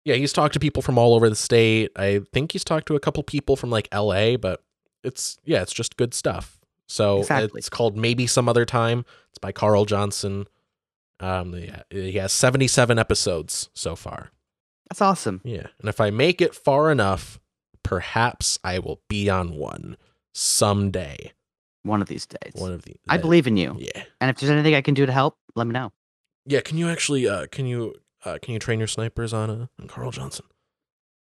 yeah, 0.04 0.14
he's 0.14 0.32
talked 0.32 0.54
to 0.54 0.60
people 0.60 0.82
from 0.82 0.96
all 0.96 1.14
over 1.14 1.28
the 1.28 1.36
state. 1.36 1.90
I 1.96 2.22
think 2.32 2.52
he's 2.52 2.64
talked 2.64 2.86
to 2.88 2.96
a 2.96 3.00
couple 3.00 3.22
people 3.22 3.56
from 3.56 3.68
like 3.68 3.88
L.A., 3.92 4.36
but 4.36 4.62
it's 5.04 5.38
yeah, 5.44 5.60
it's 5.60 5.72
just 5.74 5.98
good 5.98 6.14
stuff. 6.14 6.58
So 6.86 7.18
Exactly. 7.20 7.58
it's 7.58 7.68
called 7.68 7.96
Maybe 7.96 8.26
Some 8.26 8.48
Other 8.48 8.64
Time. 8.64 9.04
It's 9.28 9.38
by 9.38 9.52
Carl 9.52 9.84
Johnson. 9.84 10.46
Um, 11.20 11.54
yeah, 11.54 11.82
he 11.90 12.12
has 12.12 12.32
77 12.32 12.98
episodes 12.98 13.68
so 13.74 13.94
far. 13.94 14.30
That's 14.88 15.02
awesome. 15.02 15.40
Yeah. 15.44 15.66
And 15.78 15.88
if 15.88 16.00
I 16.00 16.10
make 16.10 16.40
it 16.40 16.54
far 16.54 16.90
enough, 16.90 17.38
perhaps 17.82 18.58
I 18.64 18.78
will 18.78 19.00
be 19.08 19.28
on 19.28 19.54
one 19.54 19.96
someday. 20.34 21.32
One 21.82 22.02
of 22.02 22.08
these 22.08 22.26
days. 22.26 22.52
One 22.54 22.72
of 22.72 22.82
these. 22.82 22.98
I 23.08 23.16
believe 23.16 23.46
in 23.46 23.56
you. 23.56 23.76
Yeah. 23.78 24.02
And 24.20 24.30
if 24.30 24.38
there's 24.38 24.50
anything 24.50 24.74
I 24.74 24.82
can 24.82 24.94
do 24.94 25.06
to 25.06 25.12
help, 25.12 25.36
let 25.54 25.66
me 25.66 25.72
know. 25.72 25.92
Yeah, 26.46 26.60
can 26.60 26.78
you 26.78 26.88
actually 26.88 27.28
uh 27.28 27.46
can 27.50 27.66
you 27.66 27.94
uh 28.24 28.38
can 28.42 28.54
you 28.54 28.58
train 28.58 28.78
your 28.78 28.88
snipers 28.88 29.32
on 29.32 29.50
uh 29.50 29.66
on 29.80 29.88
Carl 29.88 30.10
Johnson? 30.10 30.46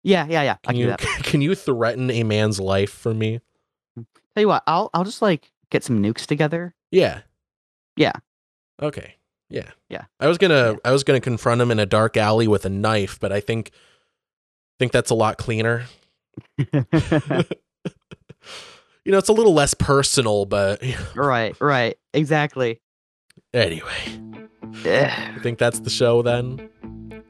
Yeah, 0.02 0.26
yeah, 0.28 0.42
yeah. 0.42 0.56
I 0.64 0.66
Can 0.68 0.74
do 0.76 0.80
you 0.82 0.86
that. 0.88 1.00
can 1.24 1.40
you 1.40 1.54
threaten 1.54 2.10
a 2.10 2.22
man's 2.22 2.60
life 2.60 2.92
for 2.92 3.12
me? 3.12 3.40
Tell 3.96 4.42
you 4.42 4.48
what, 4.48 4.62
I'll 4.66 4.90
I'll 4.94 5.04
just 5.04 5.22
like 5.22 5.50
get 5.70 5.82
some 5.82 6.02
nukes 6.02 6.26
together. 6.26 6.74
Yeah. 6.90 7.22
Yeah. 7.96 8.12
Okay. 8.80 9.16
Yeah. 9.48 9.70
Yeah. 9.88 10.04
I 10.20 10.26
was 10.28 10.38
gonna 10.38 10.72
Yeah. 10.72 10.78
I 10.84 10.92
was 10.92 11.04
gonna 11.04 11.20
confront 11.20 11.60
him 11.60 11.70
in 11.70 11.78
a 11.78 11.86
dark 11.86 12.16
alley 12.16 12.48
with 12.48 12.64
a 12.64 12.68
knife, 12.70 13.18
but 13.20 13.32
I 13.32 13.40
think 13.40 13.70
think 14.78 14.92
that's 14.92 15.10
a 15.10 15.14
lot 15.14 15.38
cleaner. 15.38 15.84
you 16.58 16.72
know, 19.06 19.18
it's 19.18 19.28
a 19.28 19.32
little 19.32 19.54
less 19.54 19.74
personal, 19.74 20.44
but 20.44 20.82
right, 21.14 21.58
right. 21.60 21.96
Exactly. 22.12 22.80
anyway, 23.54 24.20
I 24.84 25.38
think 25.42 25.58
that's 25.58 25.80
the 25.80 25.90
show 25.90 26.22
then. 26.22 26.70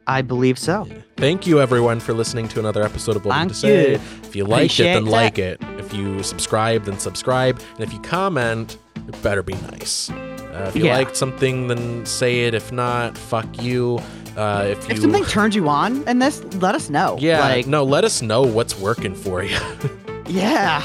I 0.08 0.22
believe 0.22 0.58
so. 0.58 0.86
Yeah. 0.86 0.98
Thank 1.16 1.46
you 1.48 1.60
everyone 1.60 1.98
for 1.98 2.14
listening 2.14 2.46
to 2.48 2.60
another 2.60 2.84
episode 2.84 3.16
of 3.16 3.24
What 3.24 3.34
Thank 3.34 3.50
to 3.50 3.54
Say. 3.56 3.90
you. 3.90 3.94
If 4.22 4.36
you 4.36 4.44
liked 4.44 4.78
it, 4.78 4.84
then 4.84 4.98
Appreciate 5.08 5.12
like 5.12 5.38
it. 5.38 5.60
If 5.78 5.92
you 5.92 6.22
subscribe, 6.22 6.84
then 6.84 6.98
subscribe. 7.00 7.60
And 7.74 7.80
if 7.80 7.92
you 7.92 8.00
comment, 8.00 8.78
it 9.08 9.22
better 9.22 9.42
be 9.42 9.54
nice. 9.72 10.10
Uh, 10.10 10.66
if 10.68 10.76
you 10.76 10.84
Yeah. 10.86 10.96
liked 10.96 11.16
something, 11.16 11.68
then 11.68 12.04
say 12.06 12.44
it. 12.46 12.54
If 12.54 12.72
not, 12.72 13.16
fuck 13.18 13.46
you. 13.62 13.98
Uh, 14.36 14.64
if 14.68 14.88
you 14.88 14.94
If 14.94 15.00
something 15.00 15.24
turned 15.24 15.54
you 15.54 15.68
on 15.68 16.02
in 16.08 16.18
this, 16.18 16.42
let 16.60 16.74
us 16.74 16.90
know. 16.90 17.16
yeah, 17.20 17.40
Like, 17.40 17.66
no, 17.66 17.84
let 17.84 18.04
us 18.04 18.20
know 18.22 18.42
what's 18.42 18.78
working 18.78 19.14
for 19.14 19.42
you. 19.42 19.56
yeah. 20.28 20.82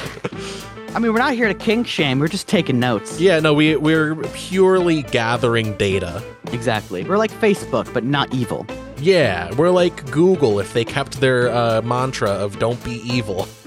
I 0.93 0.99
mean, 0.99 1.13
we're 1.13 1.19
not 1.19 1.33
here 1.33 1.47
to 1.47 1.53
kink 1.53 1.87
shame. 1.87 2.19
We're 2.19 2.27
just 2.27 2.47
taking 2.47 2.79
notes. 2.79 3.19
yeah, 3.19 3.39
no, 3.39 3.53
we 3.53 3.75
we're 3.77 4.15
purely 4.33 5.03
gathering 5.03 5.77
data. 5.77 6.21
Exactly. 6.51 7.03
We're 7.05 7.17
like 7.17 7.31
Facebook, 7.31 7.93
but 7.93 8.03
not 8.03 8.33
evil. 8.33 8.65
Yeah, 8.97 9.51
we're 9.55 9.69
like 9.69 10.09
Google 10.11 10.59
if 10.59 10.73
they 10.73 10.83
kept 10.85 11.21
their 11.21 11.49
uh, 11.49 11.81
mantra 11.81 12.29
of 12.29 12.59
"Don't 12.59 12.81
be 12.83 13.01
evil." 13.05 13.47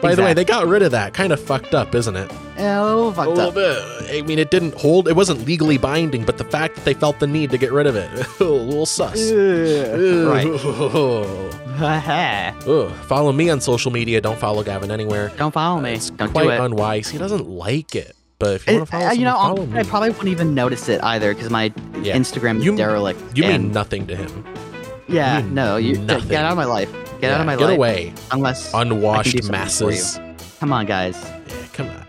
By 0.00 0.14
the 0.14 0.22
way, 0.22 0.32
they 0.34 0.44
got 0.44 0.66
rid 0.66 0.82
of 0.82 0.92
that. 0.92 1.12
Kind 1.14 1.32
of 1.32 1.40
fucked 1.40 1.74
up, 1.74 1.94
isn't 1.94 2.16
it? 2.16 2.30
Oh, 2.58 3.08
A 3.08 3.12
fucked 3.14 3.28
little 3.30 3.48
up. 3.48 3.54
bit. 3.54 4.10
I 4.18 4.22
mean, 4.22 4.38
it 4.38 4.50
didn't 4.50 4.74
hold. 4.74 5.08
It 5.08 5.14
wasn't 5.16 5.44
legally 5.46 5.78
binding, 5.78 6.24
but 6.24 6.38
the 6.38 6.44
fact 6.44 6.74
that 6.76 6.84
they 6.84 6.94
felt 6.94 7.18
the 7.20 7.26
need 7.26 7.50
to 7.50 7.58
get 7.58 7.72
rid 7.72 7.86
of 7.86 7.96
it, 7.96 8.10
a 8.40 8.44
little 8.44 8.86
sus. 8.86 9.30
right. 9.32 10.46
Ugh. 11.78 12.90
Follow 13.06 13.32
me 13.32 13.50
on 13.50 13.60
social 13.60 13.90
media. 13.92 14.20
Don't 14.20 14.38
follow 14.38 14.62
Gavin 14.62 14.90
anywhere. 14.90 15.30
Don't 15.36 15.52
follow 15.52 15.80
me. 15.80 15.92
It's 15.94 16.10
Don't 16.10 16.32
quite 16.32 16.44
do 16.44 16.50
it. 16.50 16.60
unwise. 16.60 17.08
He 17.08 17.18
doesn't 17.18 17.48
like 17.48 17.94
it. 17.94 18.14
But 18.40 18.54
if 18.56 18.66
you 18.68 18.74
want 18.78 18.86
to 18.86 18.90
follow, 18.92 19.06
uh, 19.06 19.12
you 19.12 19.24
know, 19.24 19.32
someone, 19.36 19.56
follow 19.56 19.66
me. 19.66 19.78
I 19.80 19.82
probably 19.84 20.10
wouldn't 20.10 20.28
even 20.28 20.54
notice 20.54 20.88
it 20.88 21.02
either 21.02 21.34
because 21.34 21.50
my 21.50 21.72
Yeah. 22.02 22.16
Instagram 22.16 22.58
is 22.58 22.64
You- 22.64 22.76
derelict. 22.76 23.20
you 23.36 23.44
mean 23.44 23.72
nothing 23.72 24.06
to 24.08 24.16
him. 24.16 24.44
yeah, 25.08 25.38
you 25.40 25.50
no, 25.50 25.76
you 25.76 25.98
nothing. 25.98 26.28
get 26.28 26.44
out 26.44 26.52
of 26.52 26.56
my 26.56 26.64
life. 26.64 26.88
Get 27.20 27.32
out 27.32 27.40
of 27.40 27.46
my 27.46 27.56
get 27.56 27.64
life. 27.66 27.76
away, 27.76 28.14
Unless 28.30 28.72
I 28.74 28.82
can 28.84 28.88
do 28.90 28.94
unwashed 28.96 29.50
masses. 29.50 30.18
come 30.60 30.72
on, 30.72 30.86
guys. 30.86 31.16
Yeah, 31.48 31.66
come 31.72 31.88
on. 31.88 32.04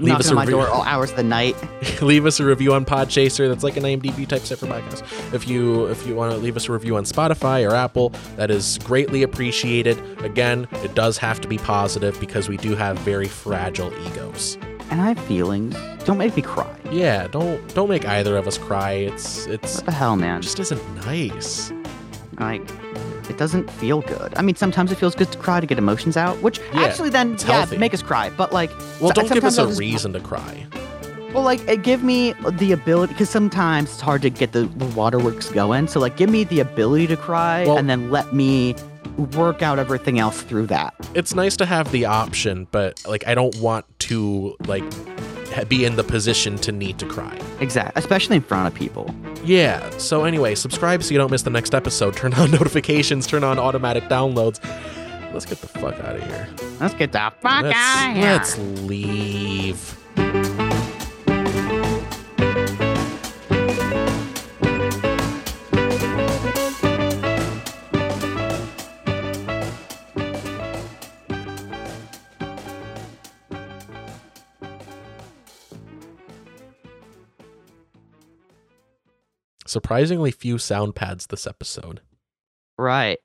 Leave 0.00 0.10
Knocking 0.12 0.20
us 0.20 0.26
a 0.28 0.30
on 0.30 0.36
my 0.36 0.44
door 0.44 0.68
all 0.68 0.84
hours 0.84 1.10
of 1.10 1.16
the 1.16 1.24
night. 1.24 1.56
leave 2.02 2.24
us 2.24 2.38
a 2.38 2.44
review 2.44 2.72
on 2.72 2.84
Podchaser. 2.84 3.48
That's 3.48 3.64
like 3.64 3.76
an 3.76 3.82
IMDb 3.82 4.28
type 4.28 4.42
set 4.42 4.58
for 4.58 4.66
podcasts. 4.66 5.02
If 5.34 5.48
you 5.48 5.86
if 5.86 6.06
you 6.06 6.14
want 6.14 6.30
to 6.30 6.38
leave 6.38 6.56
us 6.56 6.68
a 6.68 6.72
review 6.72 6.96
on 6.96 7.02
Spotify 7.02 7.68
or 7.68 7.74
Apple, 7.74 8.10
that 8.36 8.48
is 8.48 8.78
greatly 8.84 9.24
appreciated. 9.24 9.98
Again, 10.22 10.68
it 10.84 10.94
does 10.94 11.18
have 11.18 11.40
to 11.40 11.48
be 11.48 11.58
positive 11.58 12.18
because 12.20 12.48
we 12.48 12.56
do 12.58 12.76
have 12.76 12.96
very 13.00 13.26
fragile 13.26 13.92
egos. 14.06 14.56
And 14.92 15.00
I 15.00 15.08
have 15.08 15.18
feelings. 15.26 15.74
Don't 16.04 16.16
make 16.18 16.36
me 16.36 16.42
cry. 16.42 16.72
Yeah, 16.92 17.26
don't 17.26 17.74
don't 17.74 17.88
make 17.88 18.06
either 18.06 18.36
of 18.36 18.46
us 18.46 18.56
cry. 18.56 18.92
It's 18.92 19.46
it's 19.46 19.78
What 19.78 19.86
the 19.86 19.92
hell, 19.92 20.14
man? 20.14 20.38
it 20.38 20.42
just 20.42 20.60
isn't 20.60 20.94
nice. 21.06 21.72
Like, 22.38 22.62
it 23.30 23.38
doesn't 23.38 23.70
feel 23.70 24.00
good. 24.02 24.32
I 24.36 24.42
mean, 24.42 24.54
sometimes 24.56 24.90
it 24.92 24.96
feels 24.96 25.14
good 25.14 25.30
to 25.32 25.38
cry 25.38 25.60
to 25.60 25.66
get 25.66 25.78
emotions 25.78 26.16
out, 26.16 26.40
which 26.42 26.58
Yeah, 26.74 26.82
actually 26.82 27.10
then, 27.10 27.36
yeah, 27.40 27.52
healthy. 27.58 27.78
make 27.78 27.94
us 27.94 28.02
cry. 28.02 28.30
But 28.36 28.52
like, 28.52 28.70
Well, 29.00 29.08
so- 29.10 29.20
don't 29.22 29.32
give 29.32 29.44
us 29.44 29.58
a 29.58 29.66
just- 29.66 29.78
reason 29.78 30.12
to 30.14 30.20
cry. 30.20 30.66
Well, 31.34 31.42
like, 31.44 31.60
it 31.68 31.82
give 31.82 32.02
me 32.02 32.32
the 32.52 32.72
ability 32.72 33.12
because 33.12 33.28
sometimes 33.28 33.90
it's 33.90 34.00
hard 34.00 34.22
to 34.22 34.30
get 34.30 34.52
the, 34.52 34.62
the 34.62 34.86
waterworks 34.86 35.50
going. 35.50 35.86
So, 35.86 36.00
like, 36.00 36.16
give 36.16 36.30
me 36.30 36.44
the 36.44 36.60
ability 36.60 37.06
to 37.08 37.16
cry, 37.16 37.66
Well- 37.66 37.76
and 37.76 37.88
then 37.88 38.10
let 38.10 38.32
me 38.32 38.74
work 39.36 39.62
out 39.62 39.78
everything 39.78 40.18
else 40.18 40.40
through 40.42 40.66
that. 40.68 40.94
It's 41.14 41.34
nice 41.34 41.56
to 41.58 41.66
have 41.66 41.90
the 41.92 42.04
option, 42.06 42.66
but 42.70 43.02
like 43.06 43.26
I 43.26 43.34
don't 43.34 43.56
want 43.60 43.84
to 44.00 44.56
like 44.66 44.84
be 45.68 45.84
in 45.84 45.96
the 45.96 46.04
position 46.04 46.56
to 46.58 46.70
need 46.70 46.98
to 47.00 47.06
cry. 47.06 47.36
Exactly, 47.58 47.98
especially 48.00 48.36
in 48.36 48.42
front 48.42 48.68
of 48.68 48.74
people. 48.74 49.12
Yeah. 49.48 49.88
So 49.96 50.24
anyway, 50.24 50.54
subscribe 50.54 51.02
so 51.02 51.12
you 51.12 51.18
don't 51.18 51.30
miss 51.30 51.42
the 51.42 51.50
next 51.50 51.74
episode. 51.74 52.14
Turn 52.14 52.34
on 52.34 52.50
notifications. 52.52 53.26
Turn 53.26 53.42
on 53.42 53.58
automatic 53.58 54.04
downloads. 54.04 54.62
Let's 55.32 55.46
get 55.46 55.60
the 55.60 55.68
fuck 55.68 55.98
out 56.00 56.16
of 56.16 56.22
here. 56.22 56.48
Let's 56.80 56.94
get 56.94 57.12
the 57.12 57.32
fuck 57.40 57.62
let's, 57.62 57.76
out 57.76 58.10
of 58.10 58.16
here. 58.16 58.24
let's 58.24 58.58
leave. 58.58 59.97
Surprisingly 79.68 80.30
few 80.30 80.56
sound 80.56 80.94
pads 80.94 81.26
this 81.26 81.46
episode. 81.46 82.00
Right. 82.78 83.18